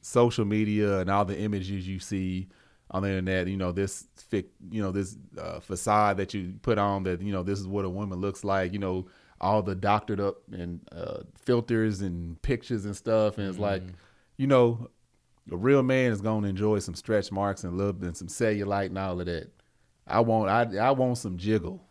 social 0.00 0.44
media 0.44 0.98
and 0.98 1.10
all 1.10 1.24
the 1.24 1.38
images 1.38 1.86
you 1.86 1.98
see 1.98 2.48
on 2.90 3.02
the 3.02 3.08
internet. 3.10 3.46
You 3.48 3.56
know, 3.56 3.72
this 3.72 4.06
fic, 4.30 4.46
you 4.70 4.82
know, 4.82 4.90
this 4.90 5.16
uh, 5.38 5.60
facade 5.60 6.16
that 6.16 6.32
you 6.34 6.54
put 6.62 6.78
on 6.78 7.02
that 7.04 7.20
you 7.20 7.32
know 7.32 7.42
this 7.42 7.58
is 7.58 7.66
what 7.66 7.84
a 7.84 7.90
woman 7.90 8.20
looks 8.20 8.44
like. 8.44 8.72
You 8.72 8.78
know, 8.78 9.06
all 9.44 9.62
the 9.62 9.74
doctored 9.74 10.20
up 10.20 10.38
and 10.50 10.80
uh, 10.90 11.18
filters 11.36 12.00
and 12.00 12.40
pictures 12.40 12.86
and 12.86 12.96
stuff, 12.96 13.36
and 13.38 13.46
it's 13.46 13.58
like, 13.58 13.82
you 14.38 14.46
know, 14.46 14.88
a 15.52 15.56
real 15.56 15.82
man 15.82 16.10
is 16.10 16.22
going 16.22 16.42
to 16.42 16.48
enjoy 16.48 16.78
some 16.78 16.94
stretch 16.94 17.30
marks 17.30 17.62
and 17.62 17.76
love 17.76 18.02
and 18.02 18.16
some 18.16 18.28
cellulite 18.28 18.86
and 18.86 18.98
all 18.98 19.20
of 19.20 19.26
that. 19.26 19.50
I 20.06 20.20
want 20.20 20.50
I 20.50 20.78
I 20.78 20.90
want 20.92 21.18
some 21.18 21.36
jiggle 21.36 21.82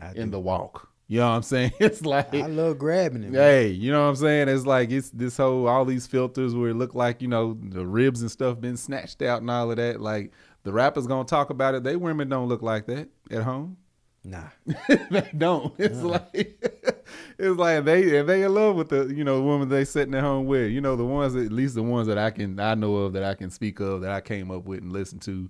I, 0.00 0.10
in 0.10 0.26
do. 0.26 0.30
the 0.32 0.40
walk. 0.40 0.90
You 1.06 1.20
know 1.20 1.30
what 1.30 1.36
I'm 1.36 1.42
saying? 1.42 1.72
It's 1.80 2.02
like 2.04 2.34
I 2.34 2.46
love 2.46 2.78
grabbing 2.78 3.24
it. 3.24 3.30
man. 3.30 3.40
Hey, 3.40 3.68
you 3.68 3.90
know 3.90 4.02
what 4.02 4.10
I'm 4.10 4.16
saying? 4.16 4.48
It's 4.48 4.66
like 4.66 4.90
it's 4.90 5.08
this 5.10 5.38
whole 5.38 5.66
all 5.66 5.86
these 5.86 6.06
filters 6.06 6.54
where 6.54 6.70
it 6.70 6.74
look 6.74 6.94
like, 6.94 7.22
you 7.22 7.28
know, 7.28 7.56
the 7.60 7.86
ribs 7.86 8.20
and 8.20 8.30
stuff 8.30 8.60
been 8.60 8.76
snatched 8.76 9.22
out 9.22 9.40
and 9.40 9.50
all 9.50 9.70
of 9.70 9.78
that. 9.78 10.00
Like 10.00 10.32
the 10.64 10.72
rappers 10.72 11.06
gonna 11.06 11.24
talk 11.24 11.48
about 11.48 11.74
it. 11.74 11.84
They 11.84 11.96
women 11.96 12.28
don't 12.28 12.48
look 12.48 12.60
like 12.62 12.86
that 12.86 13.08
at 13.30 13.42
home. 13.42 13.78
Nah. 14.24 14.48
they 14.88 15.30
don't. 15.36 15.74
It's 15.78 16.02
like 16.02 16.62
it's 17.38 17.56
like 17.56 17.84
they 17.84 18.18
and 18.18 18.28
they 18.28 18.42
in 18.42 18.52
love 18.52 18.74
with 18.74 18.88
the 18.88 19.06
you 19.06 19.22
know 19.22 19.40
woman 19.42 19.68
they 19.68 19.84
sitting 19.84 20.14
at 20.14 20.22
home 20.22 20.46
with. 20.46 20.70
You 20.70 20.80
know 20.80 20.96
the 20.96 21.04
ones 21.04 21.34
that, 21.34 21.46
at 21.46 21.52
least 21.52 21.74
the 21.76 21.82
ones 21.82 22.08
that 22.08 22.18
I 22.18 22.30
can 22.30 22.58
I 22.58 22.74
know 22.74 22.96
of 22.96 23.12
that 23.12 23.22
I 23.22 23.34
can 23.34 23.50
speak 23.50 23.78
of 23.80 24.00
that 24.00 24.10
I 24.10 24.20
came 24.20 24.50
up 24.50 24.64
with 24.64 24.80
and 24.80 24.92
listen 24.92 25.20
to. 25.20 25.48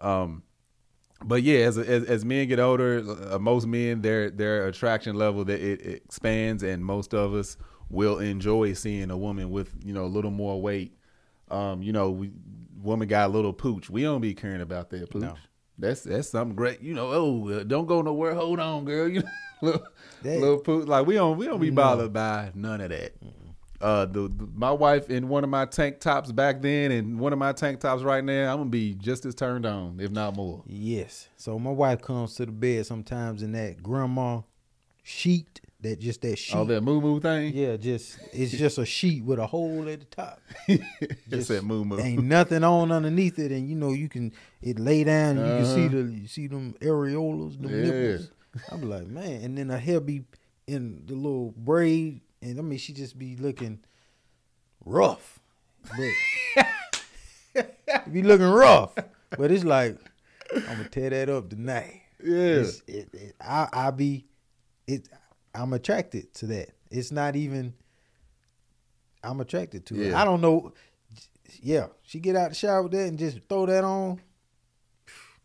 Um, 0.00 0.42
but 1.22 1.42
yeah, 1.42 1.60
as 1.60 1.78
as, 1.78 2.04
as 2.04 2.24
men 2.24 2.48
get 2.48 2.58
older, 2.58 3.04
uh, 3.30 3.38
most 3.38 3.66
men 3.66 4.02
their 4.02 4.30
their 4.30 4.66
attraction 4.66 5.14
level 5.14 5.44
that 5.44 5.60
it, 5.60 5.80
it 5.80 6.02
expands, 6.04 6.62
and 6.62 6.84
most 6.84 7.14
of 7.14 7.34
us 7.34 7.56
will 7.90 8.18
enjoy 8.18 8.72
seeing 8.72 9.10
a 9.10 9.16
woman 9.16 9.50
with 9.50 9.72
you 9.84 9.92
know 9.92 10.04
a 10.04 10.06
little 10.06 10.30
more 10.30 10.60
weight. 10.60 10.96
Um, 11.48 11.82
you 11.82 11.92
know, 11.92 12.10
we, 12.10 12.30
woman 12.80 13.06
got 13.08 13.30
a 13.30 13.32
little 13.32 13.52
pooch. 13.52 13.90
We 13.90 14.02
don't 14.02 14.20
be 14.20 14.34
caring 14.34 14.62
about 14.62 14.90
that 14.90 15.10
pooch. 15.10 15.22
No. 15.22 15.34
That's 15.80 16.02
that's 16.02 16.28
something 16.28 16.54
great. 16.54 16.80
You 16.80 16.94
know, 16.94 17.08
oh, 17.10 17.48
uh, 17.50 17.62
don't 17.64 17.86
go 17.86 18.02
nowhere. 18.02 18.34
Hold 18.34 18.60
on, 18.60 18.84
girl. 18.84 19.08
You 19.08 19.22
know, 19.22 19.28
little, 19.62 19.86
That- 20.22 20.40
little 20.40 20.58
pooch. 20.58 20.86
Like 20.88 21.06
we 21.06 21.14
don't 21.14 21.36
we 21.36 21.46
don't 21.46 21.60
be 21.60 21.70
No. 21.70 21.76
bothered 21.82 22.12
by 22.12 22.50
none 22.54 22.80
of 22.80 22.90
that. 22.90 23.12
Uh, 23.80 24.04
the, 24.04 24.28
the 24.28 24.46
my 24.54 24.70
wife 24.70 25.08
in 25.10 25.28
one 25.28 25.42
of 25.44 25.48
my 25.50 25.64
tank 25.64 26.00
tops 26.00 26.32
back 26.32 26.60
then, 26.62 26.90
and 26.92 27.18
one 27.18 27.32
of 27.32 27.38
my 27.38 27.52
tank 27.52 27.80
tops 27.80 28.02
right 28.02 28.22
now, 28.22 28.52
I'm 28.52 28.58
gonna 28.58 28.70
be 28.70 28.94
just 28.94 29.24
as 29.26 29.34
turned 29.34 29.64
on, 29.66 29.98
if 30.00 30.10
not 30.10 30.36
more. 30.36 30.62
Yes. 30.66 31.28
So 31.36 31.58
my 31.58 31.70
wife 31.70 32.02
comes 32.02 32.34
to 32.34 32.46
the 32.46 32.52
bed 32.52 32.84
sometimes 32.86 33.42
in 33.42 33.52
that 33.52 33.82
grandma 33.82 34.42
sheet, 35.02 35.60
that 35.82 35.98
just 35.98 36.20
that 36.22 36.36
sheet. 36.38 36.54
All 36.56 36.64
that 36.66 36.82
moo 36.82 37.00
moo 37.00 37.20
thing. 37.20 37.54
Yeah, 37.54 37.76
just 37.76 38.18
it's 38.32 38.52
just 38.52 38.78
a 38.78 38.84
sheet 38.86 39.24
with 39.24 39.38
a 39.38 39.46
hole 39.46 39.88
at 39.88 40.00
the 40.00 40.06
top. 40.06 40.40
Just 41.28 41.48
that 41.48 41.62
moo 41.64 41.84
moo. 41.84 41.98
Ain't 42.00 42.24
nothing 42.24 42.62
on 42.64 42.90
underneath 42.92 43.38
it, 43.38 43.50
and 43.52 43.68
you 43.68 43.74
know 43.76 43.92
you 43.92 44.08
can 44.08 44.32
it 44.62 44.78
lay 44.78 45.04
down. 45.04 45.38
And 45.38 45.46
You 45.46 45.52
can 45.64 45.74
see 45.74 45.88
the 45.88 46.02
you 46.12 46.26
see 46.28 46.46
them 46.48 46.74
areolas, 46.80 47.56
them 47.60 47.66
Uh-huh. 47.66 47.76
Yeah. 47.76 47.90
nipples. 47.92 48.30
I'm 48.70 48.82
like, 48.82 49.06
man, 49.06 49.42
and 49.42 49.56
then 49.56 49.68
her 49.70 49.78
hair 49.78 50.00
be 50.00 50.24
in 50.66 51.04
the 51.06 51.14
little 51.14 51.54
braid, 51.56 52.20
and 52.42 52.58
I 52.58 52.62
mean 52.62 52.78
she 52.78 52.92
just 52.92 53.18
be 53.18 53.36
looking 53.36 53.80
rough, 54.84 55.40
but 55.96 57.64
be 58.12 58.22
looking 58.22 58.46
rough. 58.50 58.94
But 59.36 59.50
it's 59.50 59.64
like 59.64 59.96
I'm 60.54 60.76
gonna 60.78 60.88
tear 60.88 61.10
that 61.10 61.28
up 61.28 61.48
tonight. 61.50 62.02
Yeah. 62.22 62.64
It, 62.86 63.08
it, 63.14 63.34
I 63.40 63.68
I 63.72 63.90
be 63.90 64.26
it. 64.86 65.08
I'm 65.54 65.72
attracted 65.72 66.32
to 66.34 66.46
that. 66.46 66.70
It's 66.90 67.12
not 67.12 67.36
even. 67.36 67.74
I'm 69.22 69.40
attracted 69.40 69.86
to 69.86 70.02
it. 70.02 70.14
I 70.14 70.24
don't 70.24 70.40
know. 70.40 70.72
Yeah, 71.62 71.88
she 72.02 72.20
get 72.20 72.36
out 72.36 72.50
the 72.50 72.54
shower 72.54 72.82
with 72.82 72.92
that 72.92 73.08
and 73.08 73.18
just 73.18 73.40
throw 73.48 73.66
that 73.66 73.84
on. 73.84 74.20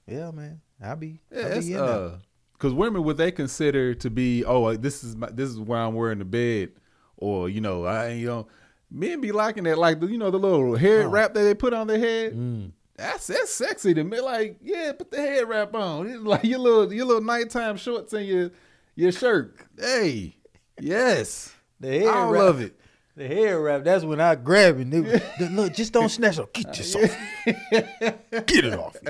Yeah, 0.08 0.32
man. 0.32 0.62
I'll 0.84 0.96
be. 0.96 1.20
Yeah, 1.32 1.40
I 1.40 1.44
it's, 1.50 1.68
be 1.68 1.74
in 1.74 1.80
uh, 1.80 2.18
because 2.54 2.74
women 2.74 3.04
what 3.04 3.18
they 3.18 3.32
consider 3.32 3.94
to 3.96 4.10
be, 4.10 4.46
oh, 4.46 4.66
uh, 4.66 4.78
this 4.80 5.04
is 5.04 5.16
my, 5.16 5.30
this 5.30 5.50
is 5.50 5.60
where 5.60 5.80
I'm 5.80 5.94
wearing 5.96 6.20
the 6.20 6.26
bed, 6.26 6.72
or 7.18 7.50
you 7.50 7.60
know, 7.62 7.86
I 7.86 8.12
you 8.12 8.28
know, 8.28 8.48
men 8.92 9.20
be 9.20 9.32
liking 9.32 9.64
that, 9.66 9.78
like 9.78 10.00
the 10.00 10.08
you 10.08 10.18
know 10.18 10.32
the 10.32 10.40
little 10.40 10.76
head 10.76 11.06
Oh. 11.06 11.10
wrap 11.10 11.34
that 11.34 11.42
they 11.42 11.54
put 11.54 11.74
on 11.74 11.88
their 11.88 12.00
head. 12.00 12.34
Mm. 12.34 12.72
That's 12.96 13.28
that's 13.28 13.54
sexy 13.54 13.94
to 13.94 14.04
me. 14.04 14.22
Like, 14.22 14.58
yeah, 14.62 14.94
put 14.94 15.12
the 15.12 15.18
head 15.18 15.50
wrap 15.50 15.76
on. 15.76 16.08
It's 16.08 16.20
like 16.24 16.44
your 16.44 16.60
little 16.60 16.94
your 16.94 17.06
little 17.06 17.24
nighttime 17.24 17.78
shorts 17.78 18.14
and 18.14 18.26
your 18.26 18.52
your 18.96 19.12
shirt. 19.12 19.58
Hey, 19.78 20.36
yes, 20.80 21.54
The 21.80 22.00
hair 22.00 22.12
I 22.12 22.30
wrap. 22.30 22.42
love 22.42 22.62
it. 22.62 22.80
The 23.16 23.28
hair 23.28 23.62
wrap. 23.62 23.84
That's 23.84 24.04
when 24.04 24.20
I 24.20 24.36
grab 24.36 24.80
it. 24.80 24.90
Nigga. 24.90 25.56
Look, 25.56 25.74
just 25.74 25.94
don't 25.94 26.10
snatch 26.10 26.38
it. 26.38 26.54
Get 26.54 26.74
this 26.74 26.96
uh, 26.96 27.00
off. 27.00 28.46
Get 28.46 28.66
it 28.66 28.74
off. 28.74 28.96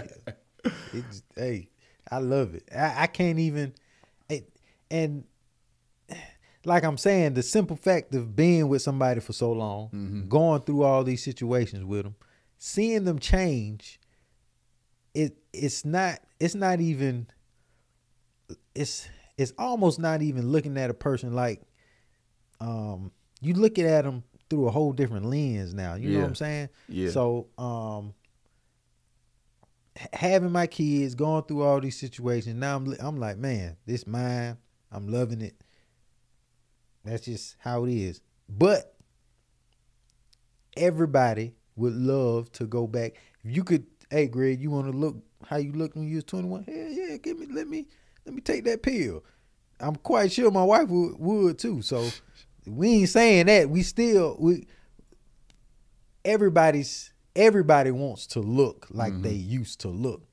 It's, 0.93 1.21
hey, 1.35 1.69
I 2.09 2.17
love 2.17 2.55
it. 2.55 2.63
I, 2.75 3.03
I 3.03 3.07
can't 3.07 3.37
even. 3.37 3.75
It, 4.29 4.49
and 4.89 5.25
like 6.65 6.83
I'm 6.83 6.97
saying, 6.97 7.35
the 7.35 7.43
simple 7.43 7.75
fact 7.75 8.13
of 8.15 8.35
being 8.35 8.67
with 8.67 8.81
somebody 8.81 9.19
for 9.19 9.33
so 9.33 9.51
long, 9.51 9.87
mm-hmm. 9.87 10.27
going 10.27 10.61
through 10.61 10.83
all 10.83 11.03
these 11.03 11.23
situations 11.23 11.85
with 11.85 12.03
them, 12.03 12.15
seeing 12.57 13.03
them 13.03 13.19
change, 13.19 13.99
it 15.13 15.37
it's 15.53 15.85
not 15.85 16.19
it's 16.39 16.55
not 16.55 16.81
even 16.81 17.27
it's 18.73 19.07
it's 19.37 19.53
almost 19.57 19.99
not 19.99 20.21
even 20.21 20.51
looking 20.51 20.77
at 20.77 20.89
a 20.89 20.93
person 20.93 21.33
like 21.33 21.61
um 22.59 23.11
you 23.41 23.53
looking 23.53 23.85
at 23.85 24.03
them 24.03 24.23
through 24.49 24.67
a 24.67 24.71
whole 24.71 24.93
different 24.93 25.25
lens 25.25 25.73
now. 25.73 25.95
You 25.95 26.09
know 26.09 26.19
what 26.19 26.27
I'm 26.27 26.35
saying? 26.35 26.69
Yeah. 26.87 27.09
So 27.09 27.47
um 27.57 28.13
having 30.13 30.51
my 30.51 30.67
kids 30.67 31.15
going 31.15 31.43
through 31.43 31.63
all 31.63 31.79
these 31.79 31.99
situations 31.99 32.55
now 32.55 32.77
I'm 32.77 32.95
I'm 32.99 33.17
like, 33.17 33.37
man, 33.37 33.77
this 33.85 34.07
mine. 34.07 34.57
I'm 34.91 35.07
loving 35.07 35.41
it. 35.41 35.55
That's 37.03 37.25
just 37.25 37.57
how 37.59 37.83
it 37.85 37.91
is. 37.91 38.21
But 38.47 38.95
everybody 40.77 41.55
would 41.75 41.93
love 41.93 42.51
to 42.53 42.65
go 42.65 42.87
back. 42.87 43.15
If 43.43 43.55
you 43.55 43.63
could, 43.63 43.85
hey 44.09 44.27
Greg, 44.27 44.61
you 44.61 44.71
want 44.71 44.91
to 44.91 44.97
look 44.97 45.17
how 45.45 45.57
you 45.57 45.73
looked 45.73 45.95
when 45.95 46.07
you 46.07 46.15
was 46.15 46.23
21? 46.23 46.63
Hell 46.63 46.75
yeah, 46.75 47.17
give 47.17 47.39
me 47.39 47.47
let 47.51 47.67
me 47.67 47.87
let 48.25 48.35
me 48.35 48.41
take 48.41 48.63
that 48.65 48.83
pill. 48.83 49.23
I'm 49.79 49.95
quite 49.95 50.31
sure 50.31 50.51
my 50.51 50.63
wife 50.63 50.89
would, 50.89 51.19
would 51.19 51.59
too. 51.59 51.81
So 51.81 52.09
we 52.65 52.89
ain't 53.01 53.09
saying 53.09 53.47
that. 53.47 53.69
We 53.69 53.83
still 53.83 54.37
we 54.39 54.67
everybody's 56.23 57.13
everybody 57.35 57.91
wants 57.91 58.27
to 58.27 58.39
look 58.39 58.87
like 58.89 59.13
mm-hmm. 59.13 59.21
they 59.23 59.33
used 59.33 59.81
to 59.81 59.89
look. 59.89 60.23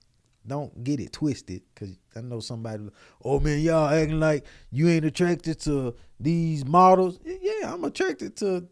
Don't 0.45 0.83
get 0.83 0.99
it 0.99 1.13
twisted, 1.13 1.63
cause 1.77 1.97
I 2.17 2.21
know 2.21 2.41
somebody. 2.41 2.89
Oh 3.25 3.39
man, 3.39 3.61
y'all 3.61 3.89
acting 3.89 4.19
like 4.19 4.45
you 4.71 4.89
ain't 4.89 5.05
attracted 5.05 5.61
to 5.61 5.95
these 6.19 6.65
models. 6.65 7.21
Yeah, 7.25 7.73
I'm 7.73 7.85
attracted 7.85 8.37
to 8.39 8.67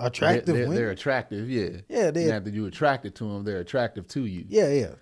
attractive 0.00 0.46
they're, 0.46 0.54
they're, 0.54 0.64
women. 0.64 0.76
they're 0.76 0.90
attractive. 0.90 1.50
Yeah, 1.50 1.80
Yeah, 1.88 2.10
they- 2.10 2.26
Not 2.26 2.44
that 2.44 2.54
you 2.54 2.66
attracted 2.66 3.14
to 3.16 3.24
them, 3.24 3.44
they're 3.44 3.60
attractive 3.60 4.08
to 4.08 4.24
you. 4.24 4.44
yeah, 4.48 4.68
yeah. 4.68 4.94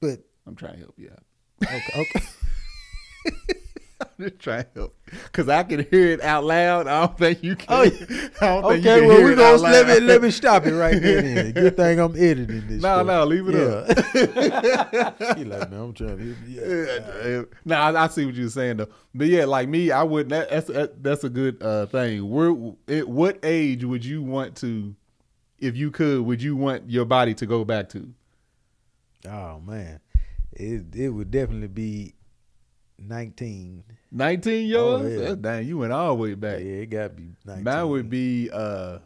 But 0.00 0.20
I'm 0.46 0.56
trying 0.56 0.74
to 0.74 0.80
help 0.80 0.98
you 0.98 1.10
out. 1.10 1.22
okay, 1.62 2.00
okay. 2.00 2.26
just 4.20 4.38
trying 4.38 4.64
to 4.64 4.68
help. 4.74 4.96
Cause 5.32 5.48
I 5.48 5.62
can 5.62 5.86
hear 5.90 6.08
it 6.08 6.20
out 6.20 6.44
loud. 6.44 6.86
I 6.86 7.06
don't 7.06 7.18
think 7.18 7.42
you 7.42 7.56
can. 7.56 7.66
Oh, 7.68 7.82
I 7.82 7.88
don't 7.88 7.98
think 7.98 8.84
you 8.84 8.90
Okay, 8.90 9.06
well 9.06 9.22
we 9.22 9.34
gonna 9.34 9.56
let 9.58 9.86
me 9.86 10.00
let 10.00 10.22
me 10.22 10.30
stop 10.30 10.66
it 10.66 10.74
right 10.74 11.00
there. 11.00 11.22
Then. 11.22 11.52
Good 11.52 11.76
thing 11.76 12.00
I'm 12.00 12.16
editing 12.16 12.66
this. 12.66 12.82
No, 12.82 12.98
show. 12.98 13.02
no, 13.04 13.24
leave 13.24 13.48
it 13.48 13.54
up. 13.54 15.36
he 15.36 15.44
like, 15.44 15.70
man, 15.70 15.80
I'm 15.80 15.92
trying 15.94 16.18
to. 16.18 16.36
Yeah. 16.46 17.26
Yeah, 17.26 17.42
no, 17.64 17.76
I, 17.76 18.04
I 18.04 18.08
see 18.08 18.26
what 18.26 18.34
you're 18.34 18.48
saying 18.48 18.78
though. 18.78 18.88
But 19.14 19.28
yeah, 19.28 19.44
like 19.44 19.68
me, 19.68 19.90
I 19.90 20.02
would. 20.02 20.28
That, 20.30 20.50
that's 20.50 20.66
that, 20.68 21.02
that's 21.02 21.24
a 21.24 21.30
good 21.30 21.62
uh, 21.62 21.86
thing. 21.86 22.28
Where, 22.28 22.54
at 22.88 23.08
what 23.08 23.38
age 23.42 23.84
would 23.84 24.04
you 24.04 24.22
want 24.22 24.56
to, 24.56 24.94
if 25.58 25.76
you 25.76 25.90
could, 25.90 26.22
would 26.22 26.42
you 26.42 26.56
want 26.56 26.90
your 26.90 27.04
body 27.04 27.34
to 27.34 27.46
go 27.46 27.64
back 27.64 27.88
to? 27.90 28.12
Oh 29.28 29.60
man, 29.60 30.00
it 30.52 30.94
it 30.94 31.10
would 31.10 31.30
definitely 31.30 31.68
be 31.68 32.15
19. 32.98 33.84
19 34.12 34.66
years? 34.66 34.78
Oh, 34.78 35.06
yeah. 35.06 35.34
Dang, 35.34 35.66
you 35.66 35.78
went 35.78 35.92
all 35.92 36.08
the 36.16 36.22
way 36.22 36.34
back. 36.34 36.60
Yeah, 36.60 36.64
it 36.82 36.86
got 36.86 37.02
to 37.08 37.08
be 37.10 37.28
19. 37.44 37.64
Mine 37.64 37.88
would 37.88 38.10
be. 38.10 38.50
uh 38.52 38.98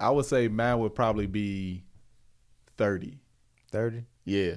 I 0.00 0.10
would 0.10 0.26
say 0.26 0.48
mine 0.48 0.80
would 0.80 0.96
probably 0.96 1.26
be 1.28 1.84
thirty. 2.76 3.20
30. 3.70 4.04
Yeah, 4.24 4.54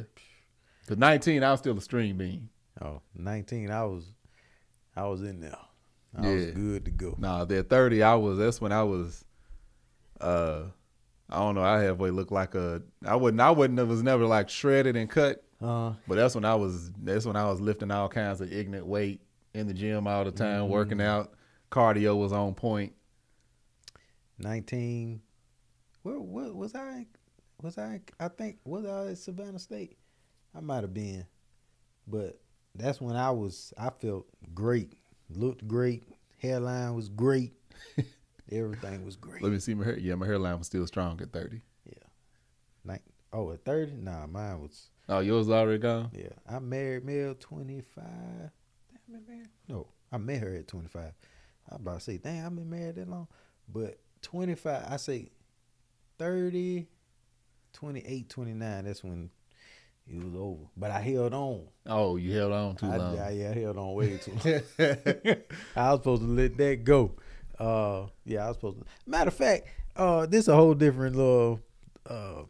because 0.81 0.97
nineteen, 0.97 1.43
I 1.43 1.51
was 1.51 1.59
still 1.59 1.77
a 1.77 1.81
string 1.81 2.17
bean. 2.17 2.49
Oh, 2.81 3.01
19. 3.15 3.69
I 3.69 3.83
was 3.85 4.11
I 4.95 5.05
was 5.05 5.21
in 5.21 5.39
there. 5.39 5.55
I 6.17 6.21
was 6.21 6.45
good 6.51 6.85
to 6.85 6.91
go. 6.91 7.15
Nah, 7.19 7.45
that 7.45 7.69
thirty, 7.69 8.01
I 8.01 8.15
was. 8.15 8.39
That's 8.39 8.59
when 8.59 8.71
I 8.71 8.83
was. 8.83 9.23
Uh, 10.19 10.63
I 11.29 11.37
don't 11.37 11.55
know. 11.55 11.63
I 11.63 11.81
halfway 11.83 12.09
looked 12.09 12.31
like 12.31 12.55
a. 12.55 12.81
I 13.05 13.15
wouldn't. 13.15 13.39
I 13.41 13.51
wouldn't. 13.51 13.79
It 13.79 13.87
was 13.87 14.01
never 14.01 14.25
like 14.25 14.49
shredded 14.49 14.95
and 14.95 15.09
cut. 15.09 15.43
Uh, 15.61 15.93
But 16.07 16.15
that's 16.15 16.35
when 16.35 16.45
I 16.45 16.55
was. 16.55 16.91
That's 16.91 17.25
when 17.25 17.35
I 17.35 17.49
was 17.49 17.61
lifting 17.61 17.91
all 17.91 18.09
kinds 18.09 18.41
of 18.41 18.51
ignorant 18.51 18.85
weight 18.85 19.21
in 19.53 19.67
the 19.67 19.73
gym 19.73 20.07
all 20.07 20.23
the 20.25 20.31
time, 20.31 20.69
working 20.69 21.01
out. 21.01 21.33
Cardio 21.71 22.17
was 22.17 22.31
on 22.33 22.53
point. 22.53 22.93
19. 24.39 25.21
Where, 26.03 26.19
where 26.19 26.53
was 26.53 26.75
I? 26.75 27.07
Was 27.61 27.77
I? 27.77 28.01
I 28.19 28.27
think 28.27 28.57
was 28.65 28.85
I 28.85 29.11
at 29.11 29.17
Savannah 29.17 29.59
State? 29.59 29.97
I 30.53 30.59
might 30.59 30.83
have 30.83 30.93
been, 30.93 31.25
but 32.07 32.39
that's 32.75 33.01
when 33.01 33.15
I 33.15 33.31
was. 33.31 33.73
I 33.77 33.89
felt 33.89 34.27
great, 34.53 34.93
looked 35.29 35.67
great, 35.67 36.03
hairline 36.37 36.95
was 36.95 37.09
great, 37.09 37.53
everything 38.51 39.05
was 39.05 39.15
great. 39.15 39.41
Let 39.41 39.51
me 39.51 39.59
see 39.59 39.73
my 39.73 39.85
hair. 39.85 39.97
Yeah, 39.97 40.15
my 40.15 40.25
hairline 40.25 40.57
was 40.57 40.67
still 40.67 40.85
strong 40.85 41.19
at 41.21 41.31
thirty. 41.31 41.61
Like, 42.83 43.01
oh, 43.33 43.51
at 43.51 43.65
thirty? 43.65 43.93
Nah, 43.93 44.27
mine 44.27 44.61
was. 44.61 44.89
Oh, 45.07 45.19
yours 45.19 45.49
already 45.49 45.79
gone. 45.79 46.09
Yeah, 46.13 46.29
I 46.49 46.59
married 46.59 47.05
Mel 47.05 47.35
twenty 47.39 47.81
five. 47.81 48.05
Damn, 48.05 49.15
I 49.15 49.31
married. 49.31 49.49
No, 49.67 49.87
I 50.11 50.17
met 50.17 50.41
her 50.41 50.55
at 50.55 50.67
twenty 50.67 50.87
five. 50.87 51.13
I 51.71 51.75
about 51.75 51.99
to 51.99 51.99
say, 51.99 52.17
damn, 52.17 52.45
I've 52.45 52.55
been 52.55 52.69
married 52.69 52.95
that 52.95 53.09
long, 53.09 53.27
but 53.67 53.99
twenty 54.21 54.55
five. 54.55 54.85
I 54.89 54.97
say 54.97 55.29
30, 56.17 56.87
28, 57.73 58.29
29. 58.29 58.85
That's 58.85 59.03
when 59.03 59.29
it 60.07 60.23
was 60.23 60.33
over. 60.35 60.63
But 60.77 60.91
I 60.91 61.01
held 61.01 61.33
on. 61.33 61.67
Oh, 61.85 62.15
you 62.15 62.33
held 62.33 62.51
on 62.51 62.75
too 62.75 62.87
I, 62.87 62.97
long. 62.97 63.19
I, 63.19 63.31
yeah, 63.31 63.51
I 63.51 63.59
held 63.59 63.77
on 63.77 63.93
way 63.93 64.17
too 64.17 64.31
long. 64.31 64.61
I 65.75 65.91
was 65.91 65.99
supposed 65.99 66.21
to 66.21 66.27
let 66.27 66.57
that 66.57 66.83
go. 66.83 67.11
Uh, 67.59 68.07
yeah, 68.25 68.45
I 68.45 68.47
was 68.47 68.57
supposed 68.57 68.79
to. 68.79 68.85
Matter 69.05 69.29
of 69.29 69.33
fact, 69.33 69.67
uh, 69.95 70.25
this 70.25 70.47
a 70.47 70.55
whole 70.55 70.73
different 70.73 71.15
little 71.15 71.59
uh, 72.09 72.43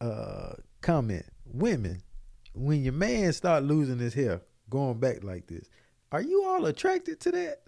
uh, 0.00 0.39
comment. 0.90 1.26
Women, 1.44 2.02
when 2.54 2.82
your 2.82 2.92
man 2.92 3.32
start 3.32 3.64
losing 3.64 3.98
his 3.98 4.14
hair, 4.14 4.42
going 4.68 4.98
back 4.98 5.22
like 5.22 5.46
this, 5.46 5.68
are 6.12 6.22
you 6.22 6.44
all 6.44 6.66
attracted 6.66 7.20
to 7.20 7.30
that? 7.32 7.62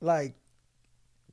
Like, 0.00 0.34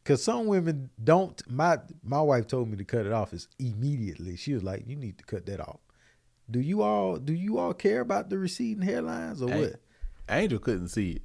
cause 0.04 0.24
some 0.24 0.48
women 0.48 0.90
don't. 1.04 1.42
My 1.50 1.80
my 2.04 2.22
wife 2.22 2.48
told 2.48 2.70
me 2.70 2.78
to 2.78 2.86
cut 2.86 3.06
it 3.06 3.12
off. 3.12 3.34
Is 3.34 3.48
immediately. 3.60 4.36
She 4.38 4.54
was 4.54 4.64
like, 4.64 4.84
"You 4.88 4.96
need 4.96 5.18
to 5.18 5.24
cut 5.24 5.46
that 5.48 5.60
off." 5.60 5.80
Do 6.50 6.60
you 6.60 6.82
all 6.82 7.18
do 7.18 7.34
you 7.34 7.58
all 7.58 7.74
care 7.74 8.02
about 8.02 8.30
the 8.30 8.38
receding 8.38 8.86
hairlines 8.86 9.42
or 9.42 9.48
what? 9.48 9.76
Angel 10.30 10.60
couldn't 10.60 10.90
see 10.90 11.12
it. 11.12 11.22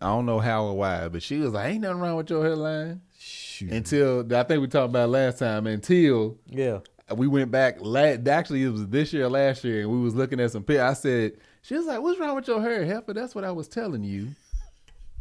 I 0.00 0.06
don't 0.06 0.26
know 0.26 0.38
how 0.38 0.64
or 0.66 0.76
why, 0.76 1.08
but 1.08 1.22
she 1.22 1.38
was 1.38 1.52
like, 1.52 1.70
"Ain't 1.70 1.80
nothing 1.80 2.00
wrong 2.00 2.16
with 2.16 2.30
your 2.30 2.44
hairline." 2.44 3.00
Shoot. 3.18 3.72
Until 3.72 4.34
I 4.34 4.42
think 4.44 4.60
we 4.60 4.68
talked 4.68 4.90
about 4.90 5.08
last 5.08 5.38
time. 5.38 5.66
Until 5.66 6.38
yeah. 6.46 6.80
We 7.14 7.26
went 7.26 7.50
back. 7.50 7.76
La- 7.80 8.16
actually, 8.30 8.64
it 8.64 8.68
was 8.70 8.86
this 8.88 9.12
year, 9.12 9.24
or 9.26 9.30
last 9.30 9.64
year, 9.64 9.80
and 9.82 9.90
we 9.90 9.98
was 9.98 10.14
looking 10.14 10.40
at 10.40 10.50
some 10.52 10.62
pic. 10.64 10.78
I 10.80 10.92
said, 10.94 11.32
"She 11.62 11.74
was 11.74 11.86
like, 11.86 12.00
what's 12.00 12.18
wrong 12.20 12.36
with 12.36 12.48
your 12.48 12.60
hair, 12.60 12.84
Heifer? 12.84 13.14
That's 13.14 13.34
what 13.34 13.44
I 13.44 13.50
was 13.52 13.68
telling 13.68 14.04
you." 14.04 14.28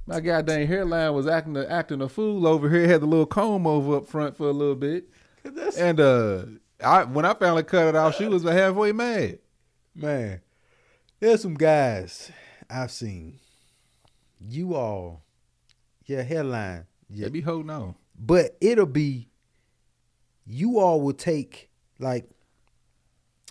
My 0.06 0.22
goddamn 0.22 0.68
hairline 0.68 1.14
was 1.14 1.28
acting 1.28 1.58
a, 1.58 1.66
acting 1.66 2.02
a 2.02 2.08
fool 2.10 2.48
over 2.48 2.70
here. 2.70 2.88
Had 2.88 3.02
the 3.02 3.06
little 3.06 3.26
comb 3.26 3.68
over 3.68 3.98
up 3.98 4.08
front 4.08 4.38
for 4.38 4.48
a 4.48 4.54
little 4.54 4.76
bit, 4.76 5.10
and 5.78 6.00
uh, 6.00 6.44
I 6.84 7.04
when 7.04 7.26
I 7.26 7.34
finally 7.34 7.64
cut 7.64 7.88
it 7.88 7.96
off, 7.96 8.16
she 8.16 8.28
was 8.28 8.44
halfway 8.44 8.92
mad. 8.94 9.40
man, 9.96 10.42
there's 11.20 11.42
some 11.42 11.56
guys 11.56 12.32
I've 12.70 12.92
seen. 12.92 13.40
You 14.40 14.76
all, 14.76 15.24
your 16.06 16.24
hairline, 16.24 16.86
They 17.10 17.24
yeah, 17.24 17.30
be 17.30 17.42
holding 17.42 17.70
on. 17.72 17.96
but 18.18 18.56
it'll 18.62 18.86
be. 18.86 19.30
You 20.46 20.80
all 20.80 21.02
will 21.02 21.12
take 21.14 21.67
like. 22.00 22.30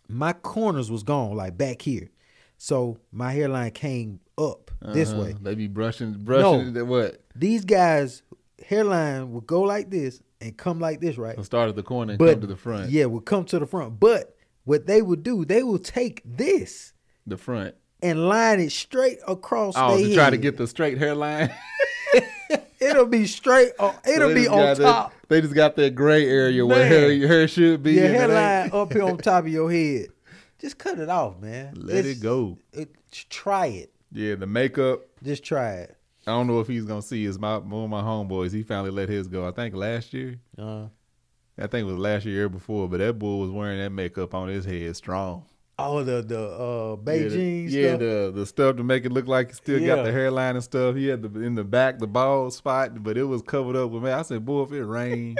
My 0.08 0.32
corners 0.32 0.88
was 0.88 1.02
gone, 1.02 1.34
like 1.36 1.58
back 1.58 1.82
here, 1.82 2.10
so 2.58 2.96
my 3.10 3.32
hairline 3.32 3.72
came 3.72 4.20
up 4.38 4.70
this 4.80 5.10
Uh-huh. 5.10 5.20
way. 5.22 5.34
They 5.42 5.56
be 5.56 5.66
brushing, 5.66 6.12
brushing. 6.20 6.72
No. 6.74 6.84
What? 6.84 7.24
These 7.34 7.64
guys 7.64 8.22
hairline 8.64 9.32
would 9.32 9.48
go 9.48 9.62
like 9.62 9.90
this 9.90 10.22
and 10.40 10.56
come 10.56 10.78
like 10.78 11.00
this, 11.00 11.18
right? 11.18 11.44
Start 11.44 11.70
at 11.70 11.74
the 11.74 11.82
corner 11.82 12.12
and 12.12 12.18
But 12.20 12.34
come 12.34 12.40
to 12.42 12.46
the 12.46 12.56
front. 12.56 12.90
yeah, 12.90 13.06
would 13.06 13.24
come 13.24 13.44
to 13.46 13.58
the 13.58 13.66
front. 13.66 13.98
But 13.98 14.36
what 14.62 14.86
they 14.86 15.02
would 15.02 15.24
do, 15.24 15.44
they 15.44 15.64
will 15.64 15.78
take 15.80 16.22
this 16.24 16.92
The 17.26 17.36
front. 17.36 17.74
and 18.00 18.28
line 18.28 18.60
it 18.60 18.70
straight 18.70 19.18
across. 19.26 19.74
Oh, 19.76 19.98
to 19.98 20.14
try 20.14 20.30
to 20.30 20.36
get 20.36 20.56
the 20.56 20.68
straight 20.68 20.98
hairline. 20.98 21.52
It'll 22.78 23.06
be 23.06 23.26
straight. 23.26 23.72
On, 23.80 23.92
it'll 24.08 24.28
They 24.28 24.34
be 24.42 24.48
on 24.48 24.76
top. 24.76 25.12
They 25.28 25.40
just 25.40 25.54
got 25.54 25.76
that 25.76 25.94
gray 25.94 26.28
area 26.28 26.64
where 26.64 26.86
hair, 26.86 27.10
your 27.12 27.28
hair 27.28 27.48
should 27.48 27.82
be. 27.82 27.94
Your 27.94 28.04
and 28.06 28.14
it 28.14 28.18
ain't. 28.20 28.30
hairline 28.32 28.70
up 28.72 28.92
here 28.92 29.02
on 29.02 29.18
top 29.18 29.44
of 29.44 29.48
your 29.48 29.70
head. 29.70 30.08
Just 30.58 30.78
cut 30.78 30.98
it 30.98 31.10
off, 31.10 31.38
man. 31.38 31.74
Let 31.76 31.96
It's- 31.98 32.16
it 32.16 32.22
go. 32.22 32.56
It, 32.72 32.90
try 33.28 33.66
it. 33.66 33.92
Yeah, 34.10 34.36
the 34.36 34.46
makeup. 34.46 35.00
Just 35.22 35.44
try 35.44 35.74
it. 35.74 35.96
I 36.26 36.30
don't 36.30 36.46
know 36.46 36.60
if 36.60 36.66
he's 36.66 36.84
gonna 36.84 37.02
see. 37.02 37.24
Is 37.26 37.38
my 37.38 37.58
one 37.58 37.84
of 37.84 37.90
my 37.90 38.00
homeboys? 38.00 38.52
He 38.52 38.62
finally 38.62 38.90
let 38.90 39.08
his 39.10 39.28
go. 39.28 39.46
I 39.46 39.50
think 39.50 39.74
last 39.74 40.14
year. 40.14 40.40
Uh, 40.58 40.86
I 41.58 41.66
think 41.66 41.82
it 41.86 41.90
was 41.92 41.98
last 41.98 42.24
year, 42.24 42.34
year 42.34 42.48
before. 42.48 42.88
But 42.88 42.98
that 43.00 43.18
boy 43.18 43.36
was 43.36 43.50
wearing 43.50 43.78
that 43.80 43.90
makeup 43.90 44.34
on 44.34 44.48
his 44.48 44.64
head 44.64 44.96
strong. 44.96 45.44
All 45.78 46.02
the 46.04 46.22
the 46.22 46.40
uh, 46.40 46.96
Yeah, 46.96 46.96
Beijing 46.96 47.66
the, 47.66 47.72
yeah, 47.72 47.96
the 47.96 48.32
the 48.34 48.46
stuff 48.46 48.76
to 48.76 48.84
make 48.84 49.04
it 49.04 49.12
look 49.12 49.26
like 49.26 49.48
he 49.48 49.54
still 49.54 49.80
Yeah. 49.80 49.96
got 49.96 50.04
the 50.04 50.12
hairline 50.12 50.54
and 50.56 50.64
stuff. 50.64 50.96
He 50.96 51.06
had 51.08 51.22
the 51.22 51.40
in 51.40 51.54
the 51.54 51.64
back 51.64 51.98
the 51.98 52.06
bald 52.06 52.54
spot, 52.54 53.02
but 53.02 53.16
it 53.18 53.24
was 53.24 53.42
covered 53.42 53.76
up 53.76 53.90
with 53.90 54.02
me. 54.02 54.10
I 54.10 54.22
said, 54.22 54.44
boy, 54.44 54.62
if 54.62 54.72
it 54.72 54.84
rain, 54.84 55.36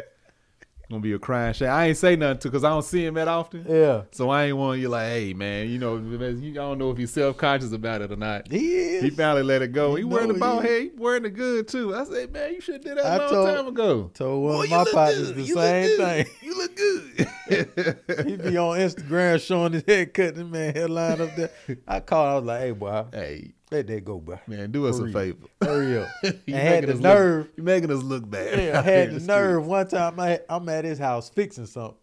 gonna 0.91 1.01
be 1.03 1.12
a 1.12 1.18
crying 1.18 1.53
shame. 1.53 1.68
I 1.70 1.87
ain't 1.87 1.97
say 1.97 2.14
nothing 2.16 2.39
to 2.41 2.49
because 2.49 2.62
I 2.64 2.68
don't 2.70 2.84
see 2.84 3.05
him 3.05 3.14
that 3.14 3.26
often. 3.28 3.64
yeah, 3.68 4.03
So 4.12 4.30
I 4.30 4.45
ain't 4.45 4.57
want 4.57 4.80
you 4.80 4.89
like, 4.89 5.09
hey 5.09 5.34
man, 5.34 5.68
you 5.68 5.78
know, 5.78 5.97
you 5.97 6.53
don't 6.55 6.78
know 6.78 6.91
if 6.91 6.97
he's 6.99 7.11
self 7.11 7.37
conscious 7.37 7.72
about 7.72 8.03
it 8.03 8.12
or 8.12 8.16
not. 8.16 8.51
he 8.51 8.74
is. 8.76 9.03
He 9.03 9.11
finally 9.11 9.43
let 9.43 9.62
it 9.62 9.72
go. 9.72 9.91
You 9.97 9.97
He 9.97 10.05
wearing 10.05 10.28
the 10.28 10.34
know 10.34 10.41
bald 10.41 10.62
he- 10.64 10.68
head. 10.68 10.82
He 10.82 10.91
wearing 10.97 11.22
the 11.24 11.30
good 11.30 11.68
too. 11.68 11.95
I 11.95 12.05
said, 12.05 12.32
man, 12.32 12.53
you 12.55 12.61
should 12.61 12.74
have 12.76 12.84
did 12.84 12.99
that 12.99 13.05
I 13.07 13.14
a 13.16 13.18
long 13.18 13.28
told- 13.30 13.57
time 13.57 13.66
ago. 13.68 14.11
Told 14.14 14.45
one 14.45 14.53
Boy, 14.55 14.59
of 14.62 14.64
you 14.68 14.70
my 14.76 14.82
look 14.82 14.93
partners 14.95 15.26
good. 15.32 15.37
the 15.37 15.43
You 15.43 15.55
look 15.55 15.64
same 15.64 15.87
good. 15.97 15.99
thing. 15.99 16.26
You 16.43 16.57
look 16.57 16.76
good. 16.76 17.28
He 18.26 18.37
be 18.37 18.57
on 18.57 18.78
Instagram 18.78 19.41
showing 19.41 19.72
his 19.72 19.84
haircut, 19.87 20.34
this 20.34 20.45
man 20.45 20.74
hairline 20.74 21.20
up 21.20 21.34
there. 21.37 21.51
I 21.87 22.01
called, 22.01 22.28
I 22.28 22.34
was 22.37 22.45
like, 22.45 22.61
hey, 22.61 22.70
boy, 22.72 23.05
hey, 23.12 23.53
let 23.70 23.86
that 23.88 24.04
go, 24.04 24.18
bro. 24.20 24.38
man, 24.46 24.70
do 24.70 24.86
us 24.86 24.98
a 24.98 25.02
Hurry. 25.02 25.12
favor. 25.12 25.38
Hurry 25.62 25.98
up. 26.02 26.08
You 26.22 26.32
and 26.48 26.54
had 26.56 26.86
the 26.86 26.94
nerve. 26.94 27.46
Look, 27.46 27.52
you 27.56 27.62
making 27.62 27.90
us 27.90 28.02
look 28.02 28.28
bad. 28.30 28.58
Yeah, 28.60 28.78
I 28.78 28.82
had 28.90 29.12
the 29.12 29.20
nerve. 29.20 29.66
One 29.66 29.88
time 29.88 30.18
I, 30.20 30.40
I'm 30.48 30.68
at 30.68 30.84
his 30.84 30.98
house 30.98 31.28
fixing 31.28 31.66
something, 31.66 31.96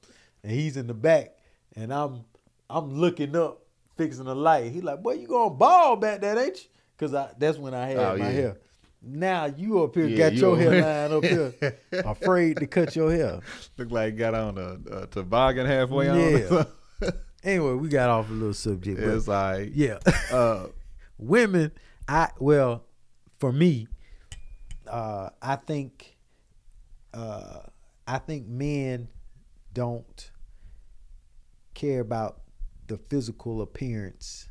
and 0.44 0.52
he's 0.52 0.78
in 0.78 0.88
the 0.88 0.94
back, 0.94 1.38
and 1.76 1.94
I'm 1.94 2.26
I'm 2.70 2.94
looking 3.00 3.36
up, 3.36 3.62
fixing 3.98 4.26
the 4.26 4.36
light. 4.36 4.72
He 4.72 4.82
like, 4.82 5.02
boy, 5.04 5.14
you 5.14 5.28
going 5.28 5.52
to 5.52 5.56
ball 5.56 5.96
back 5.96 6.22
that, 6.22 6.38
ain't 6.38 6.58
you? 6.58 6.70
Because 6.98 7.14
I 7.14 7.30
that's 7.38 7.58
when 7.58 7.74
I 7.74 7.88
had 7.88 7.98
Oh, 7.98 8.18
my 8.18 8.26
yeah. 8.26 8.32
hair. 8.32 8.58
Now 9.06 9.46
you 9.48 9.84
up 9.84 9.96
here 9.96 10.06
Yeah, 10.08 10.18
got 10.18 10.34
you 10.34 10.40
your 10.40 10.58
hairline 10.58 11.12
up 11.18 11.26
here, 11.26 11.54
afraid 12.06 12.58
to 12.58 12.68
cut 12.68 12.96
your 12.96 13.12
hair. 13.12 13.42
Look 13.78 13.92
like 13.92 14.16
got 14.18 14.34
on 14.34 14.58
a, 14.58 15.02
a 15.02 15.08
toboggan 15.08 15.66
halfway 15.66 16.06
Yeah. 16.06 16.48
on. 16.50 16.66
Anyway, 17.44 17.74
we 17.74 17.90
got 17.90 18.10
off 18.10 18.30
a 18.30 18.32
little 18.34 18.54
subject, 18.54 19.02
but 19.02 19.10
it's 19.10 19.28
like, 19.28 19.72
yeah. 19.74 19.98
uh, 20.32 20.68
women 21.18 21.72
i 22.08 22.30
well 22.40 22.84
for 23.40 23.52
me 23.52 23.88
uh 24.88 25.30
i 25.42 25.56
think 25.56 26.18
uh 27.14 27.60
i 28.08 28.18
think 28.18 28.48
men 28.48 29.08
don't 29.74 30.32
care 31.74 32.02
about 32.02 32.42
the 32.88 32.98
physical 32.98 33.62
appearance 33.62 34.48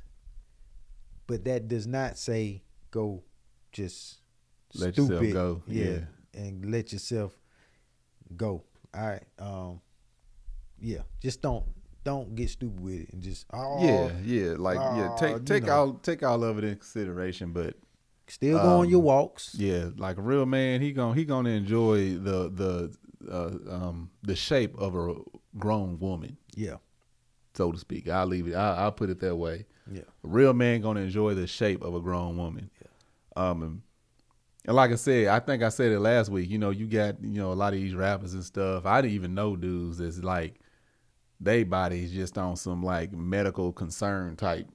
but 1.26 1.44
that 1.44 1.68
does 1.68 1.86
not 1.86 2.16
say 2.18 2.62
go 2.90 3.22
just 3.72 4.18
Let 4.74 4.96
yourself 4.96 5.18
stupid. 5.18 5.32
go, 5.32 5.62
Yeah, 5.66 5.84
yeah. 5.84 5.98
and 6.34 6.70
let 6.70 6.92
yourself 6.92 7.38
go. 8.36 8.64
All 8.94 9.06
right. 9.06 9.24
Um. 9.38 9.80
Yeah. 10.78 11.02
Just 11.22 11.40
don't 11.42 11.64
don't 12.04 12.34
get 12.34 12.50
stupid 12.50 12.80
with 12.80 13.00
it 13.00 13.12
and 13.12 13.22
just 13.22 13.46
oh 13.52 13.84
yeah, 13.84 14.10
yeah, 14.24 14.54
like 14.58 14.76
yeah, 14.76 15.10
uh, 15.12 15.16
take 15.18 15.44
take 15.44 15.62
know. 15.64 15.72
all 15.72 15.92
take 15.94 16.22
all 16.22 16.42
of 16.44 16.58
it 16.58 16.64
in 16.64 16.74
consideration, 16.76 17.52
but 17.52 17.76
still 18.28 18.58
go 18.58 18.80
on 18.80 18.88
your 18.88 18.98
Um, 19.00 19.04
walks. 19.04 19.54
yeah, 19.56 19.88
like 19.96 20.16
a 20.18 20.22
real 20.22 20.46
man, 20.46 20.80
he 20.80 20.92
gon' 20.92 21.14
he 21.16 21.24
gonna 21.24 21.50
enjoy 21.50 22.14
the 22.14 22.50
the 22.50 22.96
uh, 23.30 23.72
um 23.74 24.10
the 24.22 24.34
shape 24.34 24.76
of 24.78 24.96
a 24.96 25.14
grown 25.58 25.98
woman, 26.00 26.36
Yeah. 26.56 26.76
so 27.54 27.70
to 27.72 27.78
speak. 27.78 28.08
I'll 28.08 28.26
leave 28.26 28.48
it. 28.48 28.54
I, 28.54 28.76
I'll 28.78 28.92
put 28.92 29.10
it 29.10 29.20
that 29.20 29.36
way. 29.36 29.66
Yeah. 29.90 30.00
A 30.24 30.28
real 30.28 30.54
man 30.54 30.80
gonna 30.80 31.00
enjoy 31.00 31.34
the 31.34 31.46
shape 31.46 31.82
of 31.82 31.94
a 31.94 32.00
grown 32.00 32.36
woman. 32.36 32.70
Yeah. 32.80 32.88
Um, 33.50 33.62
and, 33.62 33.82
and 34.64 34.76
like 34.76 34.90
I 34.92 34.96
said, 34.96 35.28
I 35.28 35.38
think 35.40 35.62
I 35.62 35.68
said 35.68 35.92
it 35.92 36.00
last 36.00 36.30
week. 36.30 36.48
You 36.50 36.58
know, 36.58 36.70
you 36.70 36.86
got 36.86 37.22
you 37.22 37.40
know 37.40 37.52
a 37.52 37.54
lot 37.54 37.74
of 37.74 37.80
these 37.80 37.94
rappers 37.94 38.34
and 38.34 38.44
stuff. 38.44 38.86
I 38.86 39.02
didn't 39.02 39.14
even 39.14 39.34
know 39.34 39.54
dudes 39.56 39.98
that's 39.98 40.18
like 40.18 40.60
they 41.42 41.64
bodies 41.64 42.12
just 42.12 42.38
on 42.38 42.56
some 42.56 42.82
like 42.82 43.12
medical 43.12 43.72
concern 43.72 44.36
type. 44.36 44.68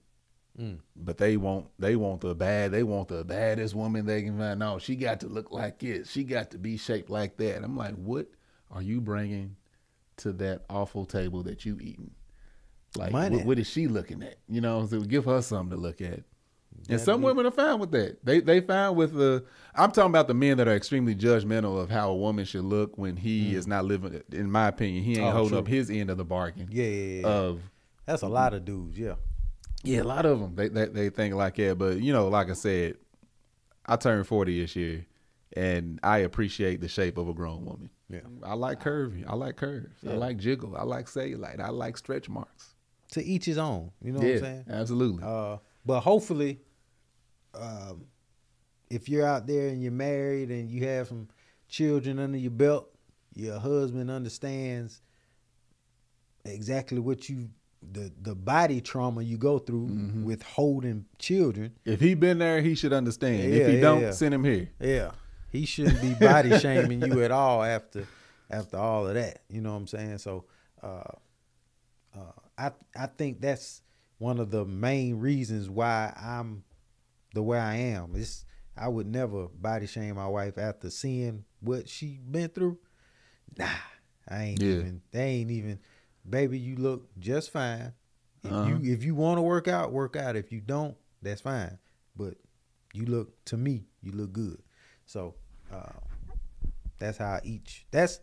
Mm. 0.60 0.80
But 0.96 1.18
they 1.18 1.38
want 1.38 1.68
they 1.80 1.96
want 1.96 2.22
the 2.22 2.34
bad 2.34 2.72
they 2.72 2.84
want 2.84 3.08
the 3.08 3.24
baddest 3.24 3.76
woman 3.76 4.06
they 4.06 4.24
can 4.24 4.38
find. 4.38 4.60
No, 4.60 4.80
she 4.80 4.96
got 4.96 5.20
to 5.22 5.28
look 5.28 5.52
like 5.52 5.80
this. 5.80 6.10
She 6.10 6.24
got 6.24 6.52
to 6.52 6.58
be 6.58 6.78
shaped 6.78 7.10
like 7.10 7.38
that. 7.38 7.64
I'm 7.64 7.78
like, 7.78 7.96
what 7.96 8.28
are 8.72 8.82
you 8.82 9.00
bringing 9.00 9.56
to 10.18 10.34
that 10.34 10.66
awful 10.70 11.06
table 11.06 11.44
that 11.44 11.66
you 11.66 11.78
eating? 11.80 12.12
Like, 12.96 13.14
what, 13.14 13.46
what 13.46 13.60
is 13.60 13.70
she 13.70 13.88
looking 13.88 14.24
at? 14.24 14.38
You 14.50 14.62
know, 14.62 14.86
so 14.88 15.02
give 15.02 15.26
her 15.26 15.42
something 15.42 15.78
to 15.78 15.82
look 15.82 16.02
at. 16.02 16.22
And 16.90 17.02
some 17.02 17.22
women 17.22 17.46
are 17.46 17.52
fine 17.52 17.80
with 17.80 17.92
that. 17.92 18.24
They 18.26 18.40
they 18.40 18.62
fine 18.62 18.96
with 18.96 19.14
the. 19.14 19.44
I'm 19.76 19.92
talking 19.92 20.10
about 20.12 20.28
the 20.28 20.34
men 20.34 20.58
that 20.58 20.68
are 20.68 20.76
extremely 20.76 21.16
judgmental 21.16 21.80
of 21.80 21.90
how 21.90 22.10
a 22.10 22.16
woman 22.16 22.46
should 22.46 22.64
look 22.64 22.98
when 22.98 23.16
he 23.18 23.54
is 23.56 23.68
not 23.68 23.86
living. 23.86 24.22
In 24.32 24.50
my 24.50 24.68
opinion, 24.70 25.04
he 25.04 25.12
ain't 25.12 25.22
Mm. 25.22 25.30
Oh, 25.30 25.32
holding 25.32 25.50
true. 25.50 25.58
up 25.60 25.68
his 25.68 25.90
end 25.90 26.10
of 26.10 26.18
the 26.18 26.26
bargain. 26.26 26.70
Yeah, 26.72 26.86
yeah, 26.86 27.20
yeah. 27.22 27.28
Of 27.28 27.62
That's 28.06 28.22
a 28.22 28.28
lot 28.28 28.54
of 28.54 28.64
dudes. 28.66 28.98
Yeah. 28.98 29.16
yeah, 29.84 30.02
a 30.02 30.04
lot 30.04 30.26
of 30.26 30.40
them 30.40 30.56
they, 30.56 30.70
they 30.70 30.86
they 30.86 31.10
think 31.10 31.36
like 31.36 31.56
that. 31.58 31.78
But 31.78 32.00
you 32.00 32.14
know, 32.14 32.28
like 32.30 32.50
I 32.50 32.54
said, 32.54 32.96
I 33.86 33.96
turned 33.98 34.26
40 34.28 34.62
this 34.62 34.76
year, 34.76 35.06
and 35.56 36.00
I 36.04 36.20
appreciate 36.20 36.82
the 36.82 36.88
shape 36.88 37.18
of 37.18 37.28
a 37.28 37.34
grown 37.34 37.66
woman. 37.66 37.90
Yeah. 38.10 38.22
I 38.44 38.54
like 38.54 38.82
curvy. 38.82 39.26
I 39.28 39.36
like 39.36 39.58
curves. 39.58 39.94
I 40.08 40.14
like 40.14 40.38
jiggle. 40.38 40.78
I 40.78 40.84
like 40.84 41.08
cellulite. 41.08 41.60
I 41.60 41.70
like 41.70 41.98
stretch 41.98 42.30
marks. 42.30 42.76
To 43.12 43.24
each 43.24 43.46
his 43.46 43.58
own. 43.58 43.92
You 44.02 44.14
know 44.14 44.22
yeah, 44.22 44.28
what 44.28 44.36
I'm 44.36 44.42
saying? 44.42 44.66
absolutely. 44.70 45.24
Uh, 45.26 45.58
but 45.86 46.02
hopefully, 46.02 46.60
um, 47.60 48.06
if 48.90 49.10
you're 49.10 49.26
out 49.26 49.48
there 49.48 49.68
and 49.68 49.82
you're 49.82 49.92
married 49.92 50.50
and 50.50 50.70
you 50.70 50.86
have 50.88 51.08
some 51.08 51.28
children 51.68 52.20
under 52.20 52.38
your 52.38 52.52
belt, 52.52 52.90
your 53.34 53.60
husband 53.60 54.10
understands 54.10 55.02
exactly 56.46 57.00
what 57.00 57.28
you 57.30 57.50
the 57.92 58.12
the 58.22 58.34
body 58.36 58.82
trauma 58.82 59.22
you 59.22 59.38
go 59.38 59.60
through 59.60 59.88
Mm-hmm. 59.88 60.24
with 60.26 60.42
holding 60.42 61.06
children. 61.20 61.74
if 61.86 62.00
he 62.02 62.16
been 62.16 62.40
there, 62.40 62.62
he 62.62 62.76
should 62.76 62.94
understand. 62.94 63.38
Yeah, 63.40 63.60
if 63.60 63.68
he 63.68 63.76
yeah, 63.76 63.82
don't, 63.82 64.02
yeah. 64.02 64.12
send 64.12 64.34
him 64.34 64.44
here. 64.44 64.70
Yeah, 64.80 65.12
he 65.52 65.66
shouldn't 65.66 66.02
be 66.02 66.14
body 66.14 66.58
shaming 66.60 67.02
you 67.02 67.22
at 67.24 67.32
all 67.32 67.64
after 67.64 68.08
after 68.50 68.78
all 68.78 69.08
of 69.08 69.14
that. 69.14 69.42
You 69.50 69.62
know 69.62 69.72
what 69.72 69.78
I'm 69.78 69.88
saying? 69.88 70.18
So, 70.20 70.46
uh, 70.82 71.04
uh, 72.16 72.32
I 72.58 72.72
I 72.96 73.06
think 73.08 73.42
that's 73.42 73.82
one 74.18 74.40
of 74.40 74.50
the 74.50 74.66
main 74.66 75.20
reasons 75.20 75.70
why 75.70 76.12
I'm 76.20 76.64
the 77.38 77.44
way 77.44 77.60
I 77.60 77.76
am. 77.76 78.14
It's 78.16 78.46
I 78.76 78.88
would 78.88 79.06
never 79.06 79.48
body 79.48 79.86
shame 79.86 80.16
my 80.16 80.28
wife 80.28 80.58
after 80.58 80.90
seeing 80.90 81.46
what 81.62 81.88
she 81.88 82.20
been 82.30 82.50
through. 82.50 82.80
Nah, 83.58 83.68
I 84.28 84.44
ain't 84.44 84.62
Yeah. 84.64 84.70
even. 84.80 85.02
They 85.12 85.24
ain't 85.24 85.52
even. 85.52 85.80
Baby, 86.28 86.58
you 86.58 86.78
look 86.78 87.08
just 87.20 87.52
fine. 87.52 87.94
If 88.44 88.52
Uh-huh. 88.52 88.68
you 88.68 88.94
if 88.94 89.04
you 89.04 89.14
want 89.14 89.38
to 89.38 89.44
work 89.44 89.68
out, 89.68 89.92
work 89.92 90.16
out. 90.16 90.36
If 90.36 90.52
you 90.52 90.62
don't, 90.62 90.98
that's 91.22 91.42
fine. 91.42 91.78
But 92.16 92.36
you 92.94 93.06
look 93.06 93.46
to 93.46 93.58
me, 93.58 93.86
you 94.02 94.12
look 94.14 94.34
good. 94.34 94.62
So 95.06 95.36
uh, 95.72 96.00
that's 96.98 97.20
how 97.20 97.40
each. 97.44 97.86
That's 97.92 98.20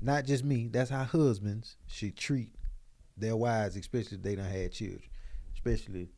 not 0.00 0.26
just 0.26 0.44
me. 0.44 0.68
That's 0.68 0.90
how 0.90 1.04
husbands 1.04 1.76
should 1.86 2.16
treat 2.18 2.52
their 3.16 3.36
wives, 3.36 3.76
especially 3.76 4.18
if 4.18 4.22
they 4.22 4.36
don't 4.36 4.44
had 4.44 4.72
children, 4.72 5.08
especially 5.54 6.10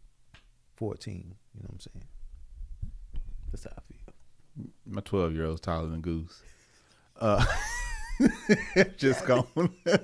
fourteen. 0.76 1.36
You 1.56 1.62
know 1.62 1.68
what 1.68 1.72
I'm 1.72 1.80
saying? 1.80 2.04
That's 3.52 3.64
how 3.64 3.70
I 3.76 3.80
feel. 3.92 4.66
My 4.86 5.00
12 5.00 5.34
year 5.34 5.46
old's 5.46 5.60
taller 5.60 5.88
than 5.88 6.00
Goose. 6.00 6.42
Uh, 7.18 7.44
just 8.96 9.24
going 9.26 9.44
just 9.54 9.54
gonna 9.56 9.70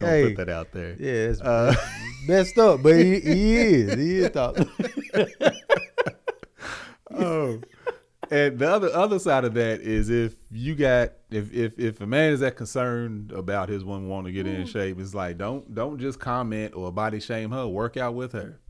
Hey. 0.00 0.34
put 0.34 0.46
that 0.46 0.48
out 0.48 0.72
there. 0.72 0.96
Yeah, 0.98 1.30
it's 1.30 1.40
Uh, 1.40 1.74
messed 2.28 2.56
up, 2.58 2.82
but 2.82 2.96
he, 2.96 3.20
he 3.20 3.56
is. 3.56 3.94
He 3.94 4.16
is 4.18 4.30
top. 4.30 4.56
oh. 7.14 7.60
And 8.32 8.60
the 8.60 8.70
other 8.70 8.88
other 8.94 9.18
side 9.18 9.44
of 9.44 9.54
that 9.54 9.80
is 9.80 10.08
if 10.08 10.36
you 10.52 10.76
got 10.76 11.10
if 11.32 11.52
if 11.52 11.76
if 11.80 12.00
a 12.00 12.06
man 12.06 12.32
is 12.32 12.38
that 12.40 12.56
concerned 12.56 13.32
about 13.32 13.68
his 13.68 13.84
woman 13.84 14.08
wanting 14.08 14.32
to 14.32 14.42
get 14.44 14.46
in 14.46 14.66
shape, 14.66 15.00
it's 15.00 15.14
like 15.14 15.36
don't 15.36 15.74
don't 15.74 15.98
just 15.98 16.20
comment 16.20 16.74
or 16.76 16.92
body 16.92 17.18
shame 17.18 17.50
her. 17.50 17.66
Work 17.66 17.96
out 17.96 18.14
with 18.14 18.30
her. 18.32 18.60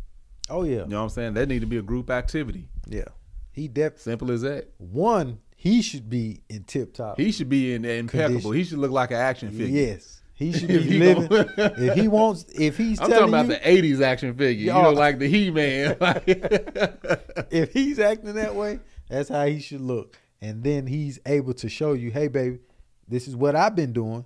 Oh 0.51 0.65
yeah, 0.65 0.81
You 0.81 0.87
know 0.87 0.99
what 0.99 1.03
I'm 1.05 1.09
saying? 1.11 1.35
That 1.35 1.49
need 1.49 1.61
to 1.61 1.67
be 1.67 1.79
a 1.79 1.83
group 1.83 2.11
activity. 2.11 2.69
yeah. 2.87 3.05
He 3.53 3.67
def 3.69 3.99
Simple 3.99 4.31
as 4.31 4.43
that. 4.43 4.69
one. 4.79 5.41
He 5.57 5.83
should 5.83 6.09
be 6.09 6.41
in 6.49 6.63
tip 6.65 6.95
top. 6.95 7.19
He 7.19 7.33
should 7.33 7.49
be 7.49 7.75
in 7.75 7.85
impeccable. 7.85 8.29
Condition. 8.41 8.53
He 8.55 8.65
should 8.65 8.79
look 8.79 8.93
like 8.93 9.11
an 9.11 9.17
action 9.19 9.51
figure. 9.51 9.67
Yes, 9.89 10.23
he 10.35 10.53
should 10.59 10.69
be 10.69 10.79
he 10.81 10.99
living. 10.99 11.29
if 11.31 11.95
he 11.97 12.07
wants, 12.09 12.45
if 12.55 12.77
he's 12.79 13.01
I'm 13.01 13.11
telling 13.11 13.33
talking 13.33 13.51
about 13.51 13.67
you, 13.67 13.83
the 13.83 13.97
'80s 13.99 14.03
action 14.03 14.35
figure. 14.35 14.67
You 14.67 14.73
know, 14.73 14.93
like 14.93 15.19
the 15.19 15.29
He-Man. 15.29 15.97
if 17.51 17.73
he's 17.73 17.99
acting 17.99 18.35
that 18.35 18.55
way, 18.55 18.81
that's 19.09 19.29
how 19.29 19.45
he 19.47 19.59
should 19.61 19.81
look. 19.83 20.17
And 20.41 20.63
then 20.63 20.87
he's 20.87 21.19
able 21.27 21.53
to 21.55 21.69
show 21.69 21.93
you, 21.93 22.11
hey, 22.11 22.29
baby, 22.29 22.61
this 23.09 23.29
is 23.29 23.37
what 23.37 23.55
I've 23.57 23.75
been 23.77 23.93
doing. 23.93 24.25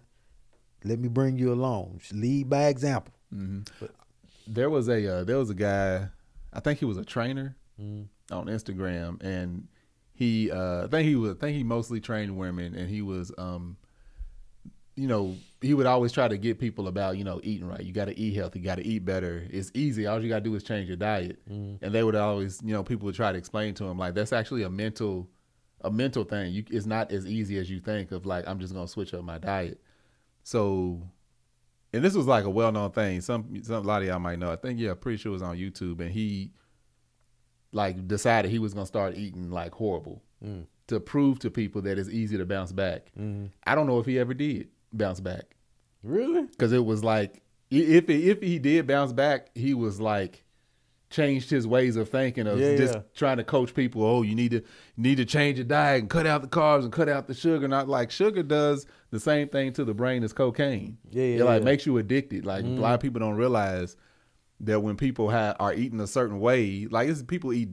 Let 0.85 0.99
me 1.01 1.09
bring 1.09 1.39
you 1.39 1.53
along. 1.53 2.03
Lead 2.12 2.49
by 2.51 2.66
example. 2.66 3.14
Mm-hmm. 3.35 3.87
There 4.47 4.70
was 4.70 4.88
a 4.88 5.18
uh, 5.20 5.24
there 5.24 5.38
was 5.38 5.51
a 5.51 5.55
guy, 5.55 6.09
I 6.53 6.61
think 6.61 6.78
he 6.78 6.84
was 6.84 6.97
a 6.99 7.05
trainer 7.05 7.57
Mm. 7.80 8.07
on 8.30 8.47
Instagram, 8.47 9.20
and 9.20 9.66
he 10.12 10.49
uh, 10.51 10.84
I 10.84 10.86
think 10.86 11.09
he 11.09 11.16
was 11.16 11.32
I 11.32 11.34
think 11.40 11.57
he 11.57 11.64
mostly 11.64 12.01
trained 12.01 12.36
women, 12.36 12.74
and 12.76 12.88
he 12.88 13.03
was 13.03 13.32
um, 13.36 13.76
you 14.97 15.09
know, 15.09 15.34
he 15.61 15.74
would 15.74 15.86
always 15.86 16.12
try 16.12 16.28
to 16.28 16.38
get 16.38 16.61
people 16.61 16.86
about 16.86 17.16
you 17.18 17.24
know 17.24 17.40
eating 17.42 17.66
right. 17.66 17.82
You 17.82 17.92
got 17.92 18.05
to 18.05 18.16
eat 18.16 18.34
healthy. 18.36 18.61
You 18.61 18.64
got 18.64 18.76
to 18.76 18.86
eat 18.86 19.05
better. 19.05 19.45
It's 19.51 19.72
easy. 19.74 20.07
All 20.07 20.22
you 20.22 20.28
got 20.28 20.36
to 20.36 20.40
do 20.45 20.55
is 20.55 20.62
change 20.62 20.86
your 20.86 20.97
diet. 20.97 21.40
And 21.49 21.80
they 21.92 22.05
would 22.05 22.14
always 22.14 22.61
you 22.62 22.72
know 22.72 22.84
people 22.84 23.07
would 23.07 23.16
try 23.16 23.32
to 23.32 23.38
explain 23.38 23.74
to 23.74 23.84
him 23.86 23.99
like 23.99 24.14
that's 24.14 24.32
actually 24.32 24.62
a 24.62 24.70
mental 24.70 25.28
a 25.80 25.90
mental 25.90 26.22
thing. 26.22 26.53
You 26.53 26.64
it's 26.70 26.86
not 26.86 27.11
as 27.11 27.26
easy 27.26 27.59
as 27.59 27.68
you 27.68 27.80
think 27.80 28.12
of 28.12 28.24
like 28.24 28.47
I'm 28.47 28.61
just 28.61 28.72
gonna 28.72 28.86
switch 28.86 29.12
up 29.14 29.24
my 29.24 29.38
diet. 29.38 29.80
So 30.45 31.03
and 31.95 32.05
this 32.05 32.14
was 32.14 32.26
like 32.26 32.45
a 32.45 32.51
well 32.51 32.72
known 32.72 32.90
thing. 32.90 33.20
Some 33.20 33.62
some 33.62 33.76
a 33.84 33.86
lot 33.86 34.03
of 34.03 34.09
y'all 34.09 34.18
might 34.18 34.38
know. 34.38 34.51
I 34.53 34.57
think 34.57 34.78
yeah, 34.80 34.95
pretty 34.95 35.16
sure 35.18 35.30
it 35.30 35.34
was 35.34 35.42
on 35.42 35.57
YouTube, 35.57 36.01
and 36.01 36.11
he 36.11 36.53
like 37.72 38.07
decided 38.07 38.51
he 38.51 38.59
was 38.59 38.74
gonna 38.74 38.86
start 38.86 39.16
eating 39.16 39.51
like 39.51 39.72
horrible 39.72 40.22
Mm. 40.45 40.66
to 40.88 41.01
prove 41.01 41.38
to 41.38 41.51
people 41.51 41.80
that 41.82 41.99
it's 41.99 42.11
easy 42.11 42.36
to 42.36 42.45
bounce 42.45 42.70
back. 42.70 43.11
Mm-hmm. 43.18 43.47
I 43.66 43.74
don't 43.74 43.86
know 43.86 43.99
if 43.99 44.05
he 44.05 44.18
ever 44.18 44.34
did 44.34 44.68
bounce 44.92 45.20
back 45.20 45.57
Really? 46.03 46.42
because 46.42 46.70
it 46.72 46.84
was 46.84 47.03
like 47.03 47.42
if 47.70 48.11
if 48.11 48.42
he 48.42 48.59
did 48.59 48.86
bounce 48.86 49.12
back, 49.12 49.49
he 49.55 49.72
was 49.72 50.01
like 50.01 50.43
changed 51.14 51.48
his 51.50 51.66
ways 51.66 51.96
of 51.96 52.08
thinking 52.08 52.46
of 52.46 52.58
Yeah, 52.58 52.76
just 52.76 52.94
yeah. 52.94 53.00
trying 53.14 53.36
to 53.36 53.44
coach 53.44 53.72
people. 53.74 54.02
Oh, 54.04 54.22
you 54.22 54.34
need 54.34 54.50
to 54.50 54.56
you 54.58 54.62
need 55.02 55.16
to 55.18 55.24
change 55.24 55.58
your 55.58 55.64
diet 55.66 56.00
and 56.00 56.10
cut 56.10 56.26
out 56.26 56.42
the 56.42 56.48
carbs 56.48 56.82
and 56.84 56.92
cut 56.92 57.08
out 57.08 57.26
the 57.26 57.34
sugar. 57.34 57.68
Not 57.68 57.88
like 57.88 58.10
sugar 58.10 58.42
does 58.42 58.86
the 59.10 59.20
same 59.20 59.48
thing 59.48 59.72
to 59.74 59.84
the 59.84 59.94
brain 59.94 60.24
as 60.24 60.32
cocaine. 60.32 60.98
Yeah, 61.10 61.22
yeah, 61.24 61.36
it 61.40 61.44
like 61.44 61.60
yeah. 61.60 61.64
makes 61.64 61.86
you 61.86 61.98
addicted. 61.98 62.44
Like 62.44 62.64
a 62.64 62.68
lot 62.68 62.94
of 62.94 63.00
people 63.00 63.20
don't 63.20 63.36
realize 63.36 63.96
that 64.60 64.80
when 64.80 64.96
people 64.96 65.28
have 65.30 65.56
are 65.60 65.72
eating 65.74 66.00
a 66.00 66.06
certain 66.06 66.40
way, 66.40 66.86
like 66.90 67.08
it's 67.08 67.22
people 67.22 67.52
eat 67.52 67.68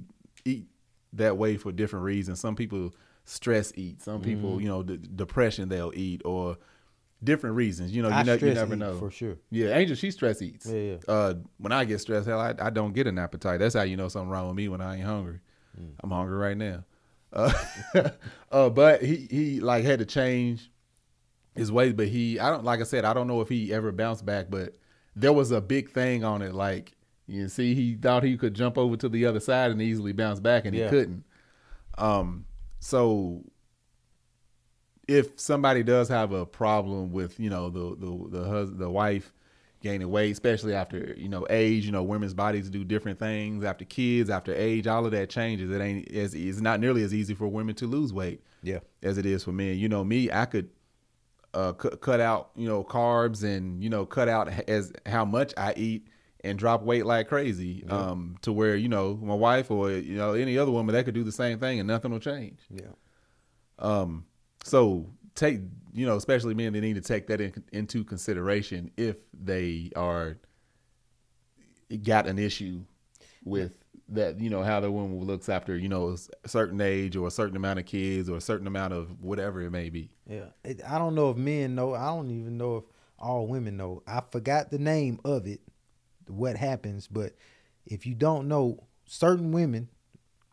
eat 0.46 0.66
that 1.14 1.38
way 1.38 1.58
for 1.58 1.72
different 1.72 2.06
reasons. 2.06 2.40
Some 2.40 2.56
people 2.56 2.94
stress 3.26 3.72
eat. 3.76 4.02
Some 4.02 4.22
people, 4.22 4.52
Mm-hmm. 4.52 4.62
you 4.62 4.68
know, 4.68 4.84
d- 4.84 5.00
depression 5.16 5.70
they'll 5.70 5.92
eat 5.96 6.22
or 6.26 6.58
different 7.24 7.56
reasons. 7.56 7.92
You 7.92 8.02
know, 8.02 8.10
you, 8.10 8.24
know, 8.24 8.34
you 8.34 8.54
never 8.54 8.76
know 8.76 8.98
for 8.98 9.12
sure. 9.12 9.38
Yeah, 9.50 9.78
Angel, 9.78 9.96
she 9.96 10.12
stress 10.12 10.42
eats. 10.42 10.66
Yeah, 10.66 10.80
yeah. 10.80 10.98
Uh, 11.08 11.34
when 11.58 11.72
I 11.72 11.86
get 11.86 12.00
stressed, 12.00 12.28
hell, 12.28 12.40
I, 12.40 12.54
I 12.60 12.70
don't 12.70 12.94
get 12.94 13.08
an 13.08 13.18
appetite. 13.18 13.60
That's 13.60 13.76
how 13.76 13.84
you 13.84 13.98
know 13.98 14.08
something 14.08 14.30
wrong 14.30 14.48
with 14.48 14.56
me 14.56 14.68
when 14.68 14.82
I 14.82 14.98
ain't 14.98 15.06
hungry. 15.06 15.40
Mm. 15.80 15.94
I'm 16.04 16.12
hungry 16.12 16.38
right 16.38 16.58
now. 16.58 16.84
Uh, 17.34 17.54
uh, 18.52 18.70
but 18.70 19.02
he 19.02 19.28
he 19.30 19.60
like 19.60 19.84
had 19.84 20.00
to 20.00 20.06
change 20.06 20.70
his 21.56 21.72
ways. 21.72 21.94
But 21.94 22.08
he, 22.08 22.40
I 22.40 22.50
don't 22.50 22.64
like 22.64 22.80
I 22.80 22.84
said, 22.84 23.06
I 23.06 23.14
don't 23.14 23.28
know 23.28 23.42
if 23.42 23.50
he 23.50 23.74
ever 23.74 23.92
bounced 23.92 24.26
back. 24.26 24.48
But 24.50 24.78
there 25.16 25.34
was 25.34 25.52
a 25.52 25.62
big 25.62 25.92
thing 25.92 26.24
on 26.24 26.42
it, 26.42 26.54
like 26.54 26.94
You 27.28 27.48
see, 27.48 27.76
he 27.76 27.96
thought 27.96 28.24
he 28.24 28.38
could 28.38 28.54
jump 28.54 28.78
over 28.78 28.98
to 28.98 29.10
the 29.10 29.26
other 29.26 29.40
side 29.40 29.72
and 29.72 29.82
easily 29.82 30.12
bounce 30.12 30.40
back, 30.40 30.66
and 30.66 30.76
he 30.76 30.88
couldn't. 30.88 31.24
Um, 31.98 32.46
so 32.80 33.44
if 35.18 35.40
somebody 35.40 35.84
does 35.84 36.08
have 36.10 36.32
a 36.32 36.46
problem 36.46 37.12
with, 37.12 37.40
you 37.40 37.50
know, 37.50 37.70
the 37.70 37.96
the 37.96 38.40
the 38.40 38.44
hus- 38.50 38.72
the 38.74 38.90
wife 38.90 39.34
gaining 39.82 40.10
weight, 40.10 40.32
especially 40.32 40.74
after 40.76 41.14
you 41.18 41.28
know 41.28 41.46
age, 41.50 41.86
you 41.86 41.92
know, 41.92 42.04
women's 42.04 42.34
bodies 42.34 42.70
do 42.70 42.84
different 42.84 43.20
things 43.20 43.64
after 43.64 43.84
kids, 43.86 44.30
after 44.30 44.54
age, 44.54 44.88
all 44.88 45.06
of 45.06 45.12
that 45.12 45.30
changes. 45.30 45.70
It 45.72 45.82
ain't 45.82 46.10
as 46.12 46.34
it's 46.34 46.62
not 46.62 46.80
nearly 46.80 47.04
as 47.04 47.14
easy 47.14 47.34
for 47.34 47.48
women 47.48 47.76
to 47.76 47.88
lose 47.88 48.14
weight 48.14 48.42
Yeah. 48.64 48.80
as 49.04 49.18
it 49.18 49.26
is 49.26 49.44
for 49.44 49.52
men. 49.52 49.78
You 49.78 49.90
know, 49.90 50.04
me, 50.04 50.32
I 50.32 50.46
could 50.46 50.70
uh, 51.54 51.74
cu- 51.74 51.98
cut 51.98 52.20
out, 52.22 52.52
you 52.56 52.68
know, 52.68 52.84
carbs 52.84 53.44
and 53.44 53.84
you 53.84 53.90
know, 53.90 54.06
cut 54.06 54.30
out 54.30 54.48
as 54.70 54.94
how 55.06 55.26
much 55.26 55.54
I 55.58 55.74
eat 55.76 56.08
and 56.44 56.58
drop 56.58 56.82
weight 56.84 57.06
like 57.06 57.28
crazy. 57.28 57.84
Um, 57.90 58.38
to 58.44 58.54
where 58.54 58.76
you 58.76 58.88
know, 58.88 59.20
my 59.22 59.36
wife 59.36 59.70
or 59.72 59.92
you 59.92 60.16
know 60.16 60.34
any 60.34 60.58
other 60.58 60.72
woman 60.72 60.94
that 60.96 61.04
could 61.06 61.14
do 61.16 61.24
the 61.24 61.32
same 61.32 61.60
thing 61.60 61.80
and 61.80 61.88
nothing 61.88 62.12
will 62.12 62.20
change. 62.20 62.60
Yeah. 62.70 62.94
Um, 63.80 64.26
so 64.64 65.08
take 65.36 65.62
you 65.94 66.06
know, 66.06 66.16
especially 66.16 66.54
men, 66.54 66.74
they 66.74 66.80
need 66.80 66.96
to 66.96 67.02
take 67.02 67.28
that 67.28 67.42
in, 67.42 67.64
into 67.72 68.04
consideration 68.04 68.92
if 68.96 69.18
they 69.34 69.92
are 69.96 70.38
got 72.04 72.28
an 72.28 72.40
issue 72.40 72.82
with 73.44 73.78
that. 74.10 74.40
You 74.40 74.50
know 74.50 74.64
how 74.64 74.80
the 74.80 74.92
woman 74.92 75.20
looks 75.24 75.50
after 75.50 75.76
you 75.76 75.90
know 75.90 76.16
a 76.44 76.48
certain 76.48 76.80
age 76.80 77.16
or 77.16 77.28
a 77.28 77.32
certain 77.32 77.58
amount 77.58 77.80
of 77.80 77.86
kids 77.86 78.30
or 78.30 78.38
a 78.38 78.42
certain 78.42 78.68
amount 78.68 78.94
of 78.94 79.22
whatever 79.22 79.62
it 79.62 79.72
may 79.72 79.90
be. 79.90 80.12
Yeah. 80.30 80.46
I 80.88 80.98
don't 80.98 81.16
know 81.16 81.32
if 81.32 81.38
men 81.38 81.76
know. 81.76 81.94
I 81.94 82.06
don't 82.08 82.32
even 82.32 82.58
know 82.58 82.78
if 82.78 82.84
all 83.20 83.48
women 83.48 83.78
know. 83.78 84.04
I 84.08 84.22
forgot 84.32 84.72
the 84.72 84.80
name 84.80 85.20
of 85.24 85.46
it, 85.46 85.62
what 86.28 86.58
happens, 86.58 87.08
but 87.08 87.36
if 87.86 88.06
you 88.06 88.16
don't 88.16 88.48
know, 88.48 88.88
certain 89.06 89.52
women, 89.52 89.90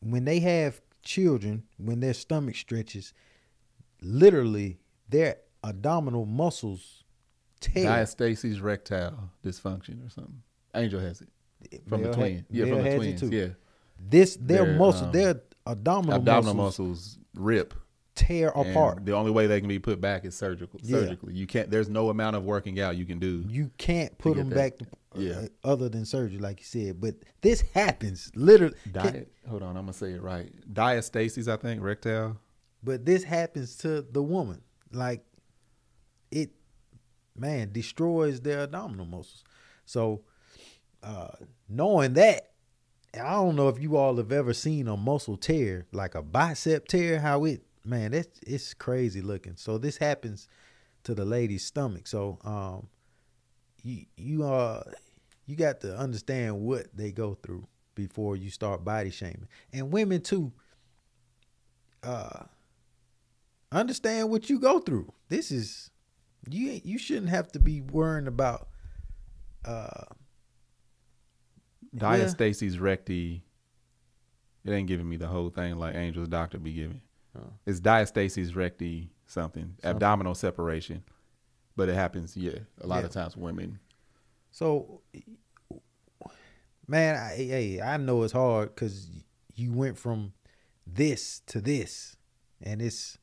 when 0.01 0.25
they 0.25 0.41
have 0.41 0.81
children, 1.03 1.63
when 1.79 2.01
their 2.01 2.15
stomach 2.15 2.57
stretches, 2.57 3.13
literally 4.03 4.79
their 5.09 5.37
abdominal 5.65 6.27
muscles 6.27 7.05
tear. 7.61 7.85
Diastasis 7.87 8.63
rectal 8.63 9.31
dysfunction 9.45 10.07
or 10.07 10.11
something. 10.11 10.43
Angel 10.75 11.01
has 11.01 11.23
it 11.23 11.83
from 11.89 12.03
Mel 12.03 12.11
the 12.11 12.17
twin. 12.17 12.47
Yeah, 12.51 12.65
Mel 12.67 12.75
from 12.77 12.85
the 12.85 12.97
twins. 12.97 13.21
too. 13.21 13.29
Yeah. 13.31 13.47
This 13.99 14.37
their 14.37 14.65
Their, 14.65 14.77
muscle, 14.79 15.07
um, 15.07 15.13
their 15.13 15.41
abdominal, 15.67 16.17
Abdominal 16.17 16.55
muscles, 16.55 16.89
muscles 16.89 17.19
rip 17.35 17.75
tear 18.15 18.53
and 18.57 18.71
apart. 18.71 19.05
The 19.05 19.13
only 19.13 19.31
way 19.33 19.47
they 19.47 19.61
can 19.61 19.69
be 19.69 19.79
put 19.79 20.01
back 20.01 20.25
is 20.25 20.37
surgical. 20.37 20.79
Yeah. 20.83 20.99
Surgically, 21.01 21.35
you 21.35 21.47
can't. 21.47 21.71
There's 21.71 21.89
no 21.89 22.11
amount 22.11 22.37
of 22.37 22.45
working 22.45 22.79
out 22.81 22.97
you 22.97 23.05
can 23.07 23.19
do. 23.19 23.45
You 23.49 23.71
can't 23.79 24.17
put 24.19 24.37
them 24.37 24.51
that. 24.51 24.55
back 24.55 24.79
to 24.79 24.87
Yeah. 25.21 25.33
uh, 25.65 25.69
other 25.69 25.89
than 25.89 26.05
surgery, 26.05 26.39
like 26.39 26.61
you 26.61 26.65
said. 26.65 27.01
But 27.01 27.17
this 27.41 27.63
happens 27.75 28.31
literally. 28.37 28.77
Diet. 28.93 29.33
Hold 29.49 29.63
on, 29.63 29.71
I'm 29.77 29.83
gonna 29.85 29.93
say 29.93 30.13
it 30.13 30.23
right. 30.23 30.53
Diastasis, 30.73 31.49
I 31.49 31.57
think, 31.57 31.83
rectile. 31.83 32.37
But 32.83 33.05
this 33.05 33.25
happens 33.25 33.77
to 33.79 34.03
the 34.03 34.23
woman. 34.23 34.63
Like 34.93 35.25
it, 36.31 36.51
man, 37.37 37.73
destroys 37.73 38.41
their 38.41 38.61
abdominal 38.61 39.07
muscles. 39.07 39.45
So, 39.85 40.23
uh, 41.03 41.29
knowing 41.69 42.15
that, 42.15 42.51
I 43.15 43.33
don't 43.33 43.57
know 43.57 43.69
if 43.69 43.81
you 43.81 43.97
all 43.97 44.17
have 44.17 44.33
ever 44.33 44.53
seen 44.53 44.87
a 44.87 44.97
muscle 44.97 45.37
tear, 45.37 45.87
like 45.93 46.15
a 46.15 46.23
bicep 46.23 46.89
tear. 46.89 47.21
How 47.21 47.45
it, 47.45 47.63
man, 47.85 48.15
it's 48.15 48.41
it's 48.47 48.75
crazy 48.75 49.23
looking. 49.23 49.57
So 49.57 49.79
this 49.79 49.97
happens 49.97 50.49
to 51.05 51.15
the 51.15 51.25
lady's 51.25 51.65
stomach. 51.65 52.07
So, 52.07 52.39
um, 52.45 52.89
you 53.83 54.07
you 54.17 54.45
uh 54.45 54.83
you 55.47 55.57
got 55.57 55.81
to 55.81 55.97
understand 55.97 56.61
what 56.61 56.95
they 56.95 57.11
go 57.11 57.35
through 57.35 57.67
before 57.95 58.37
you 58.37 58.51
start 58.51 58.85
body 58.85 59.11
shaming, 59.11 59.49
and 59.73 59.91
women 59.91 60.21
too. 60.21 60.53
Uh, 62.03 62.45
understand 63.73 64.31
what 64.31 64.49
you 64.51 64.59
go 64.59 64.79
through. 64.81 65.13
This 65.29 65.51
is 65.51 65.91
you. 66.49 66.81
You 66.85 66.99
shouldn't 66.99 67.29
have 67.31 67.51
to 67.53 67.59
be 67.61 67.81
worrying 67.81 68.27
about. 68.27 68.69
Uh, 69.65 70.05
Yeah. 71.93 72.01
Diastasis 72.19 72.81
recti. 72.81 73.43
It 74.65 74.71
ain't 74.73 74.89
giving 74.89 75.09
me 75.09 75.17
the 75.17 75.27
whole 75.27 75.49
thing 75.51 75.77
like 75.77 75.95
Angel's 75.95 76.29
doctor 76.29 76.59
be 76.59 76.73
giving. 76.73 77.01
Oh. 77.37 77.53
It's 77.67 77.81
diastasis 77.81 78.55
recti 78.55 79.11
something, 79.27 79.75
abdominal 79.85 80.35
separation, 80.35 81.03
but 81.77 81.89
it 81.89 81.95
happens. 81.95 82.37
Yeah, 82.37 82.59
a 82.81 82.87
lot 82.87 83.01
Yeah. 83.01 83.07
of 83.07 83.11
times 83.13 83.37
women. 83.37 83.79
so, 84.51 85.01
man, 86.87 87.17
I, 87.17 87.37
hey, 87.37 87.81
I 87.81 87.97
know 87.99 88.23
it's 88.23 88.33
hard 88.33 88.75
because 88.75 89.09
you 89.55 89.73
went 89.73 89.99
from 89.99 90.33
this 90.87 91.41
to 91.47 91.61
this, 91.61 92.17
and 92.63 92.81
it's 92.83 93.19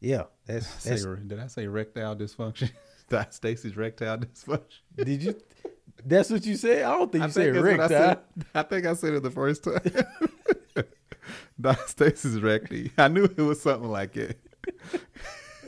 yeah. 0.00 0.24
That's 0.46 0.66
Say, 0.82 0.90
that's. 0.90 1.04
did 1.04 1.38
I 1.40 1.46
say 1.46 1.66
rectile 1.66 2.16
dysfunction? 2.16 2.70
diastasis 3.10 3.76
rectile 3.76 4.18
dysfunction. 4.18 4.80
did 4.96 5.22
you? 5.22 5.34
That's 6.04 6.30
what 6.30 6.44
you 6.46 6.56
said. 6.56 6.84
I 6.84 6.92
don't 6.96 7.10
think 7.10 7.22
you 7.22 7.28
I 7.28 7.30
said 7.30 7.54
think 7.54 7.64
that's 7.64 7.78
what 7.78 7.80
I 7.80 7.88
said. 7.88 8.18
I 8.54 8.62
think 8.62 8.86
I 8.86 8.94
said 8.94 9.14
it 9.14 9.22
the 9.22 9.30
first 9.30 9.64
time. 9.64 9.80
diastasis 11.60 12.42
recti. 12.42 12.92
I 12.96 13.08
knew 13.08 13.24
it 13.24 13.36
was 13.38 13.60
something 13.60 13.90
like 13.90 14.16
it. 14.16 14.40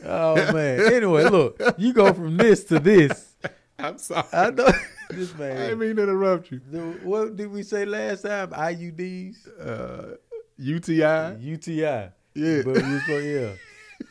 Oh 0.03 0.35
man. 0.53 0.93
Anyway, 0.93 1.23
look, 1.25 1.61
you 1.77 1.93
go 1.93 2.13
from 2.13 2.37
this 2.37 2.63
to 2.65 2.79
this. 2.79 3.35
I'm 3.77 3.97
sorry. 3.97 4.27
I 4.31 4.51
know 4.51 4.71
this 5.09 5.35
man. 5.37 5.57
I 5.57 5.61
didn't 5.63 5.79
mean 5.79 5.95
to 5.97 6.03
interrupt 6.03 6.51
you. 6.51 6.59
What 7.03 7.35
did 7.35 7.51
we 7.51 7.63
say 7.63 7.85
last 7.85 8.21
time? 8.21 8.51
IUDs, 8.51 9.47
Uh, 9.59 10.15
UTI. 10.57 11.37
UTI. 11.39 12.09
Yeah. 12.33 12.61
But 12.63 12.75
we 12.75 12.99
so 13.07 13.17
yeah. 13.17 13.51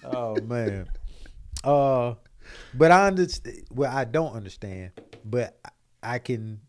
Oh 0.04 0.40
man. 0.40 0.88
Uh, 1.62 2.14
but 2.74 2.90
I 2.90 3.06
understand. 3.06 3.62
Well, 3.70 3.94
I 3.94 4.04
don't 4.04 4.32
understand, 4.34 4.92
but 5.24 5.58
I- 6.02 6.18
can. 6.18 6.60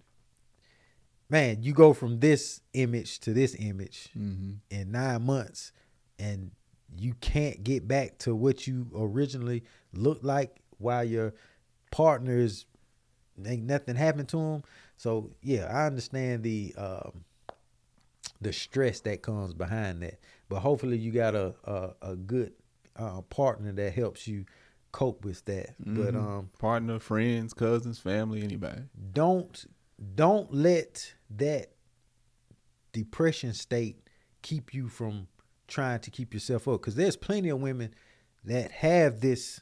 Man, 1.29 1.63
you 1.63 1.71
go 1.73 1.93
from 1.93 2.19
this 2.19 2.59
image 2.73 3.19
to 3.21 3.33
this 3.33 3.55
image 3.57 4.09
Mm-hmm. 4.17 4.51
in 4.69 4.91
nine 4.91 5.21
months, 5.25 5.71
and 6.19 6.51
you 6.97 7.13
can't 7.21 7.63
get 7.63 7.87
back 7.87 8.17
to 8.19 8.35
what 8.35 8.67
you 8.67 8.87
originally 8.93 9.63
looked 9.93 10.25
like 10.25 10.57
while 10.77 11.05
your 11.05 11.33
partners 11.89 12.65
ain't 13.45 13.63
nothing 13.63 13.95
happened 13.95 14.27
to 14.29 14.37
them. 14.37 14.63
So 14.97 15.31
yeah, 15.41 15.65
I 15.73 15.85
understand 15.87 16.43
the 16.43 16.75
um, 16.77 17.23
the 18.41 18.51
stress 18.51 18.99
that 19.01 19.21
comes 19.21 19.53
behind 19.53 20.01
that, 20.03 20.19
but 20.49 20.59
hopefully 20.59 20.97
you 20.97 21.11
got 21.11 21.33
a 21.33 21.53
a, 21.63 21.91
a 22.11 22.15
good 22.17 22.51
uh, 22.95 23.21
partner 23.21 23.71
that 23.71 23.93
helps 23.93 24.27
you 24.27 24.45
cope 24.91 25.23
with 25.23 25.45
that. 25.45 25.75
But 25.79 26.13
Mhm. 26.13 26.15
um, 26.15 26.49
Partner, 26.59 26.99
friends, 26.99 27.53
cousins, 27.53 27.99
family, 27.99 28.41
anybody. 28.43 28.83
don't 29.13 29.65
don't 30.15 30.51
let 30.53 31.13
that 31.29 31.67
depression 32.91 33.53
state 33.53 33.97
keep 34.41 34.73
you 34.73 34.87
from 34.87 35.27
trying 35.67 35.99
to 36.01 36.11
keep 36.11 36.33
yourself 36.33 36.67
up 36.67 36.81
because 36.81 36.95
there's 36.95 37.15
plenty 37.15 37.49
of 37.49 37.59
women 37.61 37.93
that 38.43 38.71
have 38.71 39.21
this 39.21 39.61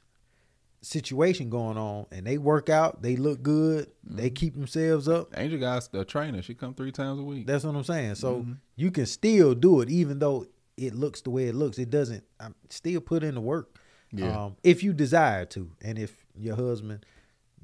situation 0.82 1.50
going 1.50 1.78
on 1.78 2.06
and 2.10 2.26
they 2.26 2.38
work 2.38 2.70
out 2.70 3.02
they 3.02 3.18
look 3.18 3.44
good 3.44 3.92
they 4.02 4.30
keep 4.30 4.54
themselves 4.56 5.10
up 5.10 5.38
Angel 5.38 5.60
guy's 5.60 5.90
a 5.92 6.06
trainer. 6.06 6.42
She 6.42 6.54
come 6.56 6.74
three 6.74 6.94
times 6.94 7.20
a 7.20 7.24
week. 7.24 7.46
that's 7.46 7.66
what 7.66 7.76
i'm 7.76 7.84
saying 7.84 8.16
so 8.16 8.44
Mhm. 8.44 8.58
you 8.78 8.90
can 8.90 9.06
still 9.06 9.54
do 9.54 9.82
it 9.82 9.90
even 9.90 10.20
though 10.20 10.46
it 10.88 10.96
looks 10.96 11.22
the 11.22 11.30
way 11.30 11.48
it 11.48 11.56
looks 11.56 11.78
it 11.78 11.90
doesn't 11.90 12.24
I'm 12.40 12.56
still 12.70 13.02
put 13.02 13.24
in 13.24 13.36
the 13.36 13.42
work 13.42 13.78
Yeah. 14.12 14.46
um, 14.46 14.56
if 14.64 14.82
you 14.84 14.94
desire 14.94 15.46
to 15.46 15.72
and 15.82 15.98
if 16.00 16.26
your 16.36 16.56
husband 16.56 17.06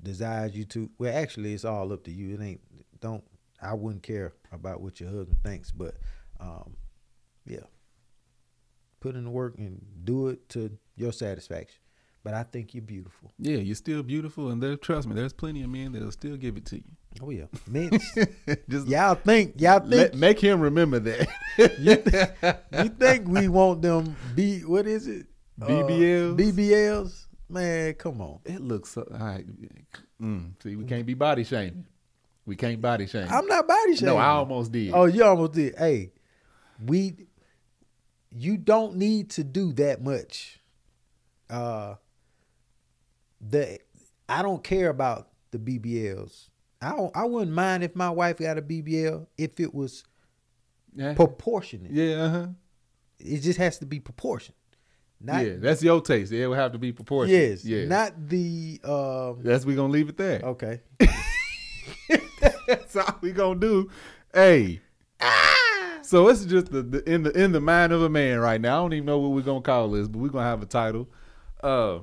desires 0.02 0.56
you 0.56 0.66
to 0.66 0.90
well 1.00 1.16
actually 1.16 1.54
it's 1.54 1.66
all 1.66 1.92
up 1.94 2.04
to 2.04 2.12
you 2.12 2.36
it 2.36 2.42
ain't 2.44 2.62
don't 3.00 3.24
i 3.62 3.74
wouldn't 3.74 4.04
care 4.04 4.34
about 4.52 4.82
what 4.82 5.00
your 5.00 5.10
husband 5.10 5.38
thinks 5.44 5.72
but 5.72 5.96
um, 6.40 6.76
yeah 7.46 7.66
put 9.00 9.16
in 9.16 9.24
the 9.24 9.30
work 9.30 9.56
and 9.58 9.84
do 10.04 10.28
it 10.30 10.48
to 10.50 10.78
your 10.96 11.12
satisfaction 11.12 11.80
but 12.24 12.34
i 12.34 12.44
think 12.44 12.74
you're 12.74 12.82
beautiful 12.84 13.32
yeah, 13.40 13.58
you're 13.58 13.76
still 13.76 14.02
beautiful, 14.04 14.50
and 14.50 14.62
there. 14.62 14.76
Trust 14.76 15.08
me, 15.08 15.14
there's 15.16 15.34
plenty 15.34 15.62
of 15.64 15.70
men 15.70 15.92
that'll 15.92 16.12
still 16.12 16.38
give 16.38 16.56
it 16.58 16.66
to 16.68 16.78
you. 16.78 16.84
Oh 17.22 17.30
yeah 17.30 17.46
man 17.68 17.90
Just 18.70 18.88
y'all 18.88 19.16
think 19.16 19.60
y'all 19.62 19.80
think 19.80 19.92
let, 19.92 20.16
make 20.16 20.40
him 20.40 20.60
remember 20.60 21.00
that. 21.00 21.28
you, 21.58 22.84
you 22.84 22.90
think 22.90 23.28
we 23.28 23.48
want 23.48 23.82
them 23.82 24.16
b 24.36 24.60
what 24.62 24.86
is 24.88 25.08
it 25.08 25.26
Uh, 25.62 25.68
BBLs? 25.68 26.36
bbls 26.38 27.26
man 27.50 27.94
come 27.94 28.22
on 28.22 28.40
it 28.46 28.60
looks 28.62 28.92
so. 28.92 29.08
All 29.12 29.18
right. 29.26 29.46
Mm, 30.22 30.54
see, 30.64 30.76
we 30.76 30.86
can't 30.86 31.06
be 31.06 31.14
body 31.14 31.44
shaming. 31.44 31.86
We 32.46 32.56
can't 32.56 32.80
body 32.82 33.06
shame. 33.08 33.28
i'm 33.30 33.48
not 33.48 33.68
body 33.68 33.96
shaming 33.96 34.16
no, 34.16 34.18
I 34.20 34.28
almost 34.28 34.72
did. 34.72 34.92
Oh, 34.94 35.06
you 35.06 35.24
almost 35.24 35.54
did. 35.54 35.76
Hey, 35.78 36.12
we 36.86 37.16
you 38.32 38.58
don't 38.58 38.96
need 38.98 39.30
to 39.32 39.44
do 39.44 39.72
that 39.74 40.04
much. 40.04 40.60
Uh 41.50 41.96
the 43.42 43.80
I 44.28 44.42
don't 44.42 44.64
care 44.64 44.90
about 44.90 45.30
the 45.52 45.58
BBLs. 45.60 46.50
I 46.86 46.96
don't, 46.96 47.16
I 47.16 47.26
wouldn't 47.26 47.52
mind 47.52 47.84
if 47.84 47.96
my 47.96 48.10
wife 48.10 48.38
got 48.38 48.58
a 48.58 48.62
BBL 48.62 49.26
if 49.38 49.60
it 49.60 49.74
was 49.74 50.04
Yeah. 50.96 51.14
proportionate. 51.14 51.92
Yeah, 51.92 52.16
uh-huh. 52.24 52.48
It 53.20 53.40
just 53.40 53.58
has 53.60 53.78
to 53.80 53.86
be 53.86 54.00
proportioned. 54.00 54.56
Not 55.22 55.46
yeah, 55.46 55.54
that's 55.58 55.82
your 55.82 56.02
taste. 56.02 56.32
It 56.32 56.46
would 56.48 56.58
have 56.58 56.74
to 56.74 56.78
be 56.78 56.92
proportionate. 56.92 57.42
yes, 57.50 57.66
yeah. 57.66 57.86
not 57.86 58.30
the 58.30 58.80
um 58.84 59.40
that's 59.42 59.66
we 59.66 59.74
gonna 59.76 59.92
leave 59.92 60.10
it 60.10 60.18
there. 60.18 60.42
okay. 60.44 60.82
That's 62.68 62.96
all 62.96 63.16
we 63.22 63.32
gonna 63.32 63.60
do. 63.60 63.90
Hey. 64.34 64.82
So 66.02 66.28
it's 66.30 66.46
just 66.46 66.72
the, 66.72 66.82
the 66.84 67.10
in 67.12 67.24
the 67.24 67.32
in 67.32 67.52
the 67.52 67.62
mind 67.62 67.92
of 67.94 68.02
a 68.04 68.10
man 68.10 68.40
right 68.40 68.60
now. 68.62 68.78
I 68.80 68.82
don't 68.84 68.94
even 68.94 69.06
know 69.06 69.18
what 69.20 69.32
we're 69.32 69.42
gonna 69.42 69.62
call 69.62 69.90
this, 69.90 70.08
but 70.08 70.20
we're 70.20 70.30
gonna 70.30 70.46
have 70.46 70.62
a 70.62 70.66
title. 70.68 71.08
Uh 71.64 72.00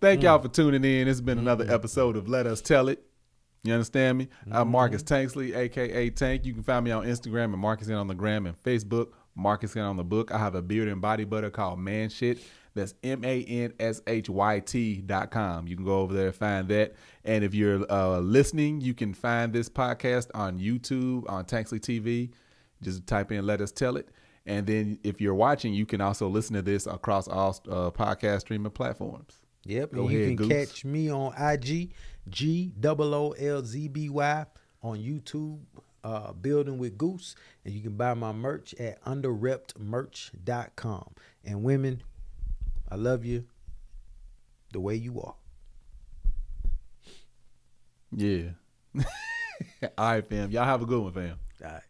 thank 0.00 0.22
y'all 0.22 0.38
for 0.40 0.48
tuning 0.48 0.84
in. 0.84 1.08
It's 1.08 1.20
been 1.20 1.38
another 1.38 1.64
episode 1.72 2.16
of 2.16 2.28
Let 2.28 2.46
Us 2.46 2.60
Tell 2.60 2.88
It. 2.88 3.02
You 3.68 3.74
understand 3.74 4.16
me? 4.16 4.28
I'm 4.50 4.70
Marcus 4.70 5.02
Tanksley, 5.02 5.54
aka 5.54 6.08
Tank. 6.08 6.46
You 6.46 6.54
can 6.54 6.62
find 6.62 6.82
me 6.82 6.90
on 6.90 7.04
Instagram 7.04 7.52
and 7.52 7.58
Marcus 7.58 7.88
in 7.88 7.94
on 7.96 8.06
the 8.06 8.14
gram 8.14 8.46
and 8.46 8.56
Facebook. 8.62 9.08
Marcus 9.34 9.76
in 9.76 9.82
on 9.82 9.98
the 9.98 10.04
book. 10.04 10.32
I 10.32 10.38
have 10.38 10.54
a 10.54 10.62
beard 10.62 10.88
and 10.88 11.02
body 11.02 11.24
butter 11.24 11.50
called 11.50 11.78
Manshyt. 11.78 12.40
That's 12.72 12.94
M 13.02 13.22
A 13.26 13.44
N 13.44 13.74
S 13.78 14.00
H 14.06 14.30
Y 14.30 14.60
T 14.60 15.02
dot 15.02 15.30
com. 15.30 15.68
You 15.68 15.76
can 15.76 15.84
go 15.84 15.98
over 16.00 16.14
there 16.14 16.28
and 16.28 16.34
find 16.34 16.66
that. 16.68 16.94
And 17.26 17.44
if 17.44 17.52
you're 17.52 17.84
uh, 17.92 18.20
listening, 18.20 18.80
you 18.80 18.94
can 18.94 19.12
find 19.12 19.52
this 19.52 19.68
podcast 19.68 20.28
on 20.32 20.58
YouTube, 20.58 21.28
on 21.28 21.44
Tanksley 21.44 21.78
TV. 21.78 22.30
Just 22.80 23.06
type 23.06 23.30
in 23.32 23.44
Let 23.44 23.60
Us 23.60 23.70
Tell 23.70 23.98
It. 23.98 24.08
And 24.46 24.66
then 24.66 24.98
if 25.04 25.20
you're 25.20 25.34
watching, 25.34 25.74
you 25.74 25.84
can 25.84 26.00
also 26.00 26.26
listen 26.26 26.54
to 26.54 26.62
this 26.62 26.86
across 26.86 27.28
all 27.28 27.50
uh, 27.68 27.90
podcast 27.90 28.40
streaming 28.40 28.72
platforms. 28.72 29.42
Yep. 29.68 29.92
Go 29.92 30.02
and 30.02 30.10
you 30.10 30.26
can 30.26 30.36
Goose. 30.36 30.48
catch 30.48 30.84
me 30.86 31.10
on 31.10 31.34
IG, 31.38 31.92
G 32.30 32.72
O 32.84 32.96
O 32.98 33.32
L 33.32 33.64
Z 33.64 33.88
B 33.88 34.08
Y 34.08 34.46
on 34.82 34.98
YouTube, 34.98 35.60
uh, 36.04 36.32
Building 36.32 36.78
with 36.78 36.96
Goose. 36.98 37.34
And 37.64 37.74
you 37.74 37.82
can 37.82 37.96
buy 37.96 38.14
my 38.14 38.32
merch 38.32 38.74
at 38.74 39.02
underreppedmerch.com. 39.04 41.14
And 41.44 41.62
women, 41.62 42.02
I 42.90 42.96
love 42.96 43.24
you 43.24 43.44
the 44.72 44.80
way 44.80 44.94
you 44.94 45.20
are. 45.20 45.34
Yeah. 48.14 48.50
all 48.96 49.04
right, 49.98 50.28
fam. 50.28 50.50
Y'all 50.50 50.64
have 50.64 50.82
a 50.82 50.86
good 50.86 51.02
one, 51.02 51.12
fam. 51.12 51.38
All 51.64 51.70
right. 51.70 51.82